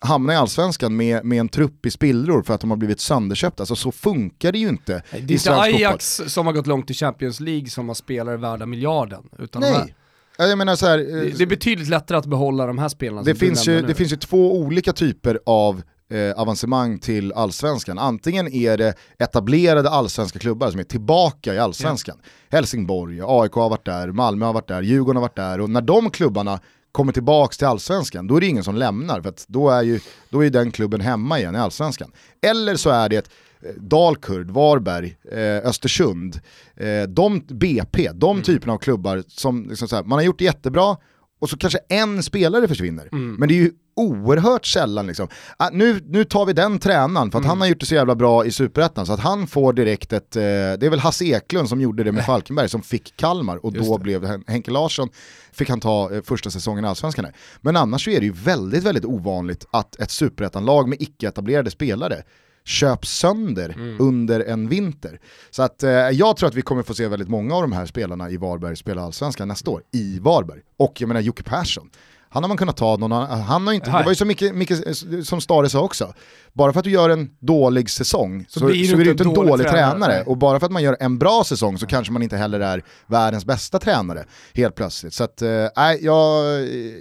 hamna 0.00 0.32
i 0.32 0.36
Allsvenskan 0.36 0.96
med, 0.96 1.24
med 1.24 1.40
en 1.40 1.48
trupp 1.48 1.86
i 1.86 1.90
spillror 1.90 2.42
för 2.42 2.54
att 2.54 2.60
de 2.60 2.70
har 2.70 2.76
blivit 2.76 3.00
sönderköpta. 3.00 3.62
Alltså 3.62 3.76
så 3.76 3.92
funkar 3.92 4.52
det 4.52 4.58
ju 4.58 4.68
inte 4.68 5.02
Det 5.10 5.16
är 5.16 5.18
i 5.18 5.22
inte 5.22 5.38
svensk 5.38 5.64
fotboll. 5.64 5.74
Ajax 5.74 6.20
som 6.26 6.46
har 6.46 6.52
gått 6.52 6.66
långt 6.66 6.90
i 6.90 6.94
Champions 6.94 7.40
League 7.40 7.66
som 7.66 7.88
har 7.88 7.94
spelare 7.94 8.36
värda 8.36 8.66
miljarden. 8.66 9.22
Utan 9.38 9.62
de 9.62 9.70
Nej. 9.70 9.94
Ja, 10.38 10.46
Jag 10.46 10.58
menar 10.58 10.76
så 10.76 10.86
här, 10.86 10.98
eh, 10.98 11.04
det, 11.04 11.38
det 11.38 11.44
är 11.44 11.46
betydligt 11.46 11.88
lättare 11.88 12.18
att 12.18 12.26
behålla 12.26 12.66
de 12.66 12.78
här 12.78 12.88
spelarna 12.88 13.22
det, 13.22 13.34
finns 13.34 13.68
ju, 13.68 13.82
det 13.82 13.94
finns 13.94 14.12
ju 14.12 14.16
två 14.16 14.58
olika 14.58 14.92
typer 14.92 15.40
av 15.46 15.82
eh, 16.10 16.40
avancemang 16.40 16.98
till 16.98 17.32
allsvenskan. 17.32 17.98
Antingen 17.98 18.48
är 18.48 18.76
det 18.76 18.94
etablerade 19.18 19.90
allsvenska 19.90 20.38
klubbar 20.38 20.70
som 20.70 20.80
är 20.80 20.84
tillbaka 20.84 21.54
i 21.54 21.58
allsvenskan. 21.58 22.18
Helsingborg, 22.50 23.20
AIK 23.22 23.52
har 23.52 23.68
varit 23.68 23.84
där, 23.84 24.12
Malmö 24.12 24.46
har 24.46 24.52
varit 24.52 24.68
där, 24.68 24.82
Djurgården 24.82 25.16
har 25.16 25.22
varit 25.22 25.36
där 25.36 25.60
och 25.60 25.70
när 25.70 25.82
de 25.82 26.10
klubbarna 26.10 26.60
kommer 26.94 27.12
tillbaka 27.12 27.54
till 27.54 27.66
allsvenskan 27.66 28.26
då 28.26 28.36
är 28.36 28.40
det 28.40 28.46
ingen 28.46 28.64
som 28.64 28.76
lämnar 28.76 29.20
för 29.20 29.28
att 29.28 29.44
då 29.48 29.70
är 29.70 29.82
ju 29.82 30.00
då 30.30 30.44
är 30.44 30.50
den 30.50 30.70
klubben 30.70 31.00
hemma 31.00 31.38
igen 31.38 31.54
i 31.54 31.58
allsvenskan. 31.58 32.12
Eller 32.42 32.76
så 32.76 32.90
är 32.90 33.08
det 33.08 33.16
eh, 33.16 33.74
Dalkurd, 33.76 34.50
Varberg, 34.50 35.16
eh, 35.32 35.68
Östersund, 35.68 36.40
eh, 36.76 37.02
de, 37.02 37.40
BP, 37.40 38.10
de 38.14 38.42
typerna 38.42 38.72
av 38.72 38.78
klubbar 38.78 39.24
som 39.28 39.68
liksom 39.68 39.88
här, 39.92 40.04
man 40.04 40.18
har 40.18 40.24
gjort 40.24 40.40
jättebra 40.40 40.96
och 41.40 41.50
så 41.50 41.56
kanske 41.56 41.78
en 41.88 42.22
spelare 42.22 42.68
försvinner. 42.68 43.08
Men 43.12 43.48
det 43.48 43.54
är 43.54 43.62
ju 43.62 43.72
oerhört 43.96 44.66
sällan 44.66 45.06
liksom, 45.06 45.28
ah, 45.56 45.68
nu, 45.72 46.00
nu 46.08 46.24
tar 46.24 46.46
vi 46.46 46.52
den 46.52 46.78
tränaren 46.78 47.30
för 47.30 47.38
att 47.38 47.44
han 47.44 47.60
har 47.60 47.68
gjort 47.68 47.80
det 47.80 47.86
så 47.86 47.94
jävla 47.94 48.14
bra 48.14 48.44
i 48.46 48.50
Superettan 48.50 49.06
så 49.06 49.12
att 49.12 49.20
han 49.20 49.46
får 49.46 49.72
direkt 49.72 50.12
ett, 50.12 50.36
eh, 50.36 50.40
det 50.42 50.82
är 50.82 50.90
väl 50.90 50.98
Hasse 50.98 51.24
Eklund 51.24 51.68
som 51.68 51.80
gjorde 51.80 52.04
det 52.04 52.12
med 52.12 52.24
Falkenberg 52.26 52.68
som 52.68 52.82
fick 52.82 53.16
Kalmar 53.16 53.64
och 53.66 53.74
Just 53.74 53.88
då 53.90 53.96
det. 53.98 54.02
blev 54.02 54.24
Hen- 54.24 54.44
Henke 54.46 54.70
Larsson, 54.70 55.08
fick 55.52 55.68
han 55.70 55.80
ta 55.80 56.14
eh, 56.14 56.22
första 56.22 56.50
säsongen 56.50 56.84
i 56.84 56.88
Allsvenskan. 56.88 57.24
här. 57.24 57.34
Men 57.60 57.76
annars 57.76 58.04
så 58.04 58.10
är 58.10 58.20
det 58.20 58.26
ju 58.26 58.32
väldigt, 58.32 58.82
väldigt 58.84 59.04
ovanligt 59.04 59.66
att 59.70 60.00
ett 60.00 60.10
Superettan-lag 60.10 60.88
med 60.88 61.02
icke-etablerade 61.02 61.70
spelare 61.70 62.22
köps 62.66 63.08
sönder 63.18 63.96
under 63.98 64.40
en 64.40 64.68
vinter. 64.68 65.20
Så 65.50 65.62
att 65.62 65.82
eh, 65.82 65.90
jag 65.90 66.36
tror 66.36 66.48
att 66.48 66.54
vi 66.54 66.62
kommer 66.62 66.82
få 66.82 66.94
se 66.94 67.08
väldigt 67.08 67.28
många 67.28 67.54
av 67.54 67.62
de 67.62 67.72
här 67.72 67.86
spelarna 67.86 68.30
i 68.30 68.36
Varberg 68.36 68.76
spela 68.76 69.02
allsvenskan 69.02 69.48
nästa 69.48 69.70
år, 69.70 69.82
i 69.92 70.18
Varberg. 70.18 70.60
Och 70.78 71.00
jag 71.00 71.08
menar 71.08 71.20
Jocke 71.20 71.42
Persson, 71.42 71.90
han 72.34 72.42
har 72.42 72.48
man 72.48 72.56
kunnat 72.56 72.76
ta 72.76 72.96
någon 72.96 73.12
annan, 73.12 73.40
han 73.40 73.66
har 73.66 73.74
inte, 73.74 73.90
det 73.90 74.02
var 74.02 74.08
ju 74.08 74.14
så 74.14 74.24
mycket, 74.24 74.54
mycket 74.54 74.96
som 75.26 75.40
Stare 75.40 75.68
sa 75.68 75.80
också, 75.80 76.14
bara 76.52 76.72
för 76.72 76.78
att 76.78 76.84
du 76.84 76.90
gör 76.90 77.10
en 77.10 77.30
dålig 77.40 77.90
säsong 77.90 78.46
så, 78.48 78.60
så, 78.60 78.66
blir 78.66 78.96
du 78.96 79.00
är 79.00 79.04
du 79.04 79.10
inte 79.10 79.24
en 79.24 79.34
dålig 79.34 79.50
dålig 79.50 79.68
tränare. 79.68 79.90
tränare. 79.90 80.22
Och 80.22 80.36
bara 80.36 80.60
för 80.60 80.66
att 80.66 80.72
man 80.72 80.82
gör 80.82 80.96
en 81.00 81.18
bra 81.18 81.44
säsong 81.44 81.78
så 81.78 81.86
kanske 81.86 82.12
man 82.12 82.22
inte 82.22 82.36
heller 82.36 82.60
är 82.60 82.82
världens 83.06 83.44
bästa 83.44 83.78
tränare 83.78 84.24
helt 84.54 84.74
plötsligt. 84.74 85.14
Så 85.14 85.24
att, 85.24 85.42
eh, 85.42 85.48
nej, 85.76 85.98
jag, 86.02 86.44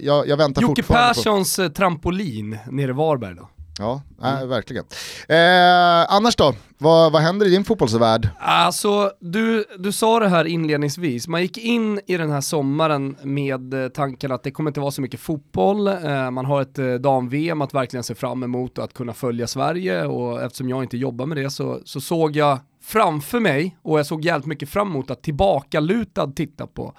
jag, 0.02 0.28
jag 0.28 0.38
väntar 0.38 0.62
Jocke 0.62 0.84
fortfarande 0.84 1.14
på... 1.14 1.14
Perssons 1.14 1.60
eh, 1.60 1.70
trampolin 1.70 2.58
nere 2.72 2.90
i 2.90 2.94
Varberg 2.94 3.36
då? 3.36 3.50
Ja, 3.80 4.02
nej, 4.20 4.48
verkligen. 4.48 4.86
Eh, 5.30 6.14
annars 6.14 6.36
då, 6.36 6.56
vad, 6.78 7.12
vad 7.12 7.22
händer 7.22 7.46
i 7.46 7.50
din 7.50 7.64
fotbollsvärld? 7.64 8.30
Alltså, 8.40 9.12
du, 9.20 9.66
du 9.78 9.92
sa 9.92 10.20
det 10.20 10.28
här 10.28 10.46
inledningsvis, 10.46 11.28
man 11.28 11.42
gick 11.42 11.58
in 11.58 12.00
i 12.08 12.18
den 12.18 12.32
här 12.32 12.42
sommaren 12.42 13.18
med 13.24 13.74
eh, 13.74 13.90
tanken 13.90 14.32
att 14.32 14.44
det 14.44 14.52
kommer 14.52 14.70
inte 14.70 14.80
vara 14.80 14.92
så 14.92 15.02
mycket 15.02 15.20
fotboll, 15.20 15.88
eh, 15.88 16.32
man 16.32 16.46
har 16.46 16.62
ett 16.62 16.80
eh, 16.80 16.94
dam-VM 16.94 17.62
att 17.62 17.74
verkligen 17.74 18.04
se 18.04 18.16
fram 18.16 18.44
emot 18.44 18.78
och 18.78 18.84
att 18.84 18.94
kunna 18.94 19.14
följa 19.14 19.48
Sverige 19.48 20.06
och 20.06 20.42
eftersom 20.42 20.70
jag 20.70 20.84
inte 20.84 20.98
jobbar 20.98 21.26
med 21.26 21.38
det 21.38 21.50
så, 21.50 21.80
så 21.86 22.02
såg 22.02 22.36
jag 22.36 22.60
framför 22.84 23.40
mig, 23.40 23.78
och 23.82 24.00
jag 24.00 24.06
såg 24.06 24.26
jävligt 24.26 24.46
mycket 24.46 24.70
fram 24.70 24.88
emot 24.88 25.12
att 25.12 25.24
tillbakalutad 25.24 26.28
titta 26.28 26.68
på, 26.68 26.94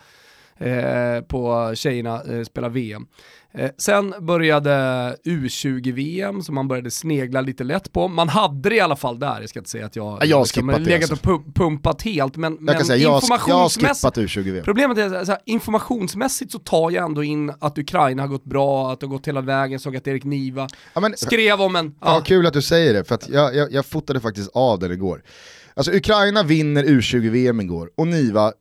eh, 0.56 1.20
på 1.28 1.72
tjejerna 1.74 2.22
eh, 2.22 2.42
spela 2.42 2.68
VM. 2.68 3.06
Eh, 3.58 3.70
sen 3.78 4.14
började 4.20 4.70
U20-VM 5.24 6.42
som 6.42 6.54
man 6.54 6.68
började 6.68 6.90
snegla 6.90 7.40
lite 7.40 7.64
lätt 7.64 7.92
på. 7.92 8.08
Man 8.08 8.28
hade 8.28 8.68
det 8.68 8.76
i 8.76 8.80
alla 8.80 8.96
fall 8.96 9.18
där, 9.18 9.40
jag 9.40 9.48
ska 9.48 9.58
inte 9.58 9.70
säga 9.70 9.86
att 9.86 9.96
jag, 9.96 10.18
Ja, 10.20 10.24
jag 10.24 10.36
har 10.36 10.44
liksom 10.44 10.66
det, 10.66 10.78
legat 10.78 11.10
alltså. 11.10 11.30
och 11.30 11.40
pu- 11.40 11.52
pumpat 11.54 12.02
helt, 12.02 12.36
men, 12.36 12.52
Jag 12.52 12.62
men 12.62 12.84
säga, 12.84 12.96
jag, 12.96 13.12
jag 13.12 13.16
informationsmässigt 13.16 14.16
U20-VM. 14.16 14.64
Problemet 14.64 14.98
är 14.98 15.26
här, 15.26 15.38
informationsmässigt 15.44 16.52
så 16.52 16.58
tar 16.58 16.90
jag 16.90 17.04
ändå 17.04 17.24
in 17.24 17.52
att 17.58 17.78
Ukraina 17.78 18.22
har 18.22 18.28
gått 18.28 18.44
bra, 18.44 18.92
att 18.92 19.00
det 19.00 19.06
har 19.06 19.10
gått 19.10 19.28
hela 19.28 19.40
vägen, 19.40 19.80
såg 19.80 19.96
att 19.96 20.06
Erik 20.06 20.24
Niva 20.24 20.68
Ja, 20.94 21.00
men, 21.00 21.16
skrev 21.16 21.60
om 21.60 21.76
en... 21.76 21.94
Ja, 22.00 22.14
Ja, 22.14 22.20
kul 22.20 22.46
att 22.46 22.52
du 22.52 22.62
säger 22.62 22.94
det, 22.94 23.04
för 23.04 23.14
att 23.14 23.28
jag, 23.28 23.56
jag, 23.56 23.72
jag 23.72 23.86
fotade 23.86 24.20
faktiskt 24.20 24.50
av 24.54 24.78
den 24.78 24.92
igår. 24.92 25.22
Alltså 25.76 25.92
Ukraina 25.92 26.42
vinner 26.42 26.84
U20-VM 26.84 27.60
igår, 27.60 27.90
och 27.96 28.06
Niva, 28.06 28.52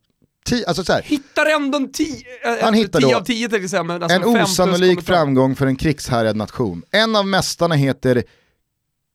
ti, 0.46 0.66
alltså 0.66 0.84
så 0.84 0.94
här, 0.94 1.02
hittar 1.02 1.46
ändå 1.46 1.78
en 1.78 1.92
10 1.92 2.24
Han 2.62 2.74
hittar 2.74 3.02
då 3.02 3.16
av 3.16 3.24
10 3.24 3.50
tänkte 3.50 3.70
säga, 3.70 3.84
men 3.84 4.04
alltså 4.04 4.18
en 4.18 4.42
osannolik 4.42 5.02
framgång 5.02 5.56
för 5.56 5.68
en 5.68 5.76
krigshärjad 5.76 6.36
nation. 6.36 6.84
En 6.92 7.16
av 7.16 7.28
mästarna 7.28 7.76
heter 7.76 8.24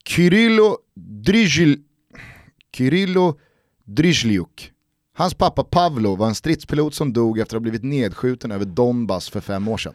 Kyrillo 0.09 0.77
Dryzhil... 1.25 1.79
Kyrillo 2.77 3.39
Dryzhliuk. 3.85 4.73
Hans 5.17 5.35
pappa 5.35 5.65
Pavlo 5.65 6.17
var 6.17 6.27
en 6.27 6.35
stridspilot 6.35 6.95
som 6.95 7.13
dog 7.13 7.39
efter 7.39 7.57
att 7.57 7.61
ha 7.61 7.63
blivit 7.63 7.85
nedskjuten 7.85 8.53
över 8.53 8.65
Donbass 8.65 9.31
för 9.31 9.41
fem 9.41 9.69
år 9.69 9.79
sedan. 9.79 9.95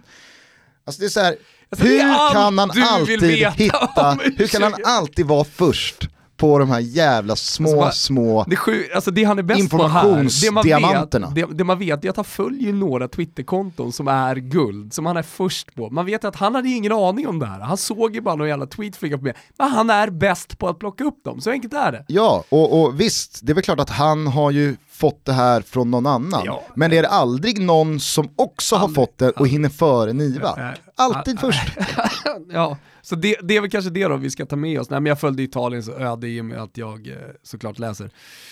Alltså 0.85 0.99
det 0.99 1.05
är 1.05 1.09
så 1.09 1.19
här, 1.19 1.35
Alltså, 1.73 1.87
hur 1.87 1.99
kan 2.33 2.59
han 2.59 2.71
alltid 2.83 3.23
hitta, 3.47 4.17
hur 4.37 4.47
kan 4.47 4.63
han 4.63 4.73
U20? 4.73 4.81
alltid 4.83 5.25
vara 5.25 5.43
först 5.43 6.09
på 6.37 6.59
de 6.59 6.69
här 6.69 6.79
jävla 6.79 7.35
små, 7.35 7.83
Alltså, 7.83 8.05
små... 8.05 8.45
Det, 8.47 8.55
sju, 8.55 8.83
alltså 8.95 9.11
det 9.11 9.23
han 9.23 9.39
är 9.39 9.43
bäst 9.43 9.69
på 9.69 9.87
här, 9.87 9.87
det 9.87 10.11
man, 10.11 10.23
vet, 10.25 10.43
Informationsdiamanterna. 10.43 11.29
det, 11.29 11.45
det 11.51 11.63
man 11.63 11.79
vet 11.79 12.05
är 12.05 12.09
att 12.09 12.15
han 12.15 12.25
följer 12.25 12.73
några 12.73 13.07
Twitterkonton 13.07 13.91
som 13.91 14.07
är 14.07 14.35
guld, 14.35 14.93
som 14.93 15.05
han 15.05 15.17
är 15.17 15.21
först 15.21 15.75
på. 15.75 15.89
Man 15.89 16.05
vet 16.05 16.25
att 16.25 16.35
han 16.35 16.55
hade 16.55 16.69
ingen 16.69 16.91
aning 16.91 17.27
om 17.27 17.39
det 17.39 17.45
här. 17.45 17.59
Han 17.59 17.77
såg 17.77 18.15
ju 18.15 18.21
bara 18.21 18.35
någon 18.35 18.47
jävla 18.47 18.65
tweet 18.65 18.95
flyga 18.95 19.17
på 19.17 19.23
mig. 19.23 19.33
Men 19.57 19.71
han 19.71 19.89
är 19.89 20.09
bäst 20.09 20.57
på 20.59 20.67
att 20.69 20.79
plocka 20.79 21.03
upp 21.03 21.23
dem, 21.23 21.41
så 21.41 21.51
enkelt 21.51 21.73
är 21.73 21.91
det. 21.91 22.05
Ja, 22.07 22.43
och, 22.49 22.81
och 22.83 22.99
visst, 22.99 23.39
det 23.41 23.51
är 23.51 23.53
väl 23.53 23.63
klart 23.63 23.79
att 23.79 23.89
han 23.89 24.27
har 24.27 24.51
ju 24.51 24.75
fått 25.03 25.25
det 25.25 25.33
här 25.33 25.61
från 25.61 25.91
någon 25.91 26.05
annan. 26.05 26.41
Ja. 26.45 26.63
Men 26.75 26.89
det 26.89 26.97
är 26.97 27.03
aldrig 27.03 27.61
någon 27.61 27.99
som 27.99 28.29
också 28.35 28.75
har 28.75 28.87
fått 28.87 29.17
det 29.17 29.29
och 29.29 29.47
hinner 29.47 29.69
före 29.69 30.13
Niva. 30.13 30.75
Alltid 30.95 31.39
först. 31.39 31.77
ja, 32.49 32.77
så 33.01 33.15
det, 33.15 33.37
det 33.43 33.57
är 33.57 33.61
väl 33.61 33.69
kanske 33.69 33.89
det 33.91 34.07
då 34.07 34.17
vi 34.17 34.29
ska 34.29 34.45
ta 34.45 34.55
med 34.55 34.79
oss. 34.79 34.89
Nej 34.89 34.99
men 34.99 35.09
jag 35.09 35.19
följde 35.19 35.43
Italiens 35.43 35.89
öde 35.89 36.27
i 36.27 36.41
och 36.41 36.45
med 36.45 36.61
att 36.61 36.77
jag 36.77 37.07
eh, 37.07 37.15
såklart 37.43 37.79
läser. 37.79 38.09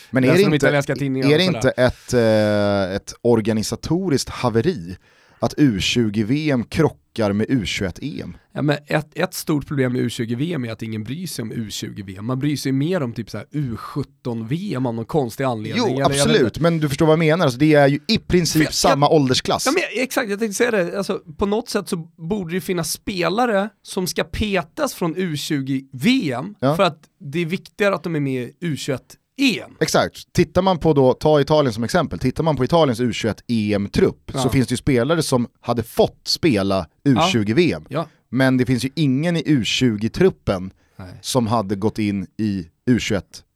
Men 0.10 0.24
är 0.24 0.28
det 0.28 0.44
de 0.44 0.54
inte, 0.54 0.68
är 0.68 1.38
det 1.38 1.44
inte 1.44 1.70
ett, 1.70 2.14
eh, 2.14 2.96
ett 2.96 3.14
organisatoriskt 3.22 4.30
haveri 4.30 4.98
att 5.40 5.54
U20-VM 5.54 6.64
krockar 6.64 7.01
med 7.20 7.48
U21-EM? 7.48 8.38
Ja, 8.54 8.62
men 8.62 8.78
ett, 8.88 9.08
ett 9.16 9.34
stort 9.34 9.68
problem 9.68 9.94
med 9.94 10.02
U20-VM 10.02 10.66
är 10.66 10.72
att 10.72 10.82
ingen 10.82 11.04
bryr 11.04 11.28
sig 11.28 11.44
om 11.44 11.54
U20-VM. 11.54 12.26
Man 12.26 12.40
bryr 12.40 12.56
sig 12.58 12.72
mer 12.72 13.04
om 13.04 13.14
typ 13.14 13.30
så 13.30 13.38
här 13.38 13.48
U17-VM 13.52 14.86
av 14.86 14.94
någon 14.94 15.06
konstig 15.06 15.44
anledning. 15.44 15.84
Jo, 15.86 15.86
Eller 15.88 16.00
jag 16.00 16.12
absolut, 16.12 16.60
men 16.60 16.78
du 16.80 16.90
förstår 16.90 17.06
vad 17.06 17.14
jag 17.14 17.20
menar. 17.20 17.46
Alltså, 17.46 17.60
det 17.60 17.74
är 17.74 17.88
ju 17.88 18.00
i 18.08 18.18
princip 18.18 18.64
jag- 18.64 18.74
samma 18.74 19.10
åldersklass. 19.10 19.66
Ja, 19.66 19.72
men 19.72 19.82
jag- 19.82 20.04
exakt, 20.04 20.30
jag 20.30 20.40
tänkte 20.40 20.54
säga 20.54 20.72
det. 20.72 20.98
Alltså, 20.98 21.20
på 21.38 21.46
något 21.46 21.70
sätt 21.70 21.90
så 21.90 21.98
borde 22.30 22.54
det 22.54 22.62
finnas 22.62 22.92
spelare 22.92 23.70
som 23.82 24.08
ska 24.08 24.24
petas 24.24 24.94
från 24.94 25.16
U20-VM 25.16 26.56
Ja. 26.60 26.76
för 26.76 26.84
att 26.84 27.00
det 27.20 27.40
är 27.40 27.46
viktigare 27.46 27.96
att 27.96 28.04
de 28.04 28.16
är 28.16 28.20
med 28.20 28.44
i 28.44 28.54
U21-EM. 29.38 29.76
Exakt, 29.80 30.34
tittar 30.34 30.62
man 30.62 30.78
på 30.78 30.94
då, 30.94 31.14
ta 31.14 31.42
Italien 31.42 31.74
som 31.74 31.84
exempel, 31.84 32.20
tittar 32.20 32.44
man 32.44 32.56
på 32.56 32.64
Italiens 32.64 33.00
U21-EM-trupp 33.00 34.32
Ja. 34.34 34.40
så 34.44 34.50
finns 34.50 34.68
det 34.68 34.74
ju 34.74 34.78
spelare 34.78 35.24
som 35.24 35.48
hade 35.62 35.84
fått 35.84 36.20
spela 36.28 36.88
U20-VM. 37.06 37.86
Ja. 37.90 38.08
Men 38.30 38.58
det 38.58 38.66
finns 38.66 38.86
ju 38.86 38.90
ingen 38.96 39.38
i 39.38 39.44
U20-truppen 39.44 40.72
Nej. 40.98 41.08
som 41.22 41.48
hade 41.48 41.76
gått 41.76 42.00
in 42.00 42.28
i 42.38 42.68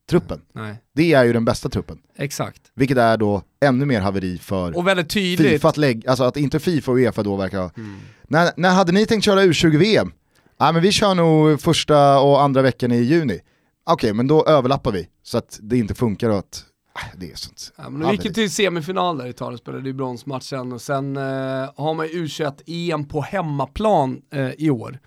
truppen. 0.09 0.41
Nej, 0.53 0.76
Det 0.95 1.13
är 1.13 1.23
ju 1.23 1.34
den 1.34 1.45
bästa 1.45 1.69
truppen. 1.69 1.97
exakt. 2.17 2.61
Vilket 2.76 2.97
är 2.97 3.17
då 3.17 3.41
ännu 3.65 3.86
mer 3.86 4.01
haveri 4.01 4.38
för 4.38 4.78
Och 4.78 4.88
väldigt 4.88 5.09
tydligt. 5.09 5.51
Fifa 5.51 5.69
att 5.69 5.78
lägga, 5.78 6.09
alltså 6.09 6.23
att 6.23 6.38
inte 6.38 6.59
Fifa 6.59 6.91
och 6.91 6.97
Uefa 6.97 7.23
då 7.23 7.36
verkar 7.36 7.59
ha... 7.61 7.71
Mm. 7.78 7.95
När, 8.28 8.51
när 8.57 8.69
hade 8.73 8.91
ni 8.91 9.05
tänkt 9.05 9.23
köra 9.23 9.41
U20-VM? 9.43 10.11
Ja 10.57 10.71
men 10.71 10.82
vi 10.82 10.91
kör 10.91 11.15
nog 11.15 11.61
första 11.61 12.19
och 12.19 12.41
andra 12.41 12.61
veckan 12.61 12.91
i 12.91 12.97
juni. 13.01 13.39
Okej, 13.86 14.14
men 14.14 14.28
då 14.28 14.46
överlappar 14.46 14.92
vi 14.92 15.10
så 15.24 15.38
att 15.38 15.60
det 15.62 15.78
inte 15.78 15.94
funkar 15.96 16.30
och 16.30 16.38
att... 16.38 16.66
äh, 16.96 17.20
Det 17.20 17.32
är 17.32 17.36
sånt. 17.36 17.74
Ja, 17.78 17.90
men 17.90 18.02
de 18.02 18.12
gick 18.12 18.26
ju 18.26 18.34
till 18.34 18.52
semifinal 18.52 19.18
där 19.18 19.28
Italien, 19.28 19.58
spelade 19.58 19.88
ju 19.90 19.94
bronsmatchen 19.94 20.72
och 20.74 20.82
sen 20.82 21.18
eh, 21.18 21.24
har 21.76 21.94
man 21.94 22.08
ju 22.08 22.26
U21-EM 22.26 23.08
på 23.08 23.22
hemmaplan 23.22 24.22
eh, 24.34 24.52
i 24.58 24.70
år. 24.70 25.00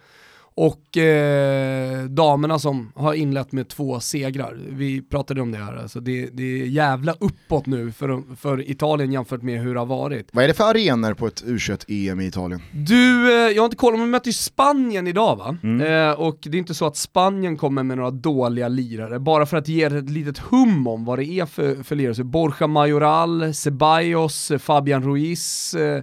Och 0.59 0.97
eh, 0.97 2.05
damerna 2.05 2.59
som 2.59 2.93
har 2.95 3.15
inlett 3.15 3.53
med 3.53 3.69
två 3.69 4.01
segrar, 4.01 4.59
vi 4.69 5.03
pratade 5.03 5.41
om 5.41 5.53
det 5.53 5.59
här, 5.59 5.77
alltså 5.77 6.01
det, 6.01 6.27
det 6.33 6.43
är 6.43 6.67
jävla 6.67 7.13
uppåt 7.13 7.67
nu 7.67 7.93
för, 7.93 8.37
för 8.37 8.71
Italien 8.71 9.13
jämfört 9.13 9.43
med 9.43 9.61
hur 9.61 9.75
det 9.75 9.81
har 9.81 9.87
varit. 9.87 10.29
Vad 10.33 10.45
är 10.45 10.49
det 10.49 10.55
för 10.55 10.65
arenor 10.65 11.15
på 11.15 11.27
ett 11.27 11.45
U21-EM 11.45 12.21
i 12.21 12.27
Italien? 12.27 12.63
Du, 12.73 13.33
eh, 13.33 13.53
jag 13.53 13.63
har 13.63 13.65
inte 13.65 13.77
kollat, 13.77 13.99
men 13.99 14.07
vi 14.07 14.11
möter 14.11 14.27
ju 14.27 14.33
Spanien 14.33 15.07
idag 15.07 15.37
va? 15.37 15.57
Eh, 15.63 16.21
och 16.21 16.39
det 16.43 16.57
är 16.57 16.59
inte 16.59 16.75
så 16.75 16.87
att 16.87 16.97
Spanien 16.97 17.57
kommer 17.57 17.83
med 17.83 17.97
några 17.97 18.11
dåliga 18.11 18.69
lirare, 18.69 19.19
bara 19.19 19.47
för 19.47 19.57
att 19.57 19.69
ge 19.69 19.87
er 19.87 19.97
ett 19.97 20.11
litet 20.11 20.39
hum 20.39 20.87
om 20.87 21.05
vad 21.05 21.19
det 21.19 21.25
är 21.25 21.47
för, 21.47 21.83
för 21.83 21.97
lirare. 21.97 22.15
Så 22.15 22.25
Borja 22.25 22.67
Majoral, 22.67 23.55
Ceballos, 23.55 24.51
eh, 24.51 24.59
Fabian 24.59 25.03
Ruiz, 25.03 25.75
eh, 25.75 26.03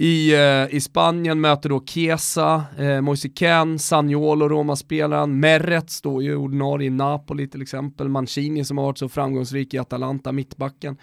i, 0.00 0.34
eh, 0.34 0.76
I 0.76 0.80
Spanien 0.80 1.40
möter 1.40 1.68
då 1.68 1.84
Chiesa, 1.84 2.64
eh, 2.78 3.00
Moise 3.00 3.28
Kean, 3.34 3.78
Saniolo, 3.78 4.48
Roma-spelaren, 4.48 5.40
Meret 5.40 5.90
står 5.90 6.22
ju 6.22 6.36
ordinarie 6.36 6.86
i 6.86 6.90
Napoli 6.90 7.48
till 7.48 7.62
exempel, 7.62 8.08
Mancini 8.08 8.64
som 8.64 8.78
har 8.78 8.84
varit 8.84 8.98
så 8.98 9.08
framgångsrik 9.08 9.74
i 9.74 9.78
Atalanta, 9.78 10.32
mittbacken. 10.32 10.96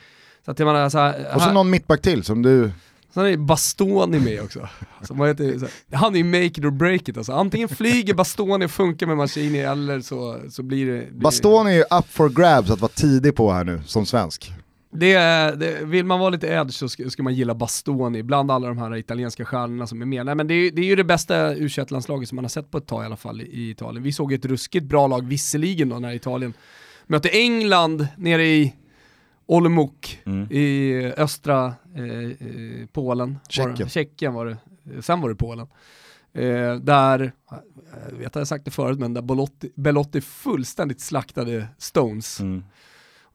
Så 0.45 0.51
att 0.51 0.59
menar, 0.59 0.89
så 0.89 0.97
här, 0.97 1.35
Och 1.35 1.41
så 1.41 1.51
någon 1.51 1.69
mittback 1.69 2.01
till 2.01 2.23
som 2.23 2.41
du... 2.41 2.71
Sen 3.13 3.25
är 3.25 3.37
Bastoni 3.37 4.19
med 4.19 4.41
också. 4.41 4.67
Alltså, 4.97 5.13
vad 5.13 5.27
heter, 5.27 5.43
här, 5.43 5.97
han 5.97 6.13
är 6.15 6.17
ju 6.17 6.23
make 6.23 6.45
it 6.45 6.65
or 6.65 6.71
break 6.71 7.09
it 7.09 7.17
alltså. 7.17 7.33
Antingen 7.33 7.69
flyger 7.69 8.13
Bastoni 8.13 8.65
och 8.65 8.71
funkar 8.71 9.07
med 9.07 9.17
Mancini 9.17 9.59
eller 9.59 10.01
så, 10.01 10.39
så 10.49 10.63
blir 10.63 10.85
det... 10.85 11.11
Blir 11.11 11.21
Bastoni 11.21 11.71
är 11.71 11.75
ju 11.75 11.81
up 11.81 12.05
for 12.09 12.29
grabs 12.29 12.71
att 12.71 12.81
vara 12.81 12.91
tidig 12.95 13.35
på 13.35 13.51
här 13.51 13.63
nu 13.63 13.81
som 13.85 14.05
svensk. 14.05 14.53
Det, 14.95 15.13
det, 15.59 15.85
vill 15.85 16.05
man 16.05 16.19
vara 16.19 16.29
lite 16.29 16.47
edge 16.47 16.71
så 16.73 16.89
ska, 16.89 17.09
ska 17.09 17.23
man 17.23 17.33
gilla 17.33 17.55
Bastoni, 17.55 18.23
bland 18.23 18.51
alla 18.51 18.67
de 18.67 18.77
här 18.77 18.95
italienska 18.95 19.45
stjärnorna 19.45 19.87
som 19.87 20.01
är 20.01 20.05
med. 20.05 20.25
Nej, 20.25 20.35
men 20.35 20.47
det, 20.47 20.53
är, 20.53 20.71
det 20.71 20.81
är 20.81 20.85
ju 20.85 20.95
det 20.95 21.03
bästa 21.03 21.55
u 21.55 21.69
landslaget 21.89 22.29
som 22.29 22.35
man 22.35 22.45
har 22.45 22.49
sett 22.49 22.71
på 22.71 22.77
ett 22.77 22.87
tag 22.87 23.03
i 23.03 23.05
alla 23.05 23.17
fall 23.17 23.41
i, 23.41 23.45
i 23.45 23.69
Italien. 23.69 24.03
Vi 24.03 24.11
såg 24.11 24.33
ett 24.33 24.45
ruskigt 24.45 24.85
bra 24.85 25.07
lag 25.07 25.25
visserligen 25.27 25.89
då 25.89 25.99
när 25.99 26.13
Italien 26.13 26.53
mötte 27.07 27.29
England 27.29 28.07
nere 28.17 28.45
i 28.47 28.73
Olomouc 29.45 29.91
i 30.49 30.93
östra 31.17 31.73
eh, 31.95 32.03
eh, 32.03 32.85
Polen. 32.93 33.33
Var, 33.33 33.39
Tjeckien. 33.49 33.75
det- 33.77 33.89
Tjeckien 33.89 34.33
var 34.33 34.45
det, 34.45 34.57
sen 35.01 35.21
var 35.21 35.29
det 35.29 35.35
Polen. 35.35 35.67
Eh, 36.33 36.75
där, 36.75 37.31
jag 38.09 38.17
vet 38.17 38.27
att 38.27 38.35
jag 38.35 38.47
sagt 38.47 38.65
det 38.65 38.71
förut, 38.71 38.99
men 38.99 39.13
där 39.13 39.21
Belotti, 39.21 39.71
Belotti 39.75 40.21
fullständigt 40.21 41.01
slaktade 41.01 41.67
Stones. 41.77 42.39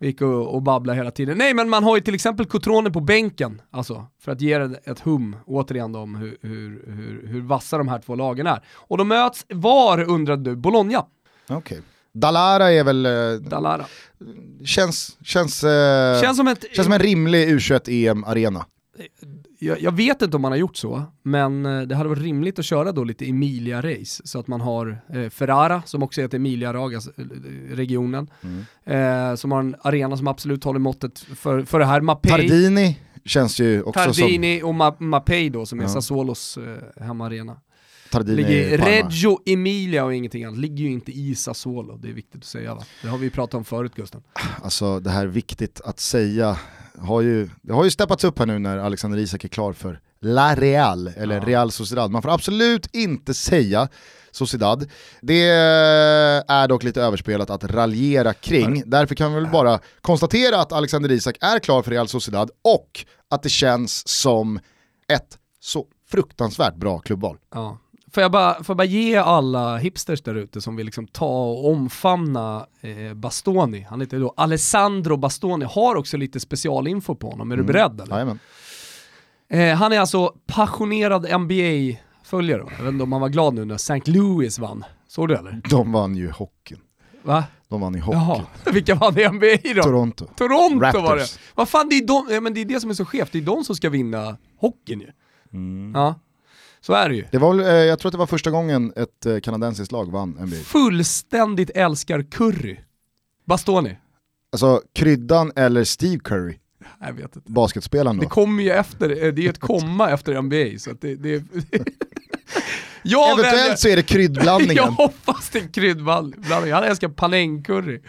Och 0.00 0.06
gick 0.06 0.20
och, 0.22 0.54
och 0.54 0.62
babblade 0.62 0.96
hela 0.98 1.10
tiden. 1.10 1.38
Nej 1.38 1.54
men 1.54 1.68
man 1.68 1.84
har 1.84 1.96
ju 1.96 2.00
till 2.02 2.14
exempel 2.14 2.46
Cotrone 2.46 2.90
på 2.90 3.00
bänken, 3.00 3.62
alltså, 3.70 4.06
för 4.20 4.32
att 4.32 4.40
ge 4.40 4.58
det 4.58 4.80
ett 4.84 5.00
hum, 5.00 5.36
återigen 5.46 5.94
om 5.94 6.14
hur, 6.14 6.36
hur, 6.42 6.84
hur, 6.86 7.26
hur 7.26 7.40
vassa 7.40 7.78
de 7.78 7.88
här 7.88 7.98
två 7.98 8.14
lagen 8.14 8.46
är. 8.46 8.60
Och 8.74 8.98
de 8.98 9.08
möts, 9.08 9.46
var 9.48 10.00
undrade 10.10 10.42
du, 10.50 10.56
Bologna, 10.56 11.06
Okej. 11.48 11.80
Dalara 12.12 12.72
är 12.72 12.84
väl... 12.84 13.06
eh, 13.06 13.32
Dalara. 13.50 13.84
Känns, 14.64 15.16
känns, 15.24 15.64
eh, 15.64 16.20
Känns 16.20 16.36
som 16.36 16.48
ett... 16.48 16.64
känns 16.72 16.84
som 16.86 16.92
en 16.92 16.98
rimlig 16.98 17.48
U21-EM-arena. 17.48 18.66
Jag, 19.62 19.80
jag 19.80 19.92
vet 19.96 20.22
inte 20.22 20.36
om 20.36 20.42
man 20.42 20.52
har 20.52 20.56
gjort 20.58 20.76
så, 20.76 21.02
men 21.22 21.66
eh, 21.66 21.82
det 21.82 21.94
hade 21.94 22.08
varit 22.08 22.22
rimligt 22.22 22.58
att 22.58 22.64
köra 22.64 22.92
då 22.92 23.04
lite 23.04 23.24
Emilia-race, 23.24 24.22
så 24.24 24.38
att 24.40 24.46
man 24.46 24.60
har 24.60 25.00
eh, 25.14 25.28
Ferrara, 25.28 25.82
som 25.86 26.02
också 26.02 26.20
heter 26.20 26.36
Emilia-regionen, 26.36 28.30
eh, 28.84 29.34
som 29.34 29.52
har 29.52 29.60
en 29.60 29.76
arena 29.82 30.16
som 30.16 30.28
absolut 30.28 30.64
håller 30.64 30.78
måttet 30.80 31.18
för, 31.18 31.62
för 31.62 31.78
det 31.78 31.84
här. 31.84 32.00
Mapei, 32.00 32.30
Tardini 32.30 32.98
känns 33.24 33.60
ju 33.60 33.82
också 33.82 34.00
Tardini 34.04 34.62
och 34.62 34.72
Ma- 34.74 34.96
Mapei 35.02 35.48
då, 35.48 35.66
som 35.66 35.78
är 35.78 35.82
Ja. 35.84 35.88
Sassuolos 35.88 36.58
eh, 36.58 37.04
hemmaarena. 37.04 37.52
som 37.52 37.60
Tardini 38.10 38.36
Ligger. 38.42 38.78
Reggio 38.78 39.38
Emilia 39.46 40.04
och 40.04 40.14
ingenting 40.14 40.44
annat, 40.44 40.58
ligger 40.58 40.84
ju 40.84 40.90
inte 40.90 41.12
i 41.12 41.34
Sassuolo, 41.34 41.96
det 41.96 42.08
är 42.08 42.12
viktigt 42.12 42.40
att 42.40 42.44
säga 42.44 42.74
va? 42.74 42.82
Det 43.02 43.08
har 43.08 43.18
vi 43.18 43.30
pratat 43.30 43.54
om 43.54 43.64
förut 43.64 43.94
Gusten. 43.94 44.22
Alltså 44.62 45.00
det 45.00 45.10
här 45.10 45.22
är 45.22 45.26
viktigt 45.26 45.80
att 45.84 46.00
säga, 46.00 46.56
har 47.00 47.20
ju, 47.20 47.48
det 47.62 47.72
har 47.72 47.84
ju 47.84 47.90
steppats 47.90 48.24
upp 48.24 48.38
här 48.38 48.46
nu 48.46 48.58
när 48.58 48.78
Alexander 48.78 49.18
Isak 49.18 49.44
är 49.44 49.48
klar 49.48 49.72
för 49.72 50.00
La 50.20 50.54
Real, 50.54 51.08
eller 51.08 51.34
Ja. 51.34 51.44
Real 51.46 51.70
Sociedad. 51.70 52.10
Man 52.10 52.22
får 52.22 52.30
absolut 52.30 52.94
inte 52.94 53.34
säga 53.34 53.88
Sociedad. 54.30 54.90
Det 55.20 55.42
är 56.48 56.68
dock 56.68 56.82
lite 56.82 57.02
överspelat 57.02 57.50
att 57.50 57.64
raljera 57.64 58.32
kring. 58.34 58.82
Därför 58.86 59.14
kan 59.14 59.34
vi 59.34 59.40
väl 59.40 59.50
bara 59.50 59.78
konstatera 60.00 60.60
att 60.60 60.72
Alexander 60.72 61.12
Isak 61.12 61.36
är 61.40 61.58
klar 61.58 61.82
för 61.82 61.90
Real 61.90 62.08
Sociedad 62.08 62.50
och 62.64 63.04
att 63.30 63.42
det 63.42 63.48
känns 63.48 64.08
som 64.08 64.58
ett 65.12 65.38
så 65.60 65.86
fruktansvärt 66.10 66.74
bra 66.74 66.98
klubbval. 66.98 67.36
Ja. 67.54 67.78
Får 68.12 68.22
jag, 68.22 68.32
bara, 68.32 68.54
får 68.54 68.64
jag 68.68 68.76
bara 68.76 68.84
ge 68.84 69.16
alla 69.16 69.76
hipsters 69.76 70.22
där 70.22 70.34
ute 70.34 70.60
som 70.60 70.76
vill 70.76 70.86
liksom 70.86 71.06
ta 71.06 71.44
och 71.44 71.70
omfamna 71.70 72.66
eh, 72.80 73.14
Bastoni, 73.14 73.86
han 73.90 74.00
heter 74.00 74.20
då 74.20 74.34
Alessandro 74.36 75.16
Bastoni, 75.16 75.64
har 75.64 75.96
också 75.96 76.16
lite 76.16 76.40
specialinfo 76.40 77.14
på 77.14 77.30
honom, 77.30 77.52
är 77.52 77.56
du 77.56 77.62
beredd 77.62 78.00
eller? 78.00 78.14
Jajamän. 78.14 78.38
Eh, 79.48 79.76
han 79.76 79.92
är 79.92 80.00
alltså 80.00 80.34
passionerad 80.46 81.40
NBA-följare, 81.40 82.64
jag 82.78 82.84
vet 82.84 82.92
inte 82.92 83.02
om 83.02 83.12
han 83.12 83.20
var 83.20 83.28
glad 83.28 83.54
nu 83.54 83.64
när 83.64 83.74
St. 83.74 84.00
Louis 84.04 84.58
vann, 84.58 84.84
såg 85.08 85.28
du 85.28 85.36
eller? 85.36 85.60
De 85.70 85.92
vann 85.92 86.16
ju 86.16 86.30
hockeyn. 86.30 86.80
Va? 87.22 87.44
De 87.68 87.80
vann 87.80 87.94
i 87.94 87.98
hockey. 87.98 88.18
Jaha, 88.18 88.42
vilka 88.72 88.94
vann 88.94 89.18
i 89.18 89.28
NBA 89.28 89.74
då? 89.74 89.82
Toronto. 89.82 90.26
Toronto 90.36 90.80
Raptors. 90.80 91.02
var 91.02 91.16
det. 91.16 91.26
Vad 91.54 91.68
fan, 91.68 91.88
det 91.88 91.94
är, 91.94 92.06
de, 92.06 92.42
men 92.42 92.54
det 92.54 92.60
är 92.60 92.64
det 92.64 92.80
som 92.80 92.90
är 92.90 92.94
så 92.94 93.04
skevt, 93.04 93.32
det 93.32 93.38
är 93.38 93.42
de 93.42 93.64
som 93.64 93.76
ska 93.76 93.90
vinna 93.90 94.36
hockeyn 94.60 95.00
ju. 95.00 95.10
Ja, 95.94 96.14
så 96.80 96.92
är 96.92 97.08
det 97.08 97.14
ju. 97.14 97.24
Det 97.30 97.38
var, 97.38 97.60
eh, 97.60 97.66
jag 97.68 97.98
tror 97.98 98.08
att 98.08 98.12
det 98.12 98.18
var 98.18 98.26
första 98.26 98.50
gången 98.50 98.92
ett 98.96 99.26
eh, 99.26 99.38
kanadensiskt 99.40 99.92
lag 99.92 100.10
vann 100.12 100.30
NBA. 100.30 100.56
Fullständigt 100.56 101.70
älskar 101.74 102.22
curry. 102.30 102.76
Bastoni? 103.46 103.96
Alltså 104.52 104.82
kryddan 104.94 105.52
eller 105.56 105.84
Steve 105.84 106.18
Curry, 106.24 106.58
Jag 107.00 107.12
vet 107.12 107.36
inte. 107.36 107.52
basketspelaren 107.52 108.16
Det 108.18 108.22
då. 108.24 108.28
kommer 108.30 108.62
ju 108.62 108.70
efter, 108.70 109.10
eh, 109.10 109.16
det 109.32 109.40
är 109.40 109.42
ju 109.42 109.48
ett 109.50 109.58
komma 109.58 110.10
efter 110.10 110.42
NBA 110.42 110.78
så 110.78 110.90
det, 111.00 111.14
det 111.14 111.28
jag 113.02 113.36
väljer, 113.36 113.50
Eventuellt 113.52 113.78
så 113.78 113.88
är 113.88 113.90
det 113.96 113.96
jag 114.00 114.06
kryddblandningen. 114.06 114.84
hoppas 114.84 115.50
det 115.50 115.58
är 115.58 115.68
kryddblandning, 115.72 116.72
han 116.72 116.84
älskar 116.84 117.08
panängcurry. 117.08 118.00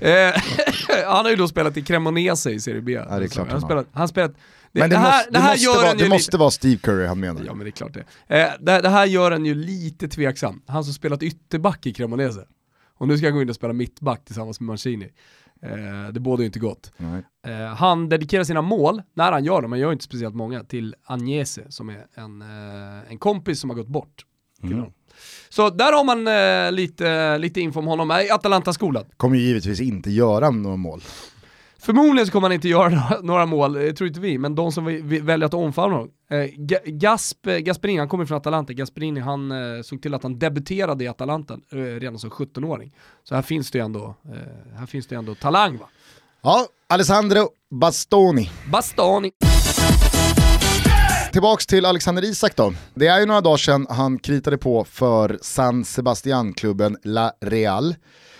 Eh, 0.00 0.34
han 1.06 1.24
har 1.24 1.30
ju 1.30 1.36
då 1.36 1.48
spelat 1.48 1.76
i 1.76 1.82
Cremonese 1.82 2.50
i 2.50 2.60
Serie 2.60 2.80
B. 2.80 2.98
det 3.20 3.28
klart 3.28 3.46
han 3.48 3.60
har 3.60 3.68
spelat, 3.68 3.86
han 3.92 4.08
spelat 4.08 4.34
det, 4.34 4.38
Men 4.80 4.90
det, 4.90 4.96
det 4.96 5.00
här, 5.00 5.18
måste, 5.18 5.30
det 5.30 5.38
här 5.38 5.50
måste, 5.52 5.64
gör 5.64 5.74
vara, 5.76 5.92
det 5.92 5.98
lite- 5.98 6.08
måste 6.08 6.36
vara 6.36 6.50
Steve 6.50 6.76
Curry 6.76 7.06
han 7.06 7.20
menar. 7.20 7.42
Ja 7.46 7.54
men 7.54 7.64
det 7.64 7.68
är 7.68 7.70
klart 7.70 7.94
det. 7.94 8.40
Eh, 8.40 8.48
det, 8.60 8.80
det 8.80 8.88
här 8.88 9.06
gör 9.06 9.30
en 9.30 9.44
ju 9.46 9.54
lite 9.54 10.08
tveksam. 10.08 10.62
Han 10.66 10.84
som 10.84 10.92
spelat 10.94 11.22
ytterback 11.22 11.86
i 11.86 11.92
Cremonese. 11.92 12.46
Och 12.98 13.08
nu 13.08 13.18
ska 13.18 13.26
han 13.26 13.34
gå 13.34 13.42
in 13.42 13.48
och 13.48 13.54
spela 13.54 13.72
mittback 13.72 14.24
tillsammans 14.24 14.60
med 14.60 14.66
Mancini. 14.66 15.10
Eh, 15.62 16.12
det 16.12 16.20
bådar 16.20 16.40
ju 16.40 16.46
inte 16.46 16.58
gott. 16.58 16.92
Eh, 17.46 17.74
han 17.76 18.08
dedikerar 18.08 18.44
sina 18.44 18.62
mål, 18.62 19.02
när 19.14 19.32
han 19.32 19.44
gör 19.44 19.62
dem, 19.62 19.72
han 19.72 19.80
gör 19.80 19.92
inte 19.92 20.04
speciellt 20.04 20.34
många, 20.34 20.64
till 20.64 20.94
Agnese 21.04 21.60
som 21.68 21.88
är 21.88 22.06
en, 22.14 22.42
eh, 22.42 23.10
en 23.10 23.18
kompis 23.18 23.60
som 23.60 23.70
har 23.70 23.76
gått 23.76 23.88
bort. 23.88 24.24
Mm. 24.62 24.84
Så 25.48 25.70
där 25.70 25.92
har 25.92 26.04
man 26.04 26.26
eh, 26.26 26.72
lite, 26.72 27.38
lite 27.38 27.60
info 27.60 27.78
om 27.80 27.86
honom, 27.86 28.10
är 28.10 28.34
Atalanta-skolad. 28.34 29.06
Kommer 29.16 29.36
ju 29.36 29.42
givetvis 29.42 29.80
inte 29.80 30.10
göra 30.10 30.50
några 30.50 30.76
mål. 30.76 31.02
Förmodligen 31.86 32.26
så 32.26 32.32
kommer 32.32 32.48
han 32.48 32.52
inte 32.54 32.68
göra 32.68 33.18
några, 33.22 33.46
mål, 33.46 33.72
det 33.72 33.92
tror 33.92 34.08
inte 34.08 34.20
vi, 34.20 34.38
men 34.38 34.54
de 34.54 34.72
som 34.72 34.84
vi, 34.84 35.20
väljer 35.20 35.46
att 35.46 35.54
omfamna 35.54 35.96
honom. 35.96 36.10
Eh, 36.30 36.36
Ga- 36.36 36.80
Gasp, 36.86 37.46
eh, 37.46 37.56
Gasperini, 37.56 37.98
han 37.98 38.08
kommer 38.08 38.24
från 38.26 38.36
Atalanta, 38.36 38.72
Gasperini 38.72 39.20
han 39.20 39.50
eh, 39.50 39.82
såg 39.82 40.02
till 40.02 40.14
att 40.14 40.22
han 40.22 40.38
debuterade 40.38 41.04
i 41.04 41.08
Atalanta 41.08 41.54
eh, 41.72 41.76
redan 41.76 42.18
som 42.18 42.30
17-åring. 42.30 42.92
Så 43.24 43.34
här 43.34 43.42
finns 43.42 43.70
det 43.70 43.78
ju 43.78 43.84
ändå, 43.84 44.14
eh, 44.24 44.76
här 44.78 44.86
finns 44.86 45.06
det 45.06 45.14
ändå 45.14 45.34
talang 45.34 45.78
va. 45.78 45.88
Ja, 46.42 46.66
Alessandro 46.88 47.48
Bastoni. 47.70 48.50
Bastoni. 48.72 49.32
Tillbaks 51.32 51.66
till 51.66 51.86
Alexander 51.86 52.24
Isak 52.24 52.56
då. 52.56 52.72
Det 52.94 53.06
är 53.06 53.20
ju 53.20 53.26
några 53.26 53.40
dagar 53.40 53.56
sedan 53.56 53.86
han 53.90 54.18
kritade 54.18 54.58
på 54.58 54.84
för 54.84 55.38
San 55.42 55.84
Sebastian-klubben 55.84 56.96
La 57.04 57.32
Real. 57.40 57.94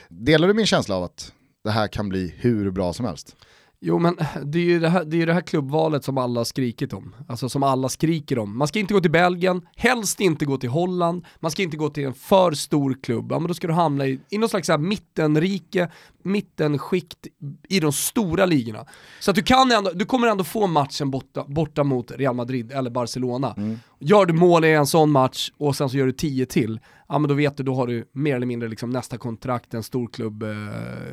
Delar 0.08 0.48
du 0.48 0.54
min 0.54 0.66
känsla 0.66 0.96
av 0.96 1.04
att 1.04 1.32
det 1.66 1.72
här 1.72 1.88
kan 1.88 2.08
bli 2.08 2.34
hur 2.38 2.70
bra 2.70 2.92
som 2.92 3.06
helst? 3.06 3.36
Jo 3.80 3.98
men 3.98 4.16
det 4.44 4.58
är, 4.58 4.62
ju 4.62 4.80
det, 4.80 4.88
här, 4.88 5.04
det 5.04 5.22
är 5.22 5.26
det 5.26 5.32
här 5.32 5.40
klubbvalet 5.40 6.04
som 6.04 6.18
alla 6.18 6.44
skrikit 6.44 6.92
om. 6.92 7.14
Alltså 7.28 7.48
som 7.48 7.62
alla 7.62 7.88
skriker 7.88 8.38
om. 8.38 8.58
Man 8.58 8.68
ska 8.68 8.78
inte 8.78 8.94
gå 8.94 9.00
till 9.00 9.10
Belgien, 9.10 9.66
helst 9.76 10.20
inte 10.20 10.44
gå 10.44 10.56
till 10.56 10.68
Holland, 10.68 11.24
man 11.40 11.50
ska 11.50 11.62
inte 11.62 11.76
gå 11.76 11.90
till 11.90 12.04
en 12.04 12.14
för 12.14 12.52
stor 12.52 12.96
klubb. 13.02 13.32
Ja 13.32 13.38
men 13.38 13.48
då 13.48 13.54
ska 13.54 13.66
du 13.66 13.72
hamna 13.72 14.06
i, 14.06 14.20
i 14.30 14.38
någon 14.38 14.48
slags 14.48 14.68
här 14.68 14.78
mittenrike, 14.78 15.90
mittenskikt 16.22 17.26
i 17.68 17.80
de 17.80 17.92
stora 17.92 18.46
ligorna. 18.46 18.86
Så 19.20 19.30
att 19.30 19.34
du 19.34 19.42
kan 19.42 19.72
ändå, 19.72 19.90
du 19.94 20.04
kommer 20.04 20.28
ändå 20.28 20.44
få 20.44 20.66
matchen 20.66 21.10
borta, 21.10 21.44
borta 21.48 21.84
mot 21.84 22.10
Real 22.10 22.34
Madrid 22.34 22.72
eller 22.72 22.90
Barcelona. 22.90 23.54
Mm. 23.56 23.78
Gör 23.98 24.26
du 24.26 24.34
mål 24.34 24.64
i 24.64 24.72
en 24.72 24.86
sån 24.86 25.10
match 25.10 25.50
och 25.58 25.76
sen 25.76 25.88
så 25.88 25.96
gör 25.96 26.06
du 26.06 26.12
10 26.12 26.46
till, 26.46 26.80
ja 27.08 27.18
men 27.18 27.28
då 27.28 27.34
vet 27.34 27.56
du, 27.56 27.62
då 27.62 27.74
har 27.74 27.86
du 27.86 28.08
mer 28.12 28.36
eller 28.36 28.46
mindre 28.46 28.68
liksom 28.68 28.90
nästa 28.90 29.18
kontrakt, 29.18 29.74
en 29.74 29.82
stor 29.82 30.08
klubb 30.08 30.42
eh, 30.42 30.48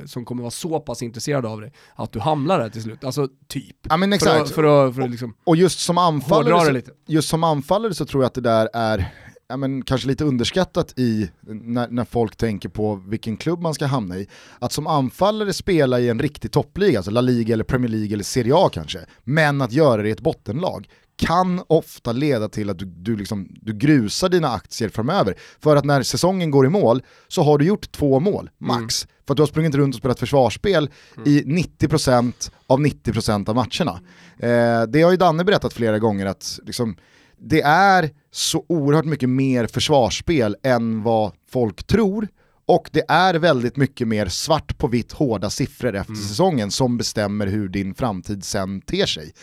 som 0.06 0.26
kommer 0.26 0.42
vara 0.42 0.52
så 0.52 0.80
pass 0.80 1.02
intresserad 1.02 1.46
av 1.46 1.62
dig 1.62 1.74
att 1.96 2.12
du 2.12 2.20
hamnar 2.20 2.60
där 2.60 2.70
till 2.70 2.82
slut. 2.84 3.04
Alltså 3.04 3.28
typ. 3.48 3.78
Ja 3.90 3.98
men 3.98 4.10
För 4.10 4.16
exakt. 4.16 4.42
att, 4.42 4.52
för 4.52 4.88
att, 4.88 4.96
för 4.96 5.02
att 5.02 5.12
liksom 5.12 5.34
Och 5.44 5.56
just 5.56 5.80
som 5.80 5.98
anfallare, 5.98 6.66
så, 6.66 6.72
lite. 6.72 6.92
just 7.08 7.30
som 7.30 7.44
anfallare 7.44 7.94
så 7.94 8.06
tror 8.06 8.24
jag 8.24 8.28
att 8.28 8.34
det 8.34 8.42
där 8.42 8.70
är 8.74 9.14
ja, 9.48 9.58
men 9.58 9.82
kanske 9.82 10.08
lite 10.08 10.24
underskattat 10.24 10.94
i 11.00 11.30
när, 11.42 11.88
när 11.88 12.06
folk 12.06 12.36
tänker 12.36 12.70
på 12.70 12.96
vilken 12.96 13.38
klubb 13.38 13.62
man 13.62 13.74
ska 13.74 13.86
hamna 13.86 14.18
i. 14.18 14.28
Att 14.60 14.72
som 14.72 14.88
anfallare 14.88 15.54
spela 15.54 16.00
i 16.00 16.10
en 16.10 16.20
riktig 16.20 16.52
toppliga, 16.52 17.00
alltså 17.00 17.12
La 17.12 17.22
Liga 17.22 17.54
eller 17.54 17.64
Premier 17.64 17.90
League 17.90 18.14
eller 18.14 18.24
Serie 18.24 18.54
A 18.56 18.70
kanske, 18.74 19.00
men 19.24 19.62
att 19.62 19.72
göra 19.72 20.02
det 20.02 20.10
i 20.10 20.12
ett 20.12 20.22
bottenlag 20.22 20.90
kan 21.16 21.62
ofta 21.68 22.12
leda 22.12 22.50
till 22.50 22.70
att 22.70 22.80
du, 22.80 22.86
du, 22.86 23.16
liksom, 23.16 23.48
du 23.62 23.74
grusar 23.74 24.30
dina 24.30 24.48
aktier 24.48 24.90
framöver. 24.90 25.36
För 25.60 25.76
att 25.76 25.86
när 25.86 26.04
säsongen 26.04 26.52
går 26.52 26.66
i 26.66 26.70
mål 26.70 27.04
så 27.28 27.44
har 27.44 27.58
du 27.58 27.66
gjort 27.66 27.92
två 27.92 28.20
mål, 28.20 28.50
max. 28.58 29.08
För 29.28 29.34
att 29.34 29.38
du 29.38 29.42
har 29.42 29.48
sprungit 29.48 29.76
runt 29.76 29.96
och 29.96 30.00
spelat 30.00 30.20
försvarsspel 30.20 30.90
i 31.26 31.42
90% 31.42 32.52
av 32.68 32.80
90% 32.80 33.50
av 33.50 33.56
matcherna. 33.56 34.00
Eh, 34.38 34.88
det 34.88 35.02
har 35.02 35.12
ju 35.12 35.18
Danne 35.18 35.44
berättat 35.44 35.74
flera 35.74 36.00
gånger 36.00 36.26
att 36.26 36.60
liksom, 36.64 36.96
det 37.38 37.62
är 37.62 38.10
så 38.32 38.66
oerhört 38.68 39.06
mycket 39.06 39.30
mer 39.30 39.68
försvarsspel 39.68 40.56
än 40.64 41.04
vad 41.04 41.32
folk 41.50 41.84
tror. 41.84 42.28
Och 42.66 42.90
det 42.92 43.04
är 43.08 43.34
väldigt 43.34 43.78
mycket 43.78 44.08
mer 44.08 44.26
svart 44.28 44.78
på 44.78 44.88
vitt 44.88 45.12
hårda 45.12 45.50
siffror 45.50 45.96
efter 45.96 46.14
säsongen 46.16 46.72
som 46.72 46.98
bestämmer 46.98 47.48
hur 47.48 47.68
din 47.70 47.96
framtid 47.96 48.44
sen 48.46 48.82
ter 48.82 49.06
sig. 49.06 49.34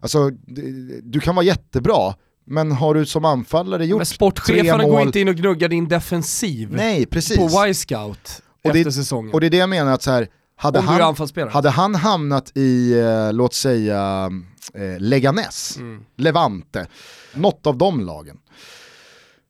Alltså, 0.00 0.30
d- 0.30 0.62
du 1.02 1.20
kan 1.20 1.34
vara 1.34 1.46
jättebra, 1.46 2.14
men 2.46 2.72
har 2.72 2.94
du 2.94 3.06
som 3.06 3.24
anfallare 3.24 3.86
gjort 3.86 3.98
Men 3.98 4.06
tre 4.06 4.14
sportcheferna 4.14 4.84
går 4.84 4.92
mål... 4.92 5.06
inte 5.06 5.20
in 5.20 5.28
och 5.28 5.34
gnuggar 5.34 5.68
din 5.68 5.88
defensiv 5.88 6.68
Nej, 6.72 7.06
precis. 7.06 7.36
på 7.36 7.66
Y-scout 7.66 8.42
Och 8.64 8.72
det- 8.72 8.78
efter 8.80 8.90
säsongen. 8.90 9.32
Och 9.34 9.40
det 9.40 9.46
är 9.46 9.50
det 9.50 9.56
jag 9.56 9.68
menar 9.70 9.92
att 9.92 10.02
så 10.02 10.10
här, 10.10 10.28
hade 10.56 10.80
han, 10.80 11.16
hade 11.50 11.70
han 11.70 11.94
hamnat 11.94 12.56
i, 12.56 12.92
eh, 13.00 13.32
låt 13.32 13.54
säga, 13.54 14.30
eh, 14.74 14.98
Leganes, 15.00 15.76
Mm. 15.76 16.02
Levante, 16.16 16.86
något 17.34 17.66
av 17.66 17.78
de 17.78 18.00
lagen, 18.00 18.36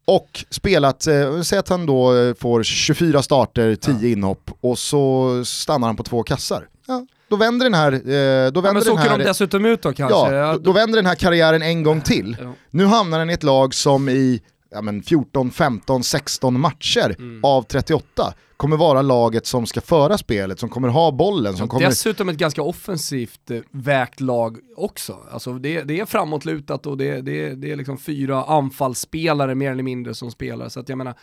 och 0.09 0.45
spelat, 0.51 1.07
eh, 1.07 1.41
säg 1.41 1.59
att 1.59 1.69
han 1.69 1.87
då 1.87 2.17
eh, 2.17 2.35
får 2.35 2.63
24 2.63 3.23
starter, 3.23 3.75
10 3.75 4.13
inhopp 4.13 4.51
och 4.61 4.79
så 4.79 5.43
stannar 5.45 5.87
han 5.87 5.97
på 5.97 6.03
två 6.03 6.23
kassar. 6.23 6.69
Ja, 6.87 7.07
då 7.29 7.37
vänder 7.37 7.67
den 7.67 7.75
här, 7.75 7.93
eh, 7.93 8.53
då 8.53 8.59
ja, 8.59 8.63
vänder 8.63 8.81
så 8.81 8.89
den 8.89 8.99
här 8.99 9.19
de 9.19 9.25
dessutom 9.25 9.65
ut 9.65 9.83
då 9.83 9.93
kanske. 9.93 10.35
Ja, 10.35 10.53
då, 10.53 10.59
då 10.59 10.73
vänder 10.73 10.97
den 10.97 11.07
här 11.07 11.15
karriären 11.15 11.63
en 11.63 11.83
gång 11.83 12.01
till. 12.01 12.37
Ja. 12.41 12.53
Nu 12.71 12.85
hamnar 12.85 13.19
den 13.19 13.31
i 13.31 13.33
ett 13.33 13.43
lag 13.43 13.75
som 13.75 14.09
i 14.09 14.41
ja, 14.71 14.83
men 14.83 15.03
14, 15.03 15.51
15, 15.51 16.05
16 16.05 16.61
matcher 16.61 17.17
Mm. 17.19 17.45
av 17.45 17.63
38 17.63 18.35
kommer 18.57 18.77
vara 18.77 19.03
laget 19.03 19.47
som 19.47 19.67
ska 19.67 19.81
föra 19.81 20.19
spelet, 20.19 20.59
som 20.61 20.69
kommer 20.69 20.89
ha 20.89 21.13
bollen, 21.13 21.57
som 21.57 21.69
kommer... 21.69 21.87
Dessutom 21.87 22.29
ett 22.29 22.37
ganska 22.37 22.63
offensivt 22.63 23.51
eh, 23.51 23.61
vägt 23.71 24.21
lag 24.21 24.59
också. 24.77 25.17
Alltså 25.31 25.53
det, 25.53 25.83
det 25.83 26.01
är 26.01 26.07
framåtlutat 26.07 26.87
och 26.87 26.97
det, 26.99 27.21
det, 27.21 27.55
det 27.55 27.73
är 27.73 27.77
liksom 27.77 27.99
fyra 27.99 28.45
anfallsspelare 28.45 29.55
mer 29.55 29.71
eller 29.71 29.83
mindre 29.83 30.15
som 30.15 30.31
spelar. 30.31 30.69
Så 30.69 30.81
att 30.81 30.89
jag 30.89 30.99
menar, 30.99 31.15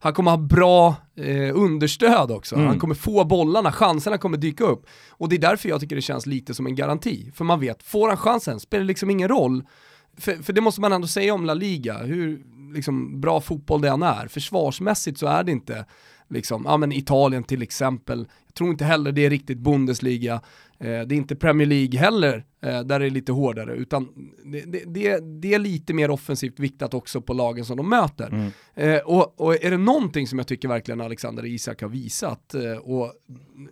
han 0.00 0.12
kommer 0.14 0.30
ha 0.30 0.38
bra 0.38 0.96
eh, 1.16 1.56
understöd 1.58 2.30
också. 2.30 2.54
Mm. 2.54 2.66
Han 2.66 2.78
kommer 2.78 2.94
få 2.94 3.24
bollarna, 3.24 3.72
chanserna 3.72 4.18
kommer 4.18 4.36
dyka 4.38 4.64
upp. 4.64 4.86
Och 5.10 5.28
det 5.28 5.36
är 5.36 5.40
därför 5.40 5.68
jag 5.68 5.80
tycker 5.80 5.96
det 5.96 6.02
känns 6.02 6.26
lite 6.26 6.54
som 6.54 6.66
en 6.66 6.74
garanti. 6.74 7.32
För 7.34 7.44
man 7.44 7.60
vet, 7.60 7.82
får 7.82 8.08
han 8.08 8.16
chansen 8.16 8.60
spelar 8.60 8.80
det 8.82 8.88
liksom 8.88 9.10
ingen 9.10 9.28
roll. 9.28 9.64
För, 10.18 10.32
för 10.34 10.52
det 10.52 10.60
måste 10.60 10.80
man 10.80 10.92
ändå 10.92 11.06
säga 11.06 11.34
om 11.34 11.44
La 11.44 11.54
Liga, 11.54 11.98
hur 11.98 12.42
liksom, 12.72 13.20
bra 13.20 13.40
fotboll 13.40 13.80
det 13.80 13.88
än 13.88 14.02
är. 14.02 14.28
Försvarsmässigt 14.28 15.18
så 15.18 15.26
är 15.26 15.44
det 15.44 15.52
inte 15.52 15.84
liksom, 16.28 16.62
ja 16.66 16.76
men 16.76 16.92
Italien 16.92 17.44
till 17.44 17.62
exempel, 17.62 18.28
jag 18.46 18.54
tror 18.54 18.70
inte 18.70 18.84
heller 18.84 19.12
det 19.12 19.26
är 19.26 19.30
riktigt 19.30 19.58
Bundesliga, 19.58 20.40
det 20.78 20.88
är 20.88 21.12
inte 21.12 21.36
Premier 21.36 21.66
League 21.66 22.00
heller, 22.00 22.44
eh, 22.62 22.80
där 22.80 22.98
det 22.98 23.06
är 23.06 23.10
lite 23.10 23.32
hårdare, 23.32 23.74
utan 23.74 24.08
det, 24.44 24.84
det, 24.86 25.18
det, 25.40 25.54
är 25.54 25.58
lite 25.58 25.94
mer 25.94 26.10
offensivt 26.10 26.60
viktat 26.60 26.94
också 26.94 27.20
på 27.20 27.32
lagen 27.32 27.64
som 27.64 27.76
de 27.76 27.88
möter. 27.88 28.52
Eh, 28.74 28.98
och, 28.98 29.40
och 29.40 29.64
är 29.64 29.70
det 29.70 29.76
någonting 29.76 30.26
som 30.26 30.38
jag 30.38 30.46
tycker 30.46 30.68
verkligen 30.68 31.00
Alexander 31.00 31.46
Isak 31.46 31.82
har 31.82 31.88
visat, 31.88 32.54
eh, 32.54 32.76
och 32.76 33.12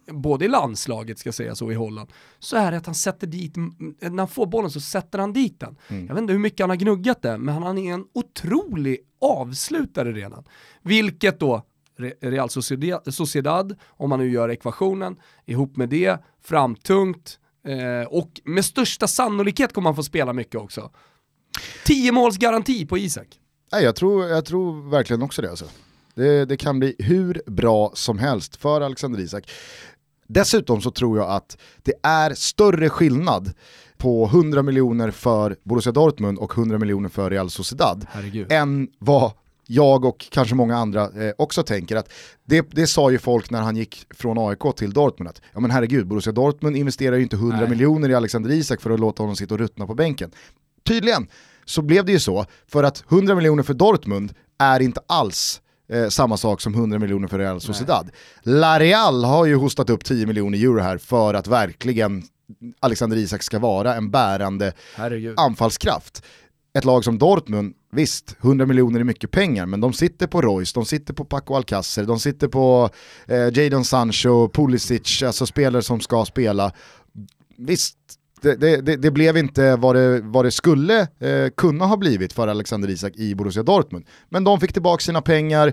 både 0.07 0.45
i 0.45 0.49
landslaget 0.49 1.19
ska 1.19 1.33
sägas 1.33 1.63
och 1.63 1.73
i 1.73 1.75
Holland, 1.75 2.13
så 2.39 2.57
är 2.57 2.71
det 2.71 2.77
att 2.77 2.87
han 2.87 2.95
sätter 2.95 3.27
dit, 3.27 3.57
när 3.57 4.19
han 4.19 4.29
får 4.29 4.47
bollen 4.47 4.71
så 4.71 4.81
sätter 4.81 5.19
han 5.19 5.33
dit 5.33 5.61
den. 5.61 5.77
Jag 5.89 6.15
vet 6.15 6.19
inte 6.19 6.33
hur 6.33 6.41
mycket 6.41 6.61
han 6.61 6.71
har 6.71 6.77
gnuggat 6.77 7.23
det, 7.23 7.39
men 7.39 7.63
han 7.63 7.79
är 7.79 7.95
en 7.95 8.05
otrolig 8.13 8.99
avslutare 9.21 10.13
redan. 10.13 10.45
Vilket 10.83 11.41
då 11.41 11.63
Re- 11.97 12.15
Real 12.21 12.49
Sociedad, 13.13 13.77
om 13.89 14.11
man 14.11 14.19
nu 14.19 14.31
gör 14.31 14.49
ekvationen, 14.49 15.17
ihop 15.47 15.77
med 15.77 15.89
det, 15.89 16.19
framtungt, 16.45 17.39
eh, 17.67 18.09
och 18.09 18.41
med 18.45 18.65
största 18.65 19.07
sannolikhet 19.07 19.73
kommer 19.73 19.89
han 19.89 19.97
få 19.97 20.03
spela 20.03 20.33
mycket 20.33 20.61
också. 20.61 20.91
10 21.85 22.13
måls 22.13 22.37
garanti 22.37 22.87
på 22.87 22.99
Isak. 22.99 23.29
Nej, 23.73 23.85
jag, 23.85 23.97
tror, 23.97 24.25
jag 24.27 24.45
tror 24.45 24.91
verkligen 24.91 25.23
också 25.23 25.43
det. 25.43 25.51
Alltså. 25.51 25.65
Det, 26.15 26.45
det 26.45 26.57
kan 26.57 26.79
bli 26.79 26.97
hur 26.99 27.43
bra 27.47 27.91
som 27.95 28.19
helst 28.19 28.57
för 28.57 28.81
Alexander 28.81 29.21
Isak. 29.21 29.51
Dessutom 30.29 30.81
så 30.81 30.91
tror 30.91 31.19
jag 31.19 31.31
att 31.31 31.59
det 31.83 31.95
är 32.03 32.35
större 32.35 32.89
skillnad 32.89 33.53
på 33.97 34.27
100 34.27 34.63
miljoner 34.63 35.11
för 35.11 35.57
Borussia 35.63 35.93
Dortmund 35.93 36.39
och 36.39 36.59
100 36.59 36.79
miljoner 36.79 37.09
för 37.09 37.31
Real 37.31 37.51
Sociedad 37.51 38.07
Herregud. 38.11 38.53
än 38.53 38.89
vad 38.99 39.33
jag 39.67 40.05
och 40.05 40.27
kanske 40.31 40.55
många 40.55 40.77
andra 40.77 41.03
eh, 41.03 41.33
också 41.39 41.63
tänker 41.63 41.97
att 41.97 42.13
det, 42.45 42.67
det 42.71 42.87
sa 42.87 43.11
ju 43.11 43.19
folk 43.19 43.51
när 43.51 43.61
han 43.61 43.77
gick 43.77 44.07
från 44.15 44.39
AIK 44.39 44.77
till 44.77 44.93
Dortmund 44.93 45.29
att 45.29 45.41
ja 45.53 45.61
men 45.61 45.71
herregud, 45.71 46.07
Borussia 46.07 46.33
Dortmund 46.33 46.77
investerar 46.77 47.17
ju 47.17 47.23
inte 47.23 47.37
100 47.37 47.57
Nej. 47.61 47.69
miljoner 47.69 48.09
i 48.09 48.15
Alexander 48.15 48.51
Isak 48.51 48.81
för 48.81 48.91
att 48.91 49.01
låta 49.01 49.23
honom 49.23 49.37
sitta 49.37 49.55
och 49.55 49.61
ruttna 49.61 49.87
på 49.87 49.95
bänken. 49.95 50.31
Tydligen 50.85 51.27
så 51.65 51.83
blev 51.83 52.05
det 52.05 52.13
ju 52.13 52.21
så, 52.21 52.47
för 52.67 52.85
att 52.85 53.05
100 53.09 53.35
miljoner 53.35 53.63
för 53.63 53.75
Dortmund 53.75 54.35
är 54.59 54.81
inte 54.81 55.01
alls 55.07 55.61
eh, 55.93 56.09
samma 56.09 56.37
sak 56.37 56.61
som 56.61 56.75
100 56.75 56.99
miljoner 56.99 57.29
för 57.29 57.39
Real 57.39 57.61
Sociedad. 57.61 58.11
La 58.43 58.79
Real 58.81 59.25
har 59.25 59.47
ju 59.47 59.55
hostat 59.55 59.91
upp 59.91 60.05
10 60.05 60.27
miljoner 60.27 60.59
euro 60.59 60.81
här 60.81 60.99
för 60.99 61.35
att 61.35 61.47
verkligen 61.47 62.23
Alexander 62.81 63.17
Isak 63.17 63.43
ska 63.43 63.59
vara 63.59 63.95
en 63.95 64.11
bärande 64.11 64.73
Herregud. 64.97 65.39
anfallskraft. 65.39 66.23
Ett 66.75 66.85
lag 66.85 67.05
som 67.05 67.19
Dortmund, 67.19 67.75
visst, 67.91 68.37
100 68.41 68.67
miljoner 68.67 69.01
är 69.01 69.05
mycket 69.05 69.31
pengar, 69.31 69.67
men 69.67 69.81
de 69.81 69.93
sitter 69.93 70.27
på 70.27 70.43
Royce, 70.43 70.75
de 70.75 70.85
sitter 70.85 71.15
på 71.15 71.25
Paco 71.25 71.55
Alcacer, 71.55 72.05
de 72.05 72.21
sitter 72.21 72.49
på 72.49 72.91
eh, 73.27 73.59
Jadon 73.59 73.85
Sancho, 73.85 74.49
Pulisic, 74.49 75.23
alltså 75.23 75.47
spelare 75.47 75.83
som 75.83 76.01
ska 76.01 76.25
spela. 76.25 76.73
Visst, 77.57 77.97
det, 78.43 78.77
det, 78.77 78.97
det, 78.97 79.11
blev 79.11 79.37
inte 79.37 79.77
vad 79.77 79.97
det, 79.97 80.21
vad 80.21 80.45
det 80.45 80.51
skulle 80.51 81.01
eh, 81.01 81.51
kunna 81.57 81.87
ha 81.87 81.97
blivit 81.97 82.33
för 82.33 82.49
Alexander 82.49 82.91
Isak 82.91 83.17
i 83.17 83.35
Borussia 83.35 83.63
Dortmund. 83.63 84.05
Men 84.29 84.45
de 84.45 84.61
fick 84.61 84.73
tillbaka 84.73 85.01
sina 85.01 85.23
pengar, 85.23 85.73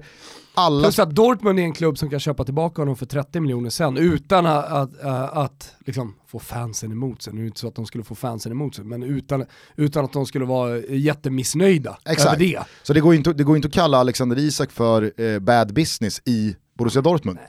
alla... 0.54 0.84
Plus 0.84 1.00
att 1.00 1.16
Dortmund 1.16 1.60
är 1.60 1.64
en 1.64 1.74
klubb 1.74 1.98
som 1.98 2.10
kan 2.10 2.20
köpa 2.20 2.44
tillbaka 2.44 2.82
honom 2.82 2.96
för 2.96 3.06
30 3.06 3.40
miljoner 3.40 3.70
sen 3.70 3.98
utan 3.98 4.46
att, 4.46 4.66
att, 4.66 5.00
att, 5.00 5.38
att 5.38 5.76
liksom 5.86 6.16
få 6.28 6.40
fansen 6.40 6.92
emot 6.92 7.22
sig. 7.22 7.34
Nu 7.34 7.40
är 7.40 7.44
det 7.44 7.48
inte 7.48 7.60
så 7.60 7.68
att 7.68 7.76
de 7.76 7.86
skulle 7.86 8.04
få 8.04 8.16
fansen 8.16 8.52
emot 8.52 8.76
sig, 8.76 8.86
men 8.86 9.04
utan, 9.04 9.46
utan 9.76 10.06
att 10.06 10.14
de 10.14 10.26
skulle 10.26 10.46
vara 10.46 10.78
jättemissnöjda 10.80 11.98
Exakt. 12.06 12.28
över 12.28 12.38
det. 12.38 12.60
Så 12.84 12.94
det 12.94 13.00
går 13.00 13.16
inte, 13.16 13.34
det 13.34 13.44
går 13.44 13.56
inte 13.56 13.68
att 13.68 13.74
kalla 13.74 13.98
Alexander 13.98 14.40
Isak 14.40 14.72
för 14.72 15.22
eh, 15.22 15.40
bad 15.40 15.74
business 15.74 16.22
i 16.26 16.56
Borussia 16.78 17.02
Dortmund. 17.02 17.40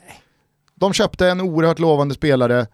De 0.74 0.92
köpte 0.92 1.28
en 1.28 1.40
oerhört 1.40 1.78
lovande 1.78 2.14
spelare, 2.14 2.66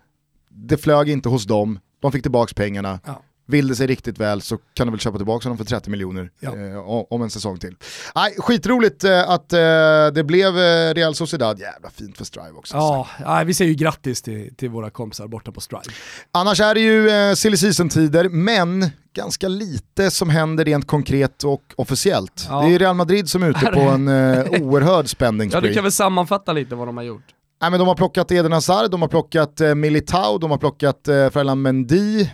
det 0.48 0.76
flög 0.76 1.08
inte 1.08 1.28
hos 1.28 1.44
dem, 1.44 1.78
de 2.00 2.12
fick 2.12 2.22
tillbaka 2.22 2.52
pengarna. 2.56 3.00
Ja. 3.06 3.22
Vill 3.48 3.68
det 3.68 3.76
sig 3.76 3.86
riktigt 3.86 4.18
väl 4.18 4.40
så 4.42 4.58
kan 4.74 4.86
du 4.86 4.90
väl 4.90 5.00
köpa 5.00 5.16
tillbaka 5.16 5.44
honom 5.44 5.58
för 5.58 5.64
30 5.64 5.90
miljoner 5.90 6.30
Ja. 6.40 6.56
eh, 6.56 6.78
om 7.12 7.22
en 7.22 7.30
säsong 7.30 7.58
till. 7.58 7.76
Nej, 8.14 8.34
skitroligt 8.38 9.04
eh, 9.04 9.30
att 9.30 9.52
eh, 9.52 9.58
det 10.14 10.24
blev 10.26 10.58
eh, 10.58 10.94
Real 10.94 11.14
Sociedad, 11.14 11.58
jävla 11.60 11.90
fint 11.90 12.16
för 12.18 12.24
Strive 12.24 12.50
också. 12.52 12.76
Ja, 12.76 13.08
nej, 13.26 13.44
vi 13.44 13.54
säger 13.54 13.68
ju 13.68 13.74
grattis 13.76 14.22
till, 14.22 14.54
till 14.56 14.70
våra 14.70 14.90
kompisar 14.90 15.26
borta 15.28 15.52
på 15.52 15.60
Strive. 15.60 15.82
Annars 16.32 16.60
är 16.60 16.74
det 16.74 16.80
ju 16.80 17.08
eh, 17.10 17.34
silly 17.34 17.56
season-tider, 17.56 18.28
men 18.28 18.90
ganska 19.14 19.48
lite 19.48 20.10
som 20.10 20.30
händer 20.30 20.64
rent 20.64 20.86
konkret 20.86 21.44
och 21.44 21.62
officiellt. 21.76 22.46
Ja. 22.48 22.62
Det 22.62 22.74
är 22.74 22.78
Real 22.78 22.96
Madrid 22.96 23.28
som 23.30 23.42
är 23.42 23.48
ute 23.50 23.66
på 23.66 23.80
en 23.80 24.08
eh, 24.08 24.62
oerhörd 24.62 25.08
spending 25.08 25.50
Ja, 25.52 25.60
du 25.60 25.74
kan 25.74 25.82
väl 25.82 25.92
sammanfatta 25.92 26.52
lite 26.52 26.74
vad 26.74 26.88
de 26.88 26.96
har 26.96 27.04
gjort? 27.04 27.24
Nej, 27.60 27.70
men 27.70 27.78
de 27.80 27.88
har 27.88 27.94
plockat 27.94 28.30
Eden 28.32 28.52
Hazard, 28.52 28.90
de 28.90 29.00
har 29.02 29.08
plockat 29.08 29.60
eh, 29.60 29.74
Militao, 29.74 30.38
de 30.38 30.50
har 30.50 30.58
plockat 30.58 31.08
eh, 31.08 31.30
Ferland 31.30 31.62
Mendy, 31.62 32.20
eh, 32.20 32.26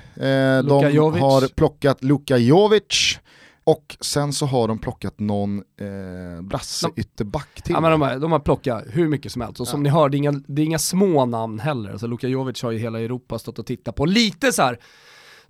de 0.65 0.91
Jovic. 0.93 1.21
har 1.23 1.55
plockat 1.55 2.05
Luka 2.05 2.37
Jovic 2.37 3.19
och 3.65 3.97
sen 4.01 4.33
så 4.33 4.47
har 4.47 4.69
de 4.69 4.79
plockat 4.79 5.21
någon 5.21 5.59
eh, 5.59 6.43
brasse 6.43 6.87
De- 6.95 7.01
ytterback 7.01 7.63
till. 7.63 7.73
Ja, 7.75 7.81
men 7.81 7.91
de, 7.91 8.01
har, 8.03 8.19
de 8.19 8.33
har 8.33 8.39
plockat 8.39 8.85
hur 8.91 9.09
mycket 9.09 9.33
som 9.33 9.43
helst 9.43 9.61
och 9.61 9.69
som 9.69 9.83
ni 9.83 9.89
hör, 9.89 10.09
det 10.09 10.17
är, 10.17 10.19
inga, 10.19 10.33
det 10.33 10.63
är 10.63 10.67
inga 10.67 10.79
små 10.79 11.27
namn 11.27 11.59
heller. 11.61 11.91
Alltså 11.91 12.07
Luka 12.07 12.29
Jovic 12.29 12.63
har 12.63 12.71
ju 12.71 12.79
hela 12.79 13.01
Europa 13.01 13.39
stått 13.39 13.59
och 13.59 13.67
tittat 13.67 13.95
på. 13.97 14.05
Lite 14.07 14.53
så 14.53 14.63
här 14.63 14.79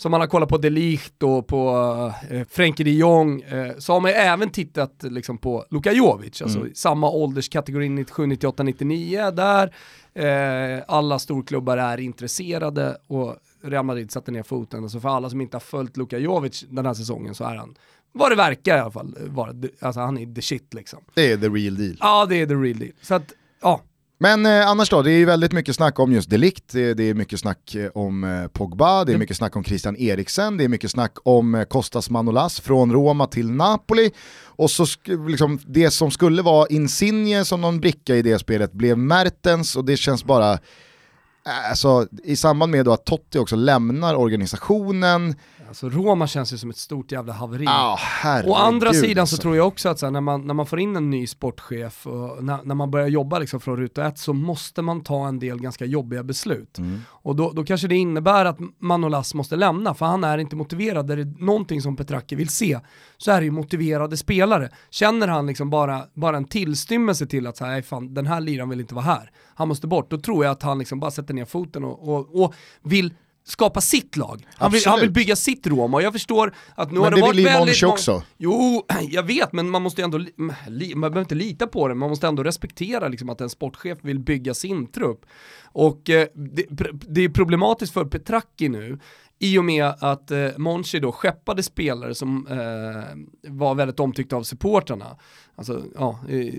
som 0.03 0.11
man 0.11 0.21
har 0.21 0.29
kollat 0.29 0.49
på 0.49 0.59
De 0.59 0.71
Ligt 0.71 1.23
och 1.23 1.47
på 1.47 2.13
eh, 2.31 2.43
Frenkie 2.49 2.85
de 2.85 2.91
Jong, 2.91 3.41
eh, 3.41 3.77
så 3.79 3.93
har 3.93 4.01
man 4.01 4.11
ju 4.11 4.17
även 4.17 4.51
tittat 4.51 5.03
liksom, 5.03 5.39
på 5.39 5.65
Luka 5.71 5.93
Jovic, 5.93 6.43
alltså 6.43 6.67
i 6.67 6.75
samma 6.75 7.11
ålderskategori 7.11 7.89
97, 7.89 8.27
98, 8.27 8.63
99 8.63 9.31
där 9.31 9.75
eh, 10.15 10.85
alla 10.89 11.19
storklubbar 11.19 11.77
är 11.77 12.01
intresserade 12.01 12.97
och 13.07 13.37
Real 13.63 13.85
Madrid 13.85 14.11
satte 14.11 14.31
ner 14.31 14.43
foten. 14.43 14.83
Alltså 14.83 15.01
för 15.01 15.09
alla 15.09 15.31
som 15.31 15.41
inte 15.41 15.57
har 15.57 15.61
följt 15.61 15.97
Luka 15.97 16.19
Jovic 16.19 16.65
den 16.69 16.87
här 16.87 16.95
säsongen 16.95 17.35
så 17.35 17.45
är 17.45 17.57
han, 17.57 17.75
vad 18.13 18.31
det 18.31 18.37
verkar 18.37 18.77
i 18.77 18.81
alla 18.81 18.91
fall, 18.91 19.17
vara, 19.27 19.55
alltså 19.81 20.01
han 20.01 20.19
är 20.19 20.35
the 20.35 20.43
shit 20.43 20.75
liksom. 20.75 21.05
Det 21.15 21.33
är 21.33 21.37
the 21.37 21.49
real 21.49 21.77
deal. 21.77 21.97
Ja, 22.01 22.27
det 22.27 22.37
är 22.37 22.47
the 22.47 22.55
real 22.55 22.79
deal. 22.79 22.93
Så 23.03 23.15
att, 23.15 23.33
ja. 23.61 23.81
Men 24.23 24.47
eh, 24.47 24.69
annars 24.69 24.91
då, 24.91 25.03
det 25.03 25.11
är 25.11 25.19
ju 25.19 25.25
väldigt 25.25 25.53
mycket 25.53 25.77
snack 25.77 25.99
om 25.99 26.13
just 26.13 26.31
Delict, 26.31 26.69
det, 26.73 26.95
det 26.95 27.11
är 27.11 27.15
mycket 27.15 27.41
snack 27.41 27.75
eh, 27.75 27.91
om 27.95 28.25
eh, 28.25 28.47
Pogba, 28.47 29.05
det 29.05 29.13
är 29.13 29.19
mycket 29.19 29.37
snack 29.37 29.57
om 29.57 29.65
Christian 29.65 29.97
Eriksen, 29.97 30.57
det 30.57 30.65
är 30.65 30.69
mycket 30.69 30.91
snack 30.91 31.13
om 31.25 31.55
eh, 31.55 31.65
Kostas 31.65 32.11
Manolas 32.11 32.61
från 32.61 32.93
Roma 32.93 33.27
till 33.27 33.51
Napoli. 33.51 34.11
Och 34.45 34.71
så 34.71 34.87
liksom, 35.29 35.59
det 35.67 35.91
som 35.91 36.11
skulle 36.11 36.43
vara 36.43 36.67
Insigne 36.67 37.45
som 37.45 37.61
någon 37.61 37.81
bricka 37.81 38.17
i 38.17 38.23
det 38.23 38.39
spelet 38.39 38.73
blev 38.73 38.99
Mertens 38.99 39.77
och 39.77 39.85
det 39.85 39.97
känns 39.97 40.25
bara, 40.25 40.53
eh, 40.53 41.71
alltså 41.71 42.07
i 42.25 42.37
samband 42.37 42.73
med 42.73 42.89
att 42.89 43.05
Totti 43.05 43.39
också 43.39 43.57
lämnar 43.57 44.15
organisationen, 44.15 45.35
Alltså 45.73 45.89
Roma 45.89 46.27
känns 46.27 46.53
ju 46.53 46.59
som 46.59 46.71
ett 46.71 46.77
stort 46.77 47.13
jävla 47.13 47.33
haveri. 47.33 47.65
herregud. 47.99 48.51
Å 48.51 48.55
andra 48.55 48.93
sidan 48.93 49.21
alltså. 49.21 49.37
så 49.37 49.43
tror 49.43 49.57
jag 49.57 49.67
också 49.67 49.89
att 49.89 49.99
så 49.99 50.07
här, 50.07 50.11
när, 50.11 50.21
man, 50.21 50.47
när 50.47 50.55
man 50.55 50.67
får 50.67 50.81
in 50.81 50.97
en 50.97 51.11
ny 51.11 51.27
sportchef 51.27 52.07
och 52.07 52.45
när, 52.45 52.59
när 52.65 52.75
man 52.75 52.91
börjar 52.91 53.09
jobba 53.09 53.39
liksom 53.39 53.61
från 53.61 53.77
ruta 53.77 54.07
ett 54.07 54.19
så 54.19 54.33
måste 54.33 54.83
man 54.83 55.01
ta 55.05 55.29
en 55.29 55.39
del 55.39 55.61
ganska 55.61 55.85
jobbiga 55.85 56.23
beslut. 56.23 56.79
Mm. 56.79 57.01
Och 57.09 57.37
då, 57.37 57.53
då 57.53 57.65
kanske 57.65 57.89
det 57.89 57.97
innebär 57.97 58.45
att 58.45 58.59
Manolas 58.79 59.35
måste 59.35 59.57
lämna 59.57 59.95
för 59.95 60.07
han 60.07 60.25
är 60.25 60.39
inte 60.39 60.57
motiverad. 60.57 61.11
Är 61.11 61.17
det 61.17 61.41
någonting 61.41 61.83
som 61.83 61.97
Petracchi 61.97 62.37
vill 62.37 62.49
se 62.49 62.81
så 63.17 63.31
är 63.31 63.41
det 63.41 63.45
ju 63.45 63.51
motiverade 63.51 64.17
spelare. 64.17 64.69
Känner 64.91 65.29
han 65.29 65.47
liksom 65.47 65.71
bara, 65.71 66.03
bara 66.15 66.37
en 66.37 66.45
tillstymmelse 66.45 67.27
till 67.27 67.47
att 67.47 67.57
så 67.57 67.65
här, 67.65 67.73
"Nej, 67.73 67.83
fan, 67.83 68.15
den 68.15 68.27
här 68.27 68.41
liran 68.41 68.69
vill 68.69 68.81
inte 68.81 68.95
vara 68.95 69.05
här, 69.05 69.31
han 69.55 69.69
måste 69.69 69.87
bort, 69.87 70.11
då 70.11 70.21
tror 70.21 70.45
jag 70.45 70.53
att 70.53 70.63
han 70.63 70.79
liksom 70.79 71.01
bara 71.01 71.11
sätter 71.11 71.35
ner 71.35 71.45
foten 71.45 71.85
och, 71.85 72.09
och, 72.09 72.45
och 72.45 72.55
vill 72.83 73.15
skapa 73.45 73.81
sitt 73.81 74.17
lag. 74.17 74.47
Han 74.55 74.71
vill, 74.73 74.83
han 74.87 75.01
vill 75.01 75.11
bygga 75.11 75.37
sitt 75.37 75.67
Roma 75.67 75.97
och 75.97 76.03
jag 76.03 76.13
förstår 76.13 76.55
att 76.75 76.93
nu 76.93 76.99
har 76.99 77.11
Men 77.11 77.13
det, 77.13 77.17
det 77.17 77.27
varit 77.27 77.47
väldigt 77.47 77.83
många- 77.83 77.93
också. 77.93 78.23
Jo, 78.39 78.83
jag 79.11 79.23
vet, 79.23 79.53
men 79.53 79.71
man 79.71 79.83
måste 79.83 80.01
ju 80.01 80.05
ändå, 80.05 80.19
li- 80.19 80.95
man 80.95 81.01
behöver 81.11 81.21
inte 81.21 81.35
lita 81.35 81.67
på 81.67 81.89
det, 81.89 81.95
man 81.95 82.09
måste 82.09 82.27
ändå 82.27 82.43
respektera 82.43 83.09
liksom, 83.09 83.31
att 83.31 83.41
en 83.41 83.51
sportchef 83.51 83.99
vill 84.03 84.19
bygga 84.19 84.55
sin 84.55 84.87
trupp. 84.87 85.27
Och 85.75 86.11
eh, 86.11 86.27
det, 86.35 86.67
det 87.09 87.25
är 87.25 87.29
problematiskt 87.29 87.93
för 87.93 88.05
Petracchi 88.05 88.69
nu, 88.69 88.99
i 89.43 89.59
och 89.59 89.65
med 89.65 89.95
att 89.99 90.31
eh, 90.31 90.49
Monchi 90.57 91.01
då 91.01 91.13
skeppade 91.13 91.63
spelare 91.63 92.15
som 92.15 92.47
eh, 92.47 93.51
var 93.53 93.75
väldigt 93.75 94.01
omtyckta 94.01 94.37
av 94.37 94.43
supportrarna. 94.43 95.17
Alltså, 95.55 95.83
ja, 95.95 96.19
eh, 96.29 96.55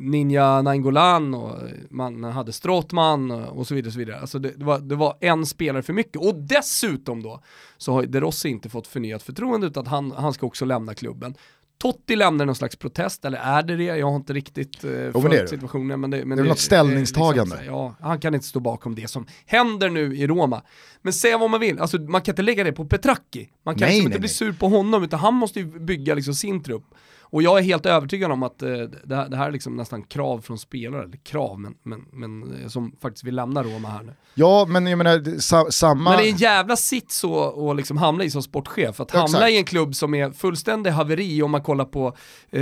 Ninja 0.00 0.62
Nainggolan 0.62 1.34
och 1.34 1.58
man 1.90 2.24
hade 2.24 2.52
Strottman 2.52 3.30
och 3.30 3.66
så 3.66 3.74
vidare. 3.74 3.88
Och 3.88 3.92
så 3.92 3.98
vidare. 3.98 4.20
Alltså 4.20 4.38
det, 4.38 4.52
det, 4.56 4.64
var, 4.64 4.78
det 4.78 4.96
var 4.96 5.16
en 5.20 5.46
spelare 5.46 5.82
för 5.82 5.92
mycket. 5.92 6.16
Och 6.16 6.34
dessutom 6.34 7.22
då 7.22 7.42
så 7.76 7.92
har 7.92 8.02
De 8.02 8.20
Rossi 8.20 8.48
inte 8.48 8.68
fått 8.68 8.86
förnyat 8.86 9.22
förtroende 9.22 9.66
utan 9.66 9.86
han, 9.86 10.12
han 10.12 10.32
ska 10.32 10.46
också 10.46 10.64
lämna 10.64 10.94
klubben. 10.94 11.34
Totti 11.78 12.16
lämnar 12.16 12.46
någon 12.46 12.54
slags 12.54 12.76
protest, 12.76 13.24
eller 13.24 13.38
är 13.38 13.62
det 13.62 13.76
det? 13.76 13.84
Jag 13.84 14.06
har 14.10 14.16
inte 14.16 14.32
riktigt 14.32 14.84
eh, 14.84 14.90
det 14.90 14.96
är 14.98 15.12
följt 15.12 15.30
det. 15.30 15.48
situationen. 15.48 16.00
Men 16.00 16.10
det, 16.10 16.16
men 16.24 16.28
Det 16.28 16.34
är 16.34 16.36
väl 16.42 16.48
något 16.48 16.58
ställningstagande. 16.58 17.40
liksom 17.42 17.58
så 17.58 17.62
här, 17.64 17.66
ja, 17.66 17.94
han 18.00 18.20
kan 18.20 18.34
inte 18.34 18.46
stå 18.46 18.60
bakom 18.60 18.94
det 18.94 19.08
som 19.08 19.26
händer 19.46 19.90
nu 19.90 20.16
i 20.16 20.26
Roma. 20.26 20.62
Men 21.02 21.12
säga 21.12 21.38
vad 21.38 21.50
man 21.50 21.60
vill, 21.60 21.78
alltså, 21.78 21.98
man 21.98 22.22
kan 22.22 22.32
inte 22.32 22.42
lägga 22.42 22.64
det 22.64 22.72
på 22.72 22.84
Petracchi. 22.84 23.50
Man 23.64 23.74
kan 23.74 23.80
Nej, 23.80 23.88
liksom 23.90 24.04
nej, 24.04 24.04
inte 24.04 24.18
bli 24.20 24.26
nej. 24.28 24.34
sur 24.34 24.52
på 24.52 24.68
honom, 24.68 25.02
utan 25.04 25.20
han 25.20 25.34
måste 25.34 25.60
ju 25.60 25.80
bygga 25.80 26.14
liksom 26.14 26.34
sin 26.34 26.62
trupp. 26.62 26.84
Och 27.30 27.42
jag 27.42 27.58
är 27.58 27.62
helt 27.62 27.86
övertygad 27.86 28.32
om 28.32 28.42
att 28.42 28.62
eh, 28.62 28.68
det, 29.04 29.16
här, 29.16 29.28
det 29.28 29.36
här 29.36 29.48
är 29.48 29.52
liksom 29.52 29.76
nästan 29.76 30.02
krav 30.02 30.40
från 30.40 30.58
spelare, 30.58 31.02
eller 31.02 31.16
krav, 31.16 31.60
men, 31.60 31.74
men, 31.82 32.04
men 32.12 32.62
eh, 32.62 32.68
som 32.68 32.96
faktiskt 33.02 33.24
vill 33.24 33.34
lämna 33.34 33.62
Roma 33.62 33.88
här 33.88 34.02
nu. 34.02 34.12
Ja, 34.34 34.66
men 34.68 34.86
jag 34.86 34.98
menar, 34.98 35.40
sa, 35.40 35.70
samma... 35.70 36.10
Men 36.10 36.18
det 36.18 36.28
är 36.28 36.32
en 36.32 36.36
jävla 36.36 36.76
sits 36.76 37.24
att 37.24 37.76
liksom 37.76 37.96
hamna 37.96 38.24
i 38.24 38.30
som 38.30 38.42
sportchef. 38.42 39.00
Att 39.00 39.10
hamna 39.10 39.24
exakt. 39.24 39.50
i 39.50 39.56
en 39.56 39.64
klubb 39.64 39.94
som 39.94 40.14
är 40.14 40.30
fullständig 40.30 40.90
haveri 40.90 41.42
om 41.42 41.50
man 41.50 41.62
kollar 41.62 41.84
på 41.84 42.16
eh, 42.50 42.60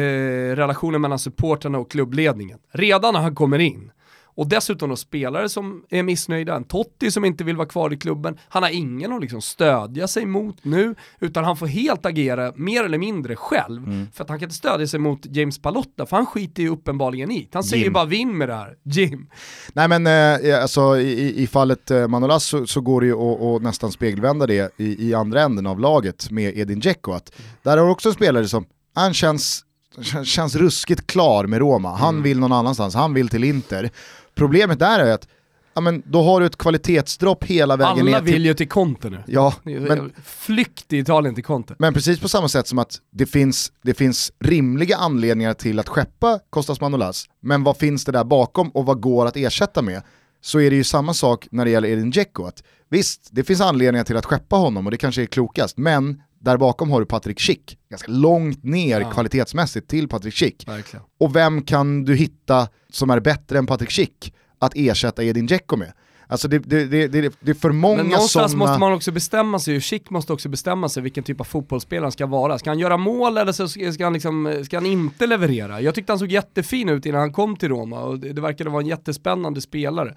relationen 0.56 1.00
mellan 1.00 1.18
supportrarna 1.18 1.78
och 1.78 1.90
klubbledningen. 1.90 2.58
Redan 2.72 3.14
när 3.14 3.20
han 3.20 3.34
kommer 3.34 3.58
in. 3.58 3.90
Och 4.36 4.46
dessutom 4.48 4.88
då 4.90 4.96
spelare 4.96 5.48
som 5.48 5.82
är 5.90 6.02
missnöjda, 6.02 6.54
en 6.56 6.64
Totti 6.64 7.10
som 7.10 7.24
inte 7.24 7.44
vill 7.44 7.56
vara 7.56 7.68
kvar 7.68 7.92
i 7.92 7.96
klubben. 7.96 8.38
Han 8.48 8.62
har 8.62 8.70
ingen 8.70 9.12
att 9.12 9.20
liksom 9.20 9.42
stödja 9.42 10.08
sig 10.08 10.26
mot 10.26 10.64
nu, 10.64 10.94
utan 11.20 11.44
han 11.44 11.56
får 11.56 11.66
helt 11.66 12.06
agera 12.06 12.52
mer 12.56 12.84
eller 12.84 12.98
mindre 12.98 13.36
själv. 13.36 13.84
Mm. 13.84 14.06
För 14.14 14.24
att 14.24 14.28
han 14.30 14.38
kan 14.38 14.46
inte 14.46 14.56
stödja 14.56 14.86
sig 14.86 15.00
mot 15.00 15.26
James 15.26 15.58
Palotta, 15.58 16.06
för 16.06 16.16
han 16.16 16.26
skiter 16.26 16.62
ju 16.62 16.68
uppenbarligen 16.68 17.30
i. 17.30 17.48
Han 17.52 17.64
säger 17.64 17.84
Jim. 17.84 17.92
bara 17.92 18.04
vinn 18.04 18.38
med 18.38 18.48
det 18.48 18.54
här, 18.54 18.74
Jim. 18.82 19.26
Nej 19.72 19.88
men 19.88 20.06
eh, 20.06 20.62
alltså, 20.62 20.98
i, 20.98 21.42
i- 21.42 21.46
fallet 21.46 21.90
eh, 21.90 22.08
Manolas 22.08 22.44
så, 22.44 22.66
så 22.66 22.80
går 22.80 23.00
det 23.00 23.06
ju 23.06 23.14
att, 23.56 23.62
nästan 23.62 23.92
spegelvända 23.92 24.46
det 24.46 24.74
i, 24.76 25.08
i 25.08 25.14
andra 25.14 25.42
änden 25.42 25.66
av 25.66 25.80
laget 25.80 26.30
med 26.30 26.58
Edin 26.58 26.80
Dzeko. 26.80 27.12
Att 27.12 27.32
Där 27.62 27.76
har 27.76 27.84
du 27.86 27.90
också 27.92 28.08
en 28.08 28.14
spelare 28.14 28.48
som, 28.48 28.66
han 28.94 29.14
känns, 29.14 29.64
kän- 29.98 30.24
känns 30.24 30.54
ruskigt 30.56 31.06
klar 31.06 31.46
med 31.46 31.58
Roma, 31.58 31.96
han 31.96 32.08
Mm. 32.14 32.22
vill 32.22 32.38
någon 32.38 32.52
annanstans, 32.52 32.94
han 32.94 33.14
vill 33.14 33.28
till 33.28 33.44
Inter. 33.44 33.90
Problemet 34.36 34.78
där 34.78 35.00
är 35.00 35.12
att, 35.12 35.28
ja, 35.74 35.80
men 35.80 36.02
då 36.06 36.22
har 36.22 36.40
du 36.40 36.46
ett 36.46 36.56
kvalitetsdropp 36.58 37.44
hela 37.44 37.76
vägen 37.76 37.92
Alla 37.92 38.02
ner 38.02 38.20
vill 38.20 38.34
till... 38.34 38.44
ju 38.46 38.54
till 38.54 38.68
Conte 38.68 39.10
nu. 39.10 39.22
Ja, 39.26 39.54
men, 39.62 40.12
Flykt 40.24 40.92
i 40.92 40.98
Italien 40.98 41.34
till 41.34 41.44
Conte. 41.44 41.74
men 41.78 41.94
precis 41.94 42.20
på 42.20 42.28
samma 42.28 42.48
sätt 42.48 42.66
som 42.66 42.78
att 42.78 42.98
det 43.12 43.26
finns, 43.26 43.72
det 43.82 43.94
finns 43.94 44.32
rimliga 44.40 44.96
anledningar 44.96 45.54
till 45.54 45.78
att 45.78 45.88
skeppa 45.88 46.40
Kostas 46.50 46.80
Manolas, 46.80 47.26
men 47.40 47.64
vad 47.64 47.76
finns 47.76 48.04
det 48.04 48.12
där 48.12 48.24
bakom 48.24 48.68
och 48.70 48.86
vad 48.86 49.00
går 49.00 49.26
att 49.26 49.36
ersätta 49.36 49.82
med? 49.82 50.02
Så 50.40 50.60
är 50.60 50.70
det 50.70 50.76
ju 50.76 50.84
samma 50.84 51.14
sak 51.14 51.48
när 51.50 51.64
det 51.64 51.70
gäller 51.70 51.88
Edin 51.88 52.10
Dzeko. 52.10 52.50
Visst, 52.88 53.28
det 53.32 53.44
finns 53.44 53.60
anledningar 53.60 54.04
till 54.04 54.16
att 54.16 54.26
skeppa 54.26 54.56
honom 54.56 54.86
och 54.86 54.90
det 54.90 54.96
kanske 54.96 55.22
är 55.22 55.26
klokast, 55.26 55.78
men 55.78 56.22
där 56.46 56.56
bakom 56.56 56.90
har 56.90 57.00
du 57.00 57.06
Patrik 57.06 57.40
Schick, 57.40 57.78
ganska 57.90 58.12
långt 58.12 58.64
ner 58.64 59.00
Ja. 59.00 59.10
kvalitetsmässigt 59.10 59.88
till 59.88 60.08
Patrik 60.08 60.34
Schick. 60.34 60.68
Verkligen. 60.68 61.04
Och 61.20 61.36
vem 61.36 61.62
kan 61.62 62.04
du 62.04 62.14
hitta 62.14 62.68
som 62.90 63.10
är 63.10 63.20
bättre 63.20 63.58
än 63.58 63.66
Patrik 63.66 63.90
Schick 63.90 64.34
att 64.58 64.72
ersätta 64.74 65.24
Edin 65.24 65.46
Dzeko 65.46 65.76
med? 65.76 65.92
Alltså 66.28 66.48
det, 66.48 66.58
det, 66.58 66.84
det, 66.84 67.08
det, 67.40 67.50
är 67.50 67.54
för 67.54 67.70
många 67.70 67.96
Men 67.96 68.06
någonstans 68.06 68.52
sådana... 68.52 68.70
måste 68.70 68.80
man 68.80 68.92
också 68.92 69.12
bestämma 69.12 69.58
sig, 69.58 69.80
Schick 69.80 70.10
måste 70.10 70.32
också 70.32 70.48
bestämma 70.48 70.88
sig 70.88 71.02
vilken 71.02 71.24
typ 71.24 71.40
av 71.40 71.44
fotbollsspelare 71.44 72.04
han 72.04 72.12
ska 72.12 72.26
vara. 72.26 72.58
Ska 72.58 72.70
han 72.70 72.78
göra 72.78 72.96
mål 72.96 73.38
eller 73.38 73.52
så 73.52 73.68
ska 73.68 73.92
ska 73.92 74.04
han, 74.04 74.12
liksom, 74.12 74.62
ska 74.64 74.76
han 74.76 74.86
inte 74.86 75.26
leverera? 75.26 75.80
Jag 75.80 75.94
tyckte 75.94 76.12
han 76.12 76.18
såg 76.18 76.32
jättefin 76.32 76.88
ut 76.88 77.06
innan 77.06 77.20
han 77.20 77.32
kom 77.32 77.56
till 77.56 77.68
Roma 77.68 78.00
och 78.00 78.18
det, 78.18 78.32
det 78.32 78.40
verkade 78.40 78.70
vara 78.70 78.82
en 78.82 78.88
jättespännande 78.88 79.60
spelare. 79.60 80.16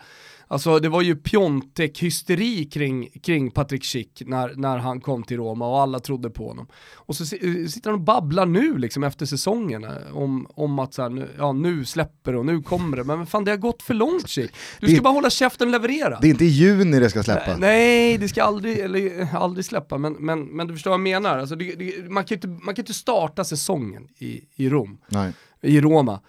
Alltså 0.52 0.80
det 0.80 0.90
var 0.90 1.02
ju 1.02 1.16
Piontek-hysteri 1.16 2.66
kring, 2.66 3.10
kring 3.24 3.52
Patrik 3.52 3.84
Schick 3.84 4.22
när, 4.26 4.54
när 4.56 4.78
han 4.78 5.02
kom 5.02 5.24
till 5.24 5.38
Roma 5.38 5.68
och 5.68 5.82
alla 5.82 6.00
trodde 6.00 6.30
på 6.30 6.48
honom. 6.48 6.68
Och 6.96 7.16
så 7.16 7.26
si- 7.26 7.68
sitter 7.70 7.90
han 7.90 8.00
och 8.00 8.06
babblar 8.06 8.46
nu 8.46 8.78
liksom 8.78 9.04
efter 9.04 9.26
säsongen 9.26 9.84
eh, 9.84 9.92
om, 10.14 10.48
om 10.50 10.80
att 10.80 10.94
så 10.94 11.02
här, 11.02 11.10
nu, 11.10 11.30
ja, 11.38 11.52
nu 11.54 11.86
släpper 11.86 12.32
det 12.32 12.38
och 12.40 12.46
nu 12.46 12.62
kommer 12.62 12.98
det. 12.98 13.04
Men 13.04 13.26
fan 13.26 13.46
det 13.46 13.52
har 13.52 13.58
gått 13.58 13.82
för 13.82 13.94
långt 13.94 14.30
Schick. 14.30 14.52
Du 14.80 14.88
ska 14.88 14.96
Det- 14.96 15.02
bara 15.02 15.14
hålla 15.14 15.30
käften 15.30 15.68
och 15.68 15.72
leverera. 15.72 16.20
Det 16.22 16.28
är 16.28 16.32
inte 16.32 16.46
i 16.46 16.48
juni 16.48 17.00
det 17.00 17.10
ska 17.10 17.24
släppa. 17.24 17.58
Nej, 17.58 18.18
det 18.18 18.28
ska 18.30 18.44
aldrig, 18.44 18.80
eller, 18.80 19.22
eh, 19.22 19.36
aldrig 19.36 19.66
släppa, 19.66 19.98
men, 19.98 20.14
men, 20.14 20.44
men 20.46 20.68
du 20.68 20.74
förstår 20.74 20.92
vad 20.92 21.00
jag 21.00 21.04
menar. 21.04 21.38
Alltså, 21.38 21.56
det, 21.56 21.76
det, 21.76 22.10
man, 22.12 22.24
kan 22.26 22.36
inte, 22.36 22.48
man 22.48 22.76
kan 22.76 22.82
inte 22.84 22.94
starta 22.94 23.44
säsongen 23.44 24.08
i, 24.18 24.42
i 24.56 24.70
Rom, 24.70 24.98
Nej. 25.08 25.34
i 25.62 25.82
Roma, 25.82 26.20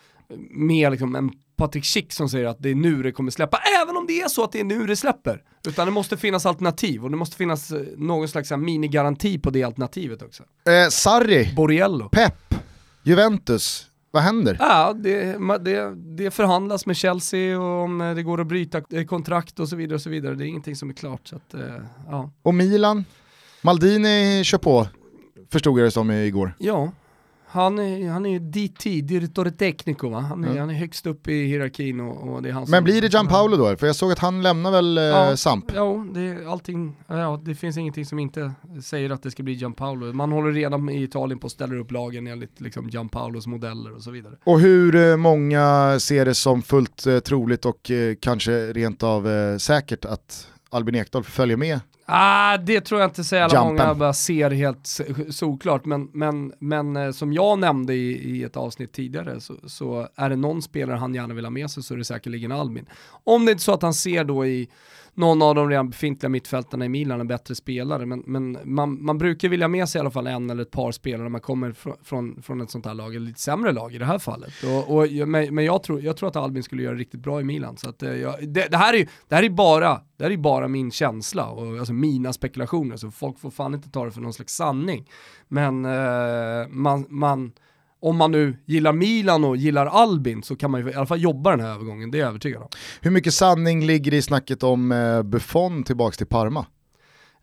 med 0.51 0.91
liksom 0.91 1.15
en 1.17 1.31
Patrik 1.61 1.85
Schick 1.85 2.13
som 2.13 2.29
säger 2.29 2.47
att 2.47 2.57
det 2.63 2.71
är 2.71 2.75
nu 2.75 3.03
det 3.03 3.13
kommer 3.13 3.31
släppa, 3.31 3.61
även 3.83 3.97
om 3.97 4.07
det 4.07 4.21
är 4.21 4.29
så 4.29 4.45
att 4.45 4.53
det 4.53 4.61
är 4.61 4.65
nu 4.65 4.87
det 4.87 4.97
släpper. 4.97 5.43
Utan 5.69 5.87
det 5.87 5.93
måste 5.93 6.17
finnas 6.17 6.47
alternativ 6.47 7.05
och 7.05 7.11
det 7.11 7.17
måste 7.17 7.37
finnas 7.37 7.71
eh, 7.71 7.81
någon 7.97 8.29
slags 8.29 8.51
minigaranti 8.51 9.39
på 9.39 9.51
det 9.51 9.63
alternativet 9.63 10.23
också. 10.23 10.43
Eh, 10.43 10.89
Sarri, 10.89 11.55
Borriello. 11.57 12.09
Pep, 12.09 12.55
Juventus, 13.03 13.87
vad 14.11 14.23
händer? 14.23 14.57
Ja, 14.61 14.93
det, 14.93 15.39
det, 15.61 15.95
det 16.17 16.31
förhandlas 16.31 16.87
med 16.87 16.97
Chelsea 16.97 17.61
och 17.61 17.85
om 17.85 18.01
eh, 18.01 18.15
det 18.15 18.23
går 18.23 18.41
att 18.41 18.47
bryta 18.47 18.83
eh, 18.91 19.05
kontrakt 19.05 19.61
och 19.61 19.69
så 19.69 19.77
vidare 19.77 19.95
och 19.95 20.03
så 20.03 20.11
vidare. 20.11 20.35
Det 20.35 20.45
är 20.45 20.49
ingenting 20.49 20.77
som 20.77 20.91
är 20.91 20.95
klart. 20.95 21.29
Så 21.29 21.37
att, 21.37 21.55
ja. 22.09 22.31
Och 22.43 22.55
Milan? 22.55 23.05
Maldini 23.63 24.45
kör 24.45 24.59
på, 24.59 24.87
förstod 25.53 25.79
jag 25.79 25.87
det 25.87 25.91
som 25.91 26.11
igår. 26.11 26.55
Ja, 26.59 26.93
Han 27.53 27.79
är, 27.79 28.09
han 28.11 28.27
är 28.27 28.39
DT, 28.41 29.01
Direttore 29.01 29.51
Tecnico 29.51 30.09
va? 30.09 30.21
Han 30.21 30.45
är, 30.45 30.49
Mm. 30.49 30.61
han 30.61 30.71
är 30.71 30.75
högst 30.75 31.07
upp 31.07 31.29
i 31.29 31.47
hierarkin 31.47 32.01
och, 32.01 32.29
och 32.35 32.43
det 32.43 32.49
är 32.49 32.53
han 32.53 32.67
som... 32.67 32.71
Men 32.71 32.85
blir 32.85 33.03
det 33.03 33.13
Gianpaolo 33.13 33.57
då? 33.57 33.77
För 33.77 33.87
jag 33.87 33.97
såg 33.97 34.13
att 34.13 34.19
han 34.19 34.43
lämnar 34.43 34.71
väl 34.71 34.99
eh, 34.99 35.05
Ja. 35.05 35.37
Samp? 35.37 35.73
Ja, 35.75 36.07
det, 36.15 36.47
allting, 36.51 36.97
ja, 37.07 37.41
det 37.45 37.55
finns 37.55 37.77
ingenting 37.77 38.07
som 38.07 38.19
inte 38.19 38.53
säger 38.83 39.11
att 39.11 39.23
det 39.23 39.31
ska 39.31 39.43
bli 39.43 39.53
Gianpaolo. 39.53 40.13
Man 40.13 40.33
håller 40.33 40.53
redan 40.53 40.89
i 40.89 41.03
Italien 41.03 41.39
på 41.39 41.47
att 41.47 41.53
ställa 41.53 41.75
upp 41.75 41.91
lagen 41.91 42.27
enligt 42.27 42.61
liksom 42.61 42.89
Gianpaolos 42.89 43.47
modeller 43.47 43.95
och 43.95 44.03
så 44.03 44.11
vidare. 44.11 44.35
Och 44.45 44.61
hur 44.61 44.95
eh, 44.97 45.17
många 45.17 45.97
ser 46.01 46.25
det 46.25 46.35
som 46.35 46.63
fullt 46.63 47.07
eh, 47.07 47.19
troligt 47.19 47.65
och 47.65 47.91
eh, 47.91 48.15
kanske 48.21 48.73
rent 48.73 49.03
av 49.03 49.29
eh, 49.29 49.57
säkert 49.57 50.05
att 50.05 50.49
Albin 50.71 50.95
Ekdal 50.95 51.25
följer 51.25 51.57
med? 51.57 51.81
Ah, 52.13 52.57
det 52.57 52.81
tror 52.81 53.01
jag 53.01 53.09
inte 53.11 53.25
så 53.25 53.35
jävla 53.37 53.59
Jumpen. 53.59 53.77
många 53.87 53.95
bara 53.95 54.13
ser 54.13 54.51
helt 54.51 54.87
s- 54.87 55.01
solklart, 55.31 55.85
men, 55.85 56.09
men, 56.13 56.53
men 56.59 56.97
eh, 56.97 57.11
som 57.11 57.33
jag 57.33 57.59
nämnde 57.59 57.95
i, 57.95 58.13
i 58.37 58.43
ett 58.45 58.57
avsnitt 58.57 58.93
tidigare 58.93 59.41
så, 59.41 59.55
så 59.67 60.09
är 60.17 60.31
det 60.31 60.37
någon 60.37 60.63
spelare 60.63 60.97
han 60.97 61.15
gärna 61.15 61.35
vill 61.35 61.45
ha 61.45 61.51
med 61.51 61.71
sig 61.71 61.83
så 61.83 61.95
är 61.95 61.99
det 61.99 62.05
säkerligen 62.05 62.53
Albin. 62.53 62.87
Om 63.25 63.47
det 63.47 63.53
inte 63.53 63.61
är 63.61 63.65
så 63.65 63.73
att 63.75 63.83
han 63.83 63.95
ser 63.95 64.25
då 64.25 64.47
i 64.47 64.69
någon 65.21 65.43
av 65.43 65.55
de 65.55 65.69
redan 65.71 65.91
befintliga 65.91 66.31
mittfältarna 66.31 66.85
i 66.85 66.89
Milan 66.89 67.21
en 67.21 67.27
bättre 67.29 67.55
spelare, 67.55 68.07
men, 68.07 68.23
men 68.27 68.59
man, 68.65 69.05
man 69.05 69.19
brukar 69.19 69.49
vilja 69.49 69.65
ha 69.65 69.69
med 69.69 69.89
sig 69.89 69.99
i 69.99 70.01
alla 70.01 70.11
fall 70.11 70.27
en 70.27 70.51
eller 70.51 70.63
ett 70.63 70.71
par 70.71 70.93
spelare 70.93 71.23
när 71.23 71.29
man 71.31 71.41
kommer 71.41 71.73
från, 71.73 71.95
från, 72.03 72.43
från 72.43 72.61
ett 72.61 72.71
sånt 72.71 72.87
här 72.87 72.95
lag, 72.95 73.15
ett 73.15 73.23
lite 73.23 73.41
sämre 73.41 73.73
lag 73.73 73.95
i 73.95 73.99
det 73.99 74.05
här 74.05 74.19
fallet. 74.19 74.53
Och, 74.65 74.97
och, 74.97 75.07
men 75.29 75.55
men 75.55 75.65
jag, 75.65 75.83
tror, 75.83 76.01
jag 76.01 76.17
tror 76.17 76.29
att 76.29 76.37
Albin 76.37 76.63
skulle 76.63 76.83
göra 76.83 76.95
riktigt 76.95 77.21
bra 77.21 77.41
i 77.41 77.45
Milan. 77.45 77.77
Så 77.77 77.89
att, 77.89 78.03
eh, 78.03 78.15
jag, 78.15 78.49
det, 78.49 78.67
det, 78.71 78.77
här 78.77 78.95
är, 78.95 78.99
ju- 78.99 79.07
det 79.29 79.35
här 79.35 79.43
är 79.43 79.51
bara 79.51 80.01
det 80.17 80.25
här 80.25 80.31
är 80.31 80.37
bara 80.37 80.69
min 80.69 80.91
känsla 80.91 81.47
och 81.51 81.79
alltså 81.79 81.93
mina 81.93 82.33
spekulationer, 82.33 82.97
så 82.97 83.11
folk 83.11 83.39
får 83.39 83.51
fan 83.51 83.75
inte 83.75 83.91
ta 83.91 84.05
det 84.05 84.11
för 84.11 84.21
någon 84.21 84.33
slags 84.33 84.55
sanning. 84.55 85.09
Men 85.49 85.85
eh, 85.85 86.69
man, 86.69 87.07
man, 87.09 87.53
om 88.01 88.17
man 88.17 88.33
nu 88.33 88.57
gillar 88.67 88.93
Milan 88.93 89.45
och 89.45 89.57
gillar 89.57 89.87
Albin 89.87 90.43
så 90.43 90.57
kan 90.57 90.71
man 90.71 90.81
ju 90.81 90.91
i 90.91 90.95
alla 90.95 91.07
fall 91.07 91.21
jobba 91.21 91.51
den 91.51 91.61
här 91.61 91.69
övergången, 91.75 92.11
det 92.11 92.19
är 92.19 92.21
jag 92.21 92.29
övertygad 92.29 92.63
om. 92.63 92.69
Hur 93.01 93.11
mycket 93.11 93.35
sanning 93.35 93.87
ligger 93.87 94.15
i 94.15 94.23
snacket 94.23 94.63
om 94.63 94.93
eh, 94.93 95.23
Buffon 95.23 95.83
tillbaks 95.83 96.17
till 96.17 96.27
Parma? 96.27 96.67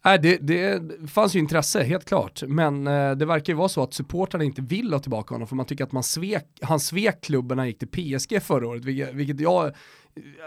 Nej, 0.06 0.20
det, 0.20 0.38
det 0.38 0.82
fanns 1.10 1.36
ju 1.36 1.39
intresse, 1.39 1.84
helt 1.84 2.06
klart. 2.06 2.43
Men 2.48 2.88
eh, 2.88 3.12
det 3.12 3.26
verkar 3.26 3.54
ju 3.54 3.58
vara 3.58 3.70
så 3.70 3.84
att 3.84 3.93
supportrarna 3.93 4.43
inte 4.43 4.62
vill 4.62 4.93
ha 4.93 5.00
tillbaka 5.00 5.36
honom 5.36 5.48
för 5.48 5.56
man 5.56 5.66
tycker 5.66 5.84
att 5.84 5.91
man 5.91 6.04
svek, 6.04 6.45
han 6.62 6.80
svek 6.80 7.22
klubben 7.22 7.56
när 7.56 7.62
han 7.62 7.68
gick 7.68 7.80
till 7.80 8.18
PSG 8.18 8.41
förra 8.43 8.68
året, 8.68 8.86
vilket, 8.86 9.14
vilket 9.14 9.39
jag 9.39 9.72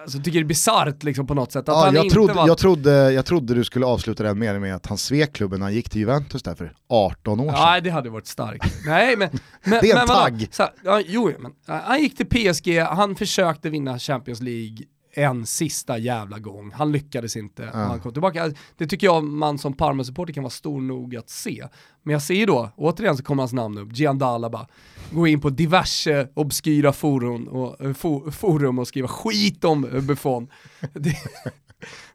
alltså, 0.03 0.19
tycker 0.19 0.41
är 0.41 0.45
bisarrt 0.45 1.03
liksom, 1.03 1.27
på 1.27 1.35
något 1.35 1.53
sätt. 1.53 1.69
Att 1.69 1.95
Ja, 1.95 2.03
jag, 2.03 2.11
trodde, 2.11 2.33
var... 2.33 2.47
jag, 2.47 2.59
trodde, 2.59 3.13
jag 3.13 3.27
trodde 3.27 3.55
du 3.55 3.65
skulle 3.65 3.87
avsluta 3.87 4.23
den 4.23 4.39
meningen 4.39 4.63
med 4.63 4.75
att 4.75 4.87
han 4.87 4.99
svek 4.99 5.33
klubben 5.33 5.59
när 5.59 5.67
han 5.67 5.75
gick 5.75 5.91
till 5.91 6.01
Juventus 6.01 6.43
där 6.43 6.55
för 6.55 6.73
18 6.89 7.41
år 7.41 7.45
sedan. 7.45 7.55
Nej, 7.61 7.81
det 7.83 7.91
hade 7.91 8.11
varit 8.11 8.27
starkt. 8.27 8.75
Nej, 8.87 9.17
men... 9.17 9.29
men 9.65 9.79
Det 9.83 9.91
är 9.91 9.93
en 9.93 9.99
men 9.99 10.07
vadå? 10.07 10.21
tagg. 10.21 10.49
Så, 10.51 10.63
här, 10.63 10.73
ja, 10.85 11.03
jo, 11.07 11.33
men 11.39 11.53
eh, 11.69 11.83
han 11.85 12.01
gick 12.01 12.17
till 12.17 12.27
PSG, 12.27 12.79
han 12.79 13.15
försökte 13.17 13.71
vinna 13.71 13.99
Champions 13.99 14.41
League 14.41 14.77
en 15.13 15.47
sista 15.47 15.99
jävla 15.99 16.39
gång. 16.39 16.73
Han 16.73 16.93
lyckades 16.93 17.37
inte 17.37 17.71
och 17.71 17.79
han 17.79 18.01
kom 18.01 18.13
tillbaka. 18.13 18.53
Det 18.77 18.87
tycker 18.87 19.07
jag 19.07 19.25
man 19.25 19.59
som 19.59 19.73
Parma-supporter 19.73 20.33
kan 20.33 20.43
vara 20.43 20.51
stor 20.51 20.81
nog 20.81 21.17
att 21.17 21.31
se. 21.31 21.67
Men 22.03 22.13
jag 22.13 22.23
ser 22.23 22.35
ju 22.35 22.47
då, 22.47 22.71
återigen 22.77 23.17
så 23.17 23.23
kommer 23.23 23.43
hans 23.43 23.53
namn 23.53 23.79
upp, 23.79 23.89
Giandalaba. 23.93 24.67
Gå 25.13 25.27
in 25.27 25.41
på 25.41 25.51
diverse 25.51 26.29
obskyra 26.35 26.93
forum 26.93 27.49
och, 27.49 27.81
eh, 27.85 27.93
fo, 27.93 28.31
forum 28.31 28.79
och 28.79 28.89
skriva 28.89 29.09
skit 29.09 29.65
om 29.65 29.89
Buffon. 30.03 30.49
Det, 30.93 31.17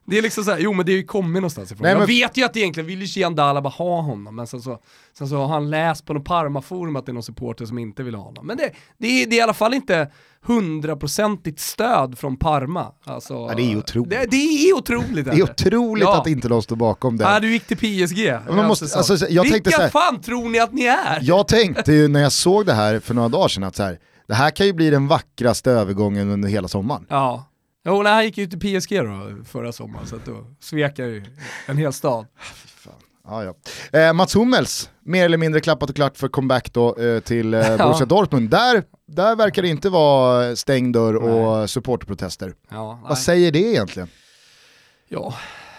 det 0.06 0.18
är 0.18 0.22
liksom 0.22 0.44
såhär, 0.44 0.58
jo 0.58 0.72
men 0.72 0.86
det 0.86 0.92
är 0.92 0.96
ju 0.96 1.04
kommit 1.04 1.34
någonstans 1.42 1.72
ifrån. 1.72 1.82
Nej, 1.82 1.90
jag 1.92 1.98
men- 1.98 2.06
vet 2.06 2.36
ju 2.36 2.44
att 2.44 2.56
egentligen 2.56 2.86
vill 2.86 3.00
ju 3.02 3.06
Giandalaba 3.06 3.68
ha 3.68 4.00
honom, 4.00 4.36
men 4.36 4.46
sen 4.46 4.60
så, 4.62 4.78
sen 5.18 5.28
så 5.28 5.36
har 5.36 5.46
han 5.48 5.70
läst 5.70 6.04
på 6.06 6.12
någon 6.12 6.24
Parma-forum 6.24 6.96
att 6.96 7.06
det 7.06 7.12
är 7.12 7.14
någon 7.14 7.22
supporter 7.22 7.66
som 7.66 7.78
inte 7.78 8.02
vill 8.02 8.14
ha 8.14 8.22
honom. 8.24 8.46
Men 8.46 8.56
det, 8.56 8.70
det, 8.98 9.06
är, 9.22 9.26
det 9.26 9.36
är 9.36 9.38
i 9.38 9.42
alla 9.42 9.54
fall 9.54 9.74
inte 9.74 10.10
hundraprocentigt 10.42 11.60
stöd 11.60 12.18
från 12.18 12.36
Parma. 12.36 12.92
Alltså, 13.04 13.34
Ja, 13.34 13.54
det 13.56 13.72
är 13.72 13.76
otroligt. 13.78 14.10
Det, 14.10 14.26
det 14.30 14.36
är 14.36 14.74
otroligt. 14.76 15.24
Det 15.24 15.30
är 15.30 15.42
otroligt 15.42 16.04
Ja. 16.04 16.20
att 16.20 16.26
inte 16.26 16.48
de 16.48 16.62
står 16.62 16.76
bakom 16.76 17.16
det. 17.16 17.24
Ja, 17.24 17.40
du 17.40 17.52
gick 17.52 17.66
till 17.66 17.76
PSG. 17.76 18.38
man 18.48 18.66
måste- 18.66 18.84
Alltså, 18.98 19.12
alltså, 19.12 19.28
jag 19.28 19.42
Vilka 19.42 19.54
tänkte 19.54 19.70
så 19.70 19.80
här- 19.80 19.88
fan 19.88 20.20
tror 20.20 20.48
ni 20.48 20.58
att 20.58 20.72
ni 20.72 20.84
är? 20.84 21.18
Jag 21.22 21.48
tänkte 21.48 21.92
ju 21.92 22.08
när 22.08 22.20
jag 22.20 22.32
såg 22.32 22.66
det 22.66 22.72
här 22.74 23.00
för 23.00 23.14
några 23.14 23.28
dagar 23.28 23.48
sedan 23.48 23.64
att 23.64 23.76
så 23.76 23.82
här, 23.82 23.98
det 24.28 24.34
här 24.34 24.50
kan 24.50 24.66
ju 24.66 24.72
bli 24.72 24.90
den 24.90 25.08
vackraste 25.08 25.70
övergången 25.70 26.30
under 26.30 26.48
hela 26.48 26.68
sommaren. 26.68 27.06
Ja. 27.08 27.44
Jo, 27.86 28.02
nej, 28.02 28.12
han 28.12 28.24
gick 28.24 28.38
ju 28.38 28.46
till 28.46 28.80
PSG 28.80 29.04
då 29.04 29.44
förra 29.44 29.72
sommaren, 29.72 30.06
så 30.06 30.16
att 30.16 30.24
då 30.24 30.46
svek 30.60 30.98
jag 30.98 31.08
ju 31.08 31.24
en 31.66 31.76
hel 31.76 31.92
stad. 31.92 32.26
Ja, 33.28 33.44
ja. 33.44 33.54
Eh, 34.00 34.12
Mats 34.12 34.36
Hummels, 34.36 34.90
mer 35.02 35.24
eller 35.24 35.38
mindre 35.38 35.60
klappat 35.60 35.90
och 35.90 35.96
klart 35.96 36.16
för 36.16 36.28
comeback 36.28 36.72
då 36.72 36.96
eh, 36.96 37.20
till 37.20 37.54
eh, 37.54 37.76
Borussia 37.78 38.06
Dortmund. 38.06 38.50
Där, 38.50 38.82
där 39.06 39.36
verkar 39.36 39.62
det 39.62 39.68
inte 39.68 39.88
vara 39.88 40.56
stängd 40.56 40.94
dörr 40.94 41.14
och 41.16 41.70
supporterprotester. 41.70 42.54
Ja, 42.68 42.92
nej. 42.92 43.08
Vad 43.08 43.18
säger 43.18 43.52
det 43.52 43.58
egentligen? 43.58 44.08
ja. 45.08 45.34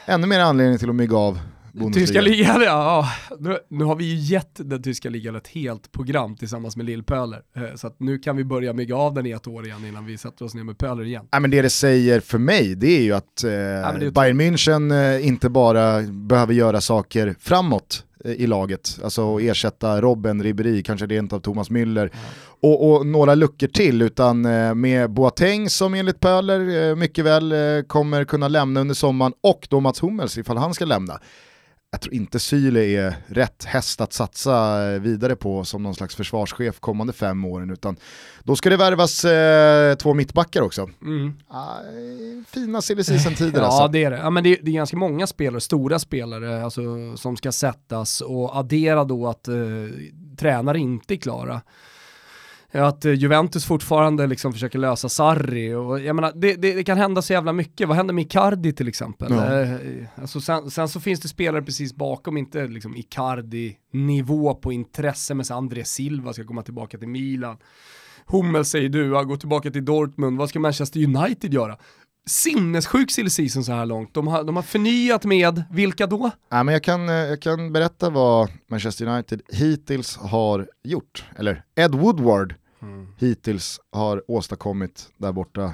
Ännu 0.05 0.27
mer 0.27 0.39
anledning 0.39 0.77
till 0.77 0.89
att 0.89 0.95
mygga 0.95 1.17
av 1.17 1.39
Bundesliga. 1.77 2.05
Tyska 2.07 2.21
ligan, 2.21 2.61
ja. 2.61 3.09
Nu, 3.39 3.57
nu 3.69 3.83
har 3.85 3.95
vi 3.95 4.05
ju 4.05 4.15
gett 4.33 4.51
den 4.55 4.83
tyska 4.83 5.09
ligan 5.09 5.35
ett 5.35 5.47
helt 5.47 5.91
program 5.91 6.35
tillsammans 6.35 6.77
med 6.77 6.85
Lill-Pöler. 6.85 7.41
Eh, 7.55 7.63
Så 7.75 7.87
att 7.87 7.99
nu 7.99 8.17
kan 8.19 8.37
vi 8.37 8.43
börja 8.43 8.73
mygga 8.73 8.95
av 8.95 9.13
den 9.13 9.25
i 9.25 9.31
ett 9.31 9.47
år 9.47 9.65
igen 9.65 9.85
innan 9.85 10.05
vi 10.05 10.17
sätter 10.17 10.45
oss 10.45 10.53
ner 10.55 10.63
med 10.63 10.77
Pöler 10.77 11.05
igen. 11.05 11.27
Nej, 11.31 11.41
men 11.41 11.51
det 11.51 11.61
det 11.61 11.69
säger 11.69 12.19
för 12.19 12.37
mig 12.37 12.75
det 12.75 12.97
är 12.97 13.01
ju 13.01 13.13
att 13.13 13.43
eh, 13.43 13.49
det 13.49 13.53
är 14.05 14.11
Bayern 14.11 14.41
München 14.41 15.15
eh, 15.15 15.27
inte 15.27 15.49
bara 15.49 16.01
behöver 16.01 16.53
göra 16.53 16.81
saker 16.81 17.35
framåt 17.39 18.03
eh, 18.25 18.31
i 18.31 18.47
laget, 18.47 18.99
alltså 19.03 19.39
ersätta 19.41 20.01
Robben, 20.01 20.43
Ribéry, 20.43 20.83
kanske 20.83 21.05
rent 21.05 21.33
av 21.33 21.39
Thomas 21.39 21.69
Müller 21.69 22.09
och, 22.61 22.91
och 22.91 23.05
några 23.05 23.35
luckor 23.35 23.67
till, 23.67 24.01
utan 24.01 24.45
eh, 24.45 24.75
med 24.75 25.09
Boateng 25.11 25.69
som 25.69 25.93
enligt 25.93 26.19
Pöler 26.19 26.95
mycket 26.95 27.25
väl 27.25 27.53
kommer 27.87 28.23
kunna 28.25 28.47
lämna 28.47 28.79
under 28.79 28.95
sommaren 28.95 29.33
och 29.41 29.67
då 29.69 29.79
Mats 29.79 30.03
Hummels 30.03 30.37
ifall 30.37 30.57
han 30.57 30.73
ska 30.73 30.85
lämna. 30.85 31.19
Jag 31.91 32.01
tror 32.01 32.13
inte 32.13 32.39
Syle 32.39 32.77
är 32.77 33.15
rätt 33.27 33.63
häst 33.63 34.01
att 34.01 34.13
satsa 34.13 34.85
eh, 34.93 34.99
vidare 34.99 35.35
på 35.35 35.63
som 35.65 35.83
någon 35.83 35.95
slags 35.95 36.15
försvarschef 36.15 36.79
kommande 36.79 37.13
fem 37.13 37.45
åren, 37.45 37.69
utan 37.69 37.97
då 38.43 38.55
ska 38.55 38.69
det 38.69 38.77
värvas 38.77 39.25
eh, 39.25 39.95
två 39.95 40.13
mittbackar 40.13 40.61
också. 40.61 40.89
Mm. 41.01 41.33
Aj, 41.49 42.43
fina 42.47 42.81
silly 42.81 43.03
season-tider 43.03 43.59
Ja 43.61 43.65
alltså. 43.65 43.87
det 43.87 44.03
är 44.03 44.11
det. 44.11 44.17
Ja, 44.17 44.29
men 44.29 44.43
det, 44.43 44.59
det 44.61 44.71
är 44.71 44.75
ganska 44.75 44.97
många 44.97 45.27
spelare, 45.27 45.61
stora 45.61 45.99
spelare, 45.99 46.63
alltså, 46.63 46.81
som 47.17 47.37
ska 47.37 47.51
sättas 47.51 48.21
och 48.21 48.57
addera 48.57 49.03
då 49.03 49.27
att 49.27 49.47
eh, 49.47 49.55
tränare 50.37 50.79
inte 50.79 51.13
är 51.13 51.17
klara. 51.17 51.61
Att 52.71 53.05
eh, 53.05 53.13
Juventus 53.13 53.65
fortfarande 53.65 54.27
liksom 54.27 54.53
försöker 54.53 54.79
lösa 54.79 55.09
Sarri 55.09 55.73
och 55.73 55.99
jag 55.99 56.15
menar, 56.15 56.31
det, 56.35 56.53
det, 56.53 56.73
det 56.73 56.83
kan 56.83 56.97
hända 56.97 57.21
så 57.21 57.33
jävla 57.33 57.53
mycket. 57.53 57.87
Vad 57.87 57.97
händer 57.97 58.13
med 58.13 58.21
Icardi 58.21 58.73
till 58.73 58.87
exempel? 58.87 59.31
Ja. 59.31 59.61
Eh, 59.61 59.75
alltså 60.15 60.41
sen, 60.41 60.71
sen 60.71 60.89
så 60.89 60.99
finns 60.99 61.19
det 61.19 61.27
spelare 61.27 61.61
precis 61.61 61.95
bakom, 61.95 62.37
inte 62.37 62.67
liksom 62.67 62.95
Icardi-nivå 62.95 64.55
på 64.55 64.71
intresse, 64.71 65.33
men 65.33 65.45
så 65.45 65.53
André 65.53 65.85
Silva 65.85 66.33
ska 66.33 66.43
komma 66.43 66.61
tillbaka 66.61 66.97
till 66.97 67.07
Milan. 67.07 67.57
Hummel 68.25 68.65
säger 68.65 68.89
du, 68.89 69.09
går 69.09 69.37
tillbaka 69.37 69.71
till 69.71 69.85
Dortmund, 69.85 70.37
vad 70.37 70.49
ska 70.49 70.59
Manchester 70.59 71.03
United 71.03 71.53
göra? 71.53 71.77
Sinnessjuk 72.27 73.11
silly 73.11 73.29
season 73.29 73.63
så 73.63 73.71
här 73.71 73.85
långt. 73.85 74.13
De 74.13 74.27
har, 74.27 74.43
de 74.43 74.55
har 74.55 74.63
förnyat 74.63 75.25
med, 75.25 75.63
vilka 75.71 76.07
då? 76.07 76.31
Ja, 76.49 76.63
men 76.63 76.73
jag, 76.73 76.83
kan, 76.83 77.09
eh, 77.09 77.15
jag 77.15 77.41
kan 77.41 77.73
berätta 77.73 78.09
vad 78.09 78.49
Manchester 78.69 79.05
United 79.05 79.41
hittills 79.49 80.17
har 80.17 80.67
gjort, 80.83 81.25
eller 81.35 81.63
Ed 81.75 81.95
Woodward 81.95 82.55
hittills 83.17 83.79
har 83.91 84.31
åstadkommit 84.31 85.09
där 85.17 85.31
borta. 85.31 85.73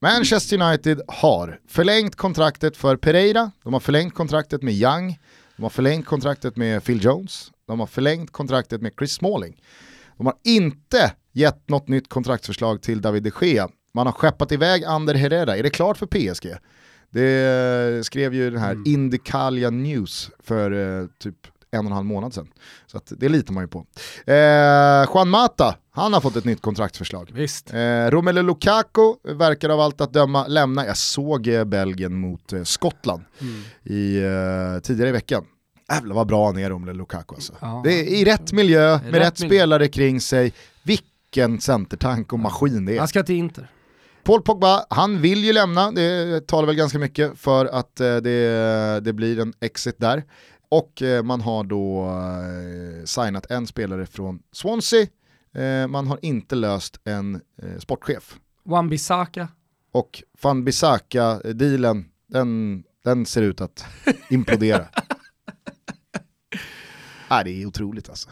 Manchester 0.00 0.62
United 0.62 1.00
har 1.08 1.60
förlängt 1.68 2.16
kontraktet 2.16 2.76
för 2.76 2.96
Pereira, 2.96 3.50
de 3.64 3.72
har 3.72 3.80
förlängt 3.80 4.14
kontraktet 4.14 4.62
med 4.62 4.74
Young, 4.74 5.18
de 5.56 5.62
har 5.62 5.70
förlängt 5.70 6.06
kontraktet 6.06 6.56
med 6.56 6.84
Phil 6.84 7.04
Jones, 7.04 7.52
de 7.66 7.80
har 7.80 7.86
förlängt 7.86 8.30
kontraktet 8.32 8.82
med 8.82 8.92
Chris 8.98 9.12
Smalling. 9.12 9.62
De 10.16 10.26
har 10.26 10.34
inte 10.44 11.12
gett 11.32 11.68
något 11.68 11.88
nytt 11.88 12.08
kontraktsförslag 12.08 12.82
till 12.82 13.00
David 13.00 13.22
de 13.22 13.32
Gea. 13.40 13.68
Man 13.96 14.06
har 14.06 14.12
skeppat 14.12 14.52
iväg 14.52 14.84
Ander 14.84 15.14
Herrera, 15.14 15.56
är 15.56 15.62
det 15.62 15.70
klart 15.70 15.96
för 15.96 16.06
PSG? 16.06 16.54
Det 17.10 18.06
skrev 18.06 18.34
ju 18.34 18.50
den 18.50 18.60
här 18.60 18.70
Mm. 18.72 18.82
Indicalia 18.86 19.70
News 19.70 20.30
för 20.44 20.70
eh, 21.00 21.06
typ 21.18 21.34
en 21.70 21.78
och 21.80 21.86
en 21.86 21.92
halv 21.92 22.06
månad 22.06 22.34
sedan. 22.34 22.48
Så 22.86 23.00
det 23.08 23.28
litar 23.28 23.52
man 23.54 23.64
ju 23.64 23.68
på. 23.68 23.86
Eh, 24.26 25.08
Juan 25.14 25.28
Mata, 25.28 25.76
han 25.90 26.12
har 26.12 26.20
fått 26.20 26.36
ett 26.36 26.44
nytt 26.44 26.60
kontraktsförslag. 26.62 27.30
Visst. 27.34 27.74
Eh, 27.74 28.06
Romelu 28.10 28.42
Lukaku 28.42 29.14
verkar 29.24 29.68
av 29.68 29.80
allt 29.80 30.00
att 30.00 30.12
döma 30.12 30.46
lämna. 30.46 30.86
Jag 30.86 30.96
såg 30.96 31.48
eh, 31.48 31.64
Belgien 31.64 32.14
mot 32.20 32.52
eh, 32.52 32.62
Skottland 32.62 33.24
Mm. 33.40 33.62
i, 33.84 34.16
eh, 34.16 34.80
tidigare 34.82 35.08
i 35.08 35.12
veckan. 35.12 35.44
Jävlar 35.92 36.14
vad 36.14 36.26
bra 36.26 36.46
han 36.46 36.58
är 36.58 36.70
Romelu 36.70 36.92
Lukaku 36.98 37.34
alltså. 37.34 37.52
Ja. 37.60 37.80
Det 37.84 37.92
är 37.92 38.04
i 38.04 38.24
rätt 38.24 38.52
miljö, 38.52 38.98
med 39.04 39.14
Rätt 39.14 39.22
rätt, 39.22 39.38
spelare 39.38 39.88
kring 39.88 40.20
sig. 40.20 40.52
Vilken 40.82 41.60
centertank 41.60 42.32
och 42.32 42.38
maskin 42.38 42.84
det 42.84 42.94
är. 42.94 42.98
Han 42.98 43.08
ska 43.08 43.22
till 43.22 43.34
Inter. 43.36 43.70
Paul 44.26 44.42
Pogba, 44.42 44.86
han 44.90 45.20
vill 45.20 45.44
ju 45.44 45.52
lämna, 45.52 45.90
det 45.90 46.46
talar 46.46 46.66
väl 46.66 46.76
ganska 46.76 46.98
mycket 46.98 47.38
för 47.38 47.66
att 47.66 48.00
eh, 48.00 48.16
det, 48.16 49.00
det 49.00 49.12
blir 49.12 49.40
en 49.40 49.52
exit 49.60 49.98
där. 49.98 50.24
och 50.68 51.02
eh, 51.02 51.22
man 51.22 51.40
har 51.40 51.64
då 51.64 52.04
eh, 52.04 53.04
signat 53.04 53.50
en 53.50 53.66
spelare 53.66 54.06
från 54.06 54.42
Swansea, 54.52 55.06
man 55.88 56.06
har 56.06 56.18
inte 56.22 56.54
löst 56.54 57.00
en 57.04 57.40
sportchef. 57.78 58.36
Wan-Bissaka. 58.64 59.48
Och 59.92 60.22
van 60.42 60.64
Bissaka-dealen, 60.64 62.04
den, 62.26 62.82
den 63.04 63.26
ser 63.26 63.42
ut 63.42 63.60
att 63.60 63.84
implodera. 64.30 64.80
Nej, 67.30 67.44
det 67.44 67.62
är 67.62 67.66
otroligt 67.66 68.08
alltså. 68.08 68.28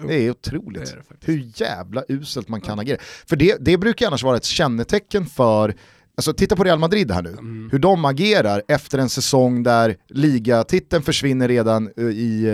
Ja. 0.00 0.06
Det 0.08 0.14
är 0.26 0.30
otroligt 0.30 0.84
Det 0.84 0.90
är 0.92 0.96
det 0.96 1.32
hur 1.32 1.50
jävla 1.54 2.02
uselt 2.08 2.48
man 2.48 2.60
kan 2.60 2.78
agera. 2.78 2.98
För 3.26 3.36
det, 3.36 3.56
det 3.60 3.78
brukar 3.78 4.06
annars 4.06 4.22
vara 4.22 4.36
ett 4.36 4.44
kännetecken 4.44 5.26
för, 5.26 5.74
alltså 6.16 6.32
titta 6.32 6.56
på 6.56 6.64
Real 6.64 6.78
Madrid 6.78 7.10
här 7.10 7.22
nu, 7.22 7.30
Mm. 7.30 7.68
hur 7.72 7.78
de 7.78 8.04
agerar 8.04 8.62
efter 8.68 8.98
en 8.98 9.08
säsong 9.08 9.62
där 9.62 9.96
ligatiteln 10.08 11.02
försvinner 11.02 11.48
redan 11.48 11.90
eh, 11.96 12.04
i 12.04 12.46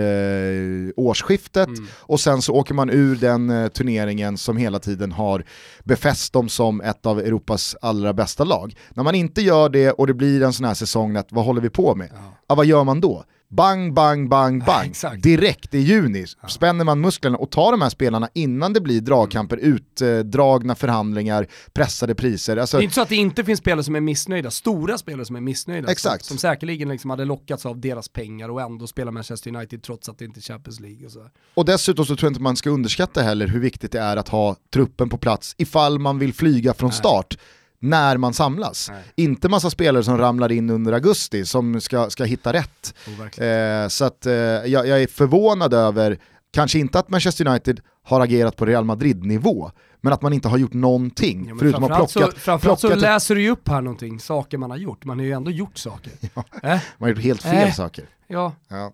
eh, 0.93 1.03
årsskiftet 1.03 1.67
Mm. 1.67 1.85
och 1.99 2.19
sen 2.19 2.41
så 2.41 2.53
åker 2.53 2.73
man 2.73 2.89
ur 2.89 3.15
den 3.15 3.49
eh, 3.49 3.67
turneringen 3.67 4.37
som 4.37 4.57
hela 4.57 4.79
tiden 4.79 5.11
har 5.11 5.45
befäst 5.83 6.33
dem 6.33 6.49
som 6.49 6.81
ett 6.81 7.05
av 7.05 7.19
Europas 7.19 7.75
allra 7.81 8.13
bästa 8.13 8.43
lag. 8.43 8.75
När 8.93 9.03
man 9.03 9.15
inte 9.15 9.41
gör 9.41 9.69
det 9.69 9.91
och 9.91 10.07
det 10.07 10.13
blir 10.13 10.43
en 10.43 10.53
sån 10.53 10.65
här 10.65 10.73
säsong, 10.73 11.15
att, 11.15 11.31
vad 11.31 11.45
håller 11.45 11.61
vi 11.61 11.69
på 11.69 11.95
med? 11.95 12.09
Ja. 12.47 12.55
vad 12.55 12.65
gör 12.65 12.83
man 12.83 13.01
då? 13.01 13.23
Bang, 13.55 13.93
bang, 13.93 14.29
bang, 14.29 14.65
bang. 14.65 14.89
exakt. 14.89 15.23
Direkt 15.23 15.73
i 15.73 15.79
juni 15.79 16.25
spänner 16.47 16.85
man 16.85 17.01
musklerna 17.01 17.37
och 17.37 17.51
tar 17.51 17.71
de 17.71 17.81
här 17.81 17.89
spelarna 17.89 18.29
innan 18.33 18.73
det 18.73 18.81
blir 18.81 19.01
dragkamper, 19.01 19.57
utdragna 19.57 20.75
förhandlingar, 20.75 21.47
pressade 21.73 22.15
priser. 22.15 22.57
Alltså, 22.57 22.77
Det 22.77 22.81
är 22.81 22.83
inte 22.83 22.95
så 22.95 23.01
att 23.01 23.09
det 23.09 23.15
inte 23.15 23.43
finns 23.43 23.59
spelare 23.59 23.83
som 23.83 23.95
är 23.95 24.01
missnöjda, 24.01 24.51
stora 24.51 24.97
spelare 24.97 25.25
som 25.25 25.35
är 25.35 25.41
missnöjda. 25.41 25.91
Exakt. 25.91 26.25
Som, 26.25 26.37
som 26.37 26.41
säkerligen 26.41 26.89
liksom 26.89 27.09
hade 27.09 27.25
lockats 27.25 27.65
av 27.65 27.79
deras 27.79 28.09
pengar 28.09 28.49
och 28.49 28.61
ändå 28.61 28.87
spelar 28.87 29.11
Manchester 29.11 29.55
United 29.55 29.83
trots 29.83 30.09
att 30.09 30.17
det 30.17 30.25
inte 30.25 30.39
är 30.39 30.41
Champions 30.41 30.79
League 30.79 31.05
och 31.05 31.11
så. 31.11 31.29
Och 31.53 31.65
dessutom 31.65 32.05
så 32.05 32.15
tror 32.15 32.27
jag 32.27 32.31
inte 32.31 32.41
man 32.41 32.55
ska 32.55 32.69
underskatta 32.69 33.21
heller 33.21 33.47
hur 33.47 33.59
viktigt 33.59 33.91
det 33.91 33.99
är 33.99 34.17
att 34.17 34.29
ha 34.29 34.55
truppen 34.73 35.09
på 35.09 35.17
plats 35.17 35.55
ifall 35.57 35.99
man 35.99 36.19
vill 36.19 36.33
flyga 36.33 36.73
från 36.73 36.91
start 36.91 37.37
när 37.83 38.17
man 38.17 38.33
samlas. 38.33 38.89
Nej. 38.91 39.03
Inte 39.15 39.49
massa 39.49 39.69
spelare 39.69 40.03
som 40.03 40.17
ramlar 40.17 40.51
in 40.51 40.69
under 40.69 40.93
augusti 40.93 41.45
som 41.45 41.81
ska, 41.81 42.09
ska 42.09 42.23
hitta 42.23 42.53
rätt. 42.53 42.93
Oh. 43.07 43.43
Eh, 43.43 43.87
så 43.87 44.05
att, 44.05 44.25
eh, 44.25 44.33
jag, 44.33 44.87
jag 44.87 45.01
är 45.01 45.07
förvånad 45.07 45.73
över, 45.73 46.17
kanske 46.53 46.79
inte 46.79 46.99
att 46.99 47.09
Manchester 47.09 47.47
United 47.47 47.79
har 48.03 48.21
agerat 48.21 48.55
på 48.55 48.65
Real 48.65 48.85
Madrid-nivå, 48.85 49.71
men 50.01 50.13
att 50.13 50.21
man 50.21 50.33
inte 50.33 50.47
har 50.47 50.57
gjort 50.57 50.73
någonting. 50.73 51.45
Ja, 51.49 51.55
förutom 51.59 51.83
att 51.83 51.89
framförallt 51.89 52.13
plockat, 52.13 52.33
så, 52.33 52.39
framförallt 52.39 52.79
så 52.79 52.87
plockat 52.87 53.01
läser 53.01 53.35
du 53.35 53.41
ju 53.41 53.49
upp 53.49 53.67
här 53.67 53.81
någonting, 53.81 54.19
saker 54.19 54.57
man 54.57 54.69
har 54.71 54.77
gjort. 54.77 55.05
Man 55.05 55.19
har 55.19 55.25
ju 55.25 55.31
ändå 55.31 55.51
gjort 55.51 55.77
saker. 55.77 56.11
Äh? 56.23 56.29
man 56.63 56.79
har 56.99 57.09
gjort 57.09 57.19
helt 57.19 57.41
fel 57.41 57.67
Äh. 57.67 57.73
saker. 57.73 58.05
Ja, 58.33 58.55
Ja. 58.69 58.91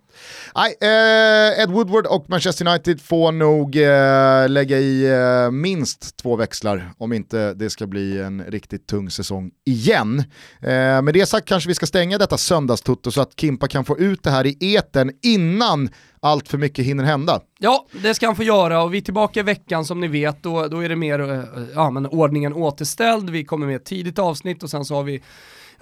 Nej, 0.55 0.75
eh, 0.81 1.63
Ed 1.63 1.71
Woodward 1.71 2.05
och 2.05 2.29
Manchester 2.29 2.67
United 2.67 3.01
får 3.01 3.31
nog 3.31 3.75
eh, 3.75 4.49
lägga 4.49 4.77
i 4.77 5.05
eh, 5.05 5.51
minst 5.51 6.17
två 6.17 6.35
växlar 6.35 6.91
om 6.97 7.13
inte 7.13 7.53
det 7.53 7.69
ska 7.69 7.87
bli 7.87 8.21
en 8.21 8.43
riktigt 8.43 8.87
tung 8.87 9.09
säsong 9.09 9.51
igen. 9.65 10.19
Eh, 10.61 11.01
med 11.01 11.13
det 11.13 11.25
sagt 11.25 11.47
kanske 11.47 11.67
vi 11.67 11.75
ska 11.75 11.85
stänga 11.85 12.17
detta 12.17 12.37
söndagstutto 12.37 13.11
så 13.11 13.21
att 13.21 13.39
Kimpa 13.39 13.67
kan 13.67 13.85
få 13.85 13.97
ut 13.97 14.23
det 14.23 14.31
här 14.31 14.47
i 14.47 14.75
eten 14.75 15.11
innan 15.21 15.89
allt 16.21 16.47
för 16.47 16.57
mycket 16.57 16.85
hinner 16.85 17.03
hända. 17.03 17.41
Ja, 17.59 17.85
det 18.03 18.13
ska 18.13 18.25
han 18.25 18.35
få 18.35 18.43
göra 18.43 18.83
och 18.83 18.93
vi 18.93 18.97
är 18.97 19.01
tillbaka 19.01 19.39
i 19.39 19.43
veckan 19.43 19.85
som 19.85 19.99
ni 19.99 20.07
vet, 20.07 20.43
då, 20.43 20.67
då 20.67 20.83
är 20.83 20.89
det 20.89 20.95
mer 20.95 21.19
eh, 21.31 21.43
ja, 21.75 21.91
men 21.91 22.05
ordningen 22.05 22.53
återställd, 22.53 23.29
vi 23.29 23.45
kommer 23.45 23.67
med 23.67 23.75
ett 23.75 23.85
tidigt 23.85 24.19
avsnitt 24.19 24.63
och 24.63 24.69
sen 24.69 24.85
så 24.85 24.95
har 24.95 25.03
vi, 25.03 25.21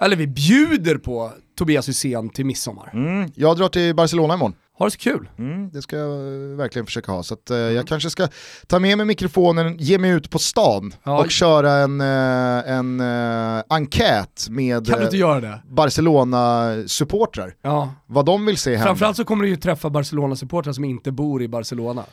eller 0.00 0.16
vi 0.16 0.26
bjuder 0.26 0.98
på 0.98 1.32
Tobias 1.58 1.88
Hysén 1.88 2.30
till 2.30 2.46
midsommar. 2.46 2.90
Mm. 2.94 3.30
Jag 3.34 3.56
drar 3.56 3.68
till 3.68 3.94
Barcelona 3.94 4.34
imorgon. 4.34 4.54
Ha 4.78 4.84
det 4.84 4.90
så 4.90 4.98
kul! 4.98 5.28
Mm, 5.38 5.70
det 5.70 5.82
ska 5.82 5.96
jag 5.96 6.10
eh, 6.10 6.56
verkligen 6.56 6.86
försöka 6.86 7.12
ha. 7.12 7.22
Så 7.22 7.34
att, 7.34 7.50
eh, 7.50 7.56
jag 7.56 7.86
kanske 7.86 8.10
ska 8.10 8.28
ta 8.66 8.78
med 8.78 8.96
mig 8.96 9.06
mikrofonen, 9.06 9.76
ge 9.78 9.98
mig 9.98 10.10
ut 10.10 10.30
på 10.30 10.38
stan 10.38 10.94
Ja. 11.02 11.18
och 11.18 11.30
köra 11.30 11.72
en, 11.72 12.00
eh, 12.00 12.72
en 12.72 13.00
eh, 13.00 13.62
enkät 13.68 14.46
med 14.50 14.88
eh? 14.88 15.54
Barcelona-supportrar. 15.68 17.54
Ja. 17.62 17.94
Vad 18.06 18.26
de 18.26 18.46
vill 18.46 18.56
se 18.56 18.70
hända. 18.70 18.84
Framförallt 18.86 19.16
så 19.16 19.24
kommer 19.24 19.44
du 19.44 19.50
ju 19.50 19.56
träffa 19.56 19.90
Barcelona-supportrar 19.90 20.72
som 20.72 20.84
inte 20.84 21.12
bor 21.12 21.42
i 21.42 21.48
Barcelona. 21.48 22.04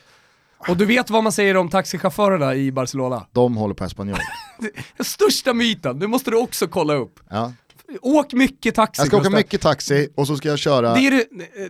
Och 0.68 0.78
du 0.78 0.86
vet 0.86 1.10
vad 1.10 1.24
man 1.24 1.32
säger 1.32 1.58
om 1.58 1.70
taxichaufförerna 1.70 2.56
i 2.56 2.72
Barcelona? 2.72 3.26
De 3.32 3.58
håller 3.58 3.74
på 3.76 3.84
Espanyol. 3.84 4.18
Största 5.00 5.54
myten, 5.54 6.00
det 6.00 6.08
måste 6.08 6.32
du 6.32 6.38
också 6.38 6.68
kolla 6.68 6.94
upp. 6.94 7.20
Ja. 7.30 7.54
Åk 8.02 8.34
mycket 8.34 8.76
taxi. 8.76 9.00
Jag 9.02 9.08
ska 9.08 9.18
åka 9.18 9.24
Gustav. 9.24 9.38
mycket 9.38 9.62
taxi 9.62 10.10
och 10.16 10.28
så 10.28 10.36
ska 10.38 10.50
jag 10.50 10.60
köra... 10.60 10.94
Det 10.94 11.00
är 11.08 11.12
det, 11.12 11.26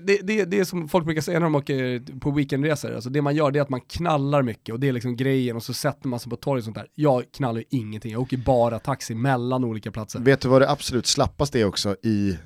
det, 0.08 0.20
det, 0.24 0.46
det 0.46 0.60
är 0.60 0.64
som 0.64 0.90
folk 0.90 1.06
brukar 1.06 1.22
säga 1.22 1.40
när 1.40 1.44
de 1.46 1.56
åker 1.56 2.20
på 2.20 2.32
weekendresor, 2.32 2.96
alltså 2.96 3.10
det 3.10 3.22
man 3.22 3.36
gör 3.36 3.52
det 3.52 3.60
är 3.60 3.64
att 3.64 3.70
man 3.70 3.82
knallar 3.82 4.42
mycket 4.42 4.74
och 4.74 4.80
det 4.80 4.88
är 4.88 4.94
liksom 4.94 5.16
grejen 5.16 5.56
och 5.56 5.64
så 5.64 5.74
sätter 5.74 6.08
man 6.08 6.20
sig 6.20 6.30
på 6.30 6.36
torg 6.36 6.58
och 6.60 6.64
sånt 6.64 6.76
där. 6.76 6.88
Jag 6.96 7.24
knallar 7.36 7.60
ju 7.60 7.66
ingenting, 7.70 8.12
jag 8.12 8.22
åker 8.22 8.38
bara 8.38 8.80
taxi 8.80 9.16
mellan 9.16 9.64
olika 9.64 9.92
platser. 9.92 10.20
Vet 10.20 10.42
du 10.42 10.48
vad 10.48 10.62
det 10.62 10.70
absolut 10.70 11.08
slappaste 11.08 11.60
är 11.60 11.66
också 11.66 11.96
i 12.04 12.30
eh, 12.30 12.38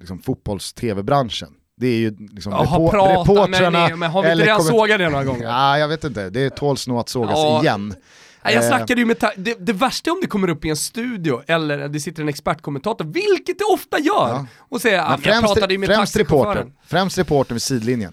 liksom, 0.00 0.18
fotbolls-tv-branschen? 0.18 1.48
Det 1.76 1.86
är 1.86 1.98
ju 1.98 2.16
liksom 2.30 2.52
Jaha, 2.52 2.64
repo- 2.78 2.90
prata 2.90 3.20
reportrarna... 3.20 3.88
med, 3.88 3.98
men 3.98 4.10
har 4.10 4.22
vi 4.22 4.32
inte 4.32 4.44
redan 4.44 4.60
komment- 4.60 4.68
sågat 4.70 4.98
det 4.98 5.08
några 5.10 5.24
gånger? 5.24 5.42
Ja, 5.48 5.78
jag 5.78 5.88
vet 5.88 6.04
inte. 6.04 6.30
Det 6.30 6.50
tåls 6.50 6.88
nog 6.88 6.98
att 6.98 7.08
sågas 7.08 7.30
Ja. 7.34 7.60
igen. 7.62 7.94
Jag 8.42 8.54
Eh. 8.54 8.68
snackade 8.68 9.00
ju 9.00 9.04
med, 9.06 9.16
det, 9.36 9.54
det 9.66 9.72
värsta 9.72 10.10
är 10.10 10.14
om 10.14 10.18
det 10.20 10.26
kommer 10.26 10.50
upp 10.50 10.64
i 10.64 10.68
en 10.68 10.76
studio 10.76 11.42
eller 11.46 11.88
det 11.88 12.00
sitter 12.00 12.22
en 12.22 12.28
expertkommentator, 12.28 13.04
vilket 13.04 13.58
det 13.58 13.64
ofta 13.64 13.98
gör, 13.98 14.28
Ja. 14.28 14.46
och 14.58 14.80
säger 14.80 14.98
att 14.98 15.24
Men 15.24 15.32
jag 15.34 15.42
pratade 15.44 15.74
ju 15.74 15.78
med 15.78 15.88
främst, 15.88 16.16
reporter, 16.16 16.66
främst 16.86 17.18
reporter 17.18 17.54
vid 17.54 17.62
sidlinjen. 17.62 18.12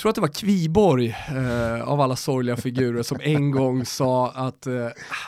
Tror 0.00 0.08
att 0.10 0.14
det 0.14 0.20
var 0.20 0.28
Kviborg 0.28 1.08
eh, 1.28 1.88
av 1.88 2.00
alla 2.00 2.16
sorgliga 2.16 2.56
figurer 2.56 3.02
som 3.02 3.18
en 3.22 3.50
gång 3.58 3.84
sa 3.84 4.30
att, 4.30 4.66
eh, 4.66 4.86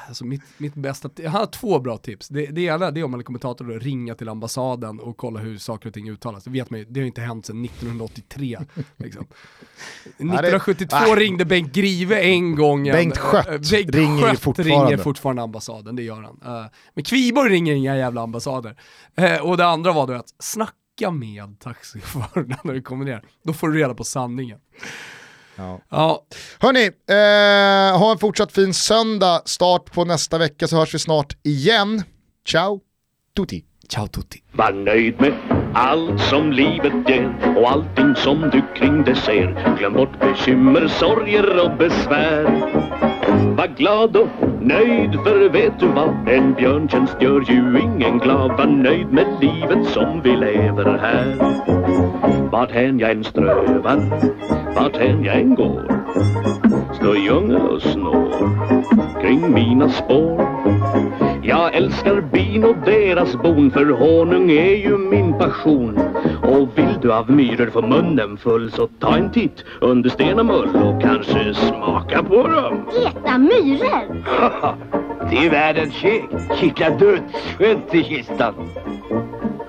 alltså 0.09 0.25
mitt, 0.25 0.43
mitt 0.59 0.75
bästa, 0.75 1.11
han 1.17 1.33
har 1.33 1.47
två 1.47 1.79
bra 1.79 1.97
tips. 1.99 2.29
Det, 2.29 2.47
det 2.47 2.61
ena 2.61 2.91
det 2.91 3.01
är 3.01 3.05
om 3.05 3.11
man 3.11 3.21
är 3.21 3.25
kommentator 3.25 3.65
då, 3.65 3.75
ringa 3.79 4.15
till 4.15 4.29
ambassaden 4.29 5.01
och 5.01 5.17
kolla 5.17 5.41
hur 5.41 5.59
saker 5.59 5.89
och 5.89 5.95
ting 5.95 6.11
uttalas. 6.11 6.45
Det 6.45 6.51
vet 6.51 6.71
man 6.71 6.79
ju, 6.81 6.87
det 6.89 7.01
har 7.01 7.03
ju 7.03 7.07
inte 7.07 7.21
hänt 7.21 7.47
sedan 7.47 7.65
1983. 7.65 8.59
Liksom. 8.97 9.27
1972 10.19 10.97
Ah. 10.97 11.15
ringde 11.17 11.45
Bengt 11.45 11.73
Grive 11.73 12.21
en 12.23 12.55
gång. 12.57 12.89
en- 12.89 12.93
Bengt 12.95 13.17
Skött 13.19 13.47
eh, 13.49 13.53
Bengt 13.53 13.95
ringer 13.95 14.17
ju 14.17 14.23
Skött 14.23 14.41
fortfarande. 14.41 14.75
ringer 14.87 14.97
fortfarande 14.97 15.43
ambassaden, 15.43 15.97
det 15.97 16.03
gör 16.03 16.23
han. 16.23 16.57
Eh, 16.57 16.67
men 16.95 17.05
Kviborg 17.05 17.51
ringer 17.53 17.75
inga 17.75 17.97
jävla 17.97 18.21
ambassader. 18.23 18.77
Eh, 19.17 19.37
och 19.47 19.57
det 19.57 19.67
andra 19.67 19.93
var 19.93 20.07
då 20.07 20.13
att 20.15 20.35
snacka 20.39 20.73
med 21.11 21.59
taxichaufförerna 21.61 22.57
när 22.65 22.75
du 22.75 22.83
kommer 22.83 23.05
ner. 23.05 23.23
Då 23.45 23.53
får 23.53 23.69
du 23.69 23.79
reda 23.79 23.95
på 23.95 24.05
sanningen. 24.05 24.59
Ja. 25.57 25.81
Ja, 25.89 26.27
Hörni, 26.59 26.85
eh, 26.87 27.99
ha 27.99 28.13
en 28.13 28.19
fortsatt 28.19 28.53
fin 28.53 28.75
söndag. 28.75 29.43
Start 29.45 29.93
på 29.93 30.05
nästa 30.05 30.39
vecka 30.39 30.69
så 30.69 30.77
hörs 30.77 30.95
vi 30.95 30.99
snart 30.99 31.37
igen. 31.43 32.03
Ciao, 32.49 32.81
tutti. 33.37 33.65
ciao 33.89 34.07
tutti. 34.07 34.43
Var 34.53 34.73
nöjd 34.73 35.21
med 35.21 35.33
allt 35.75 36.21
som 36.21 36.53
livet 36.53 36.93
ger 37.09 37.31
och 37.57 37.71
allting 37.71 38.15
som 38.15 38.51
du 38.53 38.63
kring 38.75 39.05
det 39.05 39.15
ser. 39.15 39.77
Glöm 39.79 39.93
bort 39.93 40.21
bekymmer, 40.21 40.89
sorger 40.89 41.65
och 41.65 41.77
besvär. 41.77 42.45
Var 43.57 43.67
glad 43.77 44.17
och 44.17 44.29
nöjd 44.61 45.13
för 45.13 45.49
vet 45.49 45.81
du 45.81 45.87
vad? 45.87 46.29
En 46.29 46.55
björntjänst 46.55 47.17
gör 47.21 47.41
ju 47.41 47.81
ingen 47.81 48.19
glad. 48.19 48.51
Var 48.51 48.67
nöjd 48.67 49.13
med 49.13 49.27
livet 49.41 49.87
som 49.87 50.21
vi 50.23 50.37
lever 50.37 50.99
här. 50.99 51.37
Varthän 52.51 52.99
jag 52.99 53.11
än 53.11 53.25
strövar, 53.25 54.01
varthän 54.75 55.25
jag 55.25 55.37
än 55.37 55.55
går. 55.55 56.03
Står 56.95 57.17
djungel 57.17 57.61
och 57.61 57.83
snår 57.83 58.31
kring 59.21 59.55
mina 59.55 59.89
spår. 59.89 61.30
Jag 61.43 61.75
älskar 61.75 62.21
bin 62.21 62.65
och 62.65 62.77
deras 62.85 63.37
bon 63.37 63.71
för 63.71 63.87
honung 63.87 64.51
är 64.51 64.75
ju 64.77 64.99
min 64.99 65.39
passion. 65.39 65.99
Och 66.43 66.79
vill 66.79 66.99
du 67.03 67.13
av 67.13 67.31
myror 67.31 67.71
få 67.71 67.83
munnen 67.83 68.37
full 68.37 68.73
så 68.73 68.87
ta 68.87 69.17
en 69.17 69.33
titt 69.33 69.65
under 69.81 70.11
sten 70.11 70.39
och 70.39 70.47
mull 70.47 70.77
och 70.77 71.03
kanske 71.03 71.55
smaka 71.55 72.23
på 72.23 72.49
dem. 72.49 72.89
Äta 73.07 73.39
myror? 73.39 74.25
Det 75.31 75.47
är 75.47 75.51
världens 75.51 75.95
käk. 75.95 76.25
Kittlar 76.57 76.91
dödsskönt 76.91 77.95
i 77.95 78.03
kistan. 78.03 78.55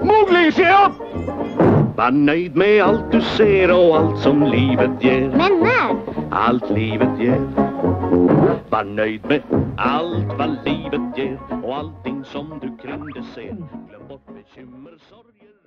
Mowgli, 0.02 0.52
se 0.52 0.64
upp! 0.64 1.71
Var 1.96 2.12
nöjd 2.12 2.56
med 2.56 2.84
allt 2.84 3.12
du 3.12 3.22
ser 3.22 3.72
och 3.72 3.98
allt 3.98 4.20
som 4.20 4.44
livet 4.44 5.04
ger. 5.04 5.30
Men 5.30 5.60
när? 5.60 5.98
Allt 6.32 6.70
livet 6.70 7.20
ger. 7.20 7.40
Var 8.70 8.84
nöjd 8.84 9.26
med 9.26 9.42
allt 9.78 10.38
vad 10.38 10.58
livet 10.66 11.18
ger 11.18 11.40
och 11.64 11.76
allting 11.76 12.24
som 12.24 12.60
du 12.62 12.88
kring 12.88 13.06
det 13.16 13.24
ser. 13.24 13.56
Glöm 13.90 14.08
bort 14.10 14.28
bekymmer, 14.28 14.92
sorger 15.10 15.61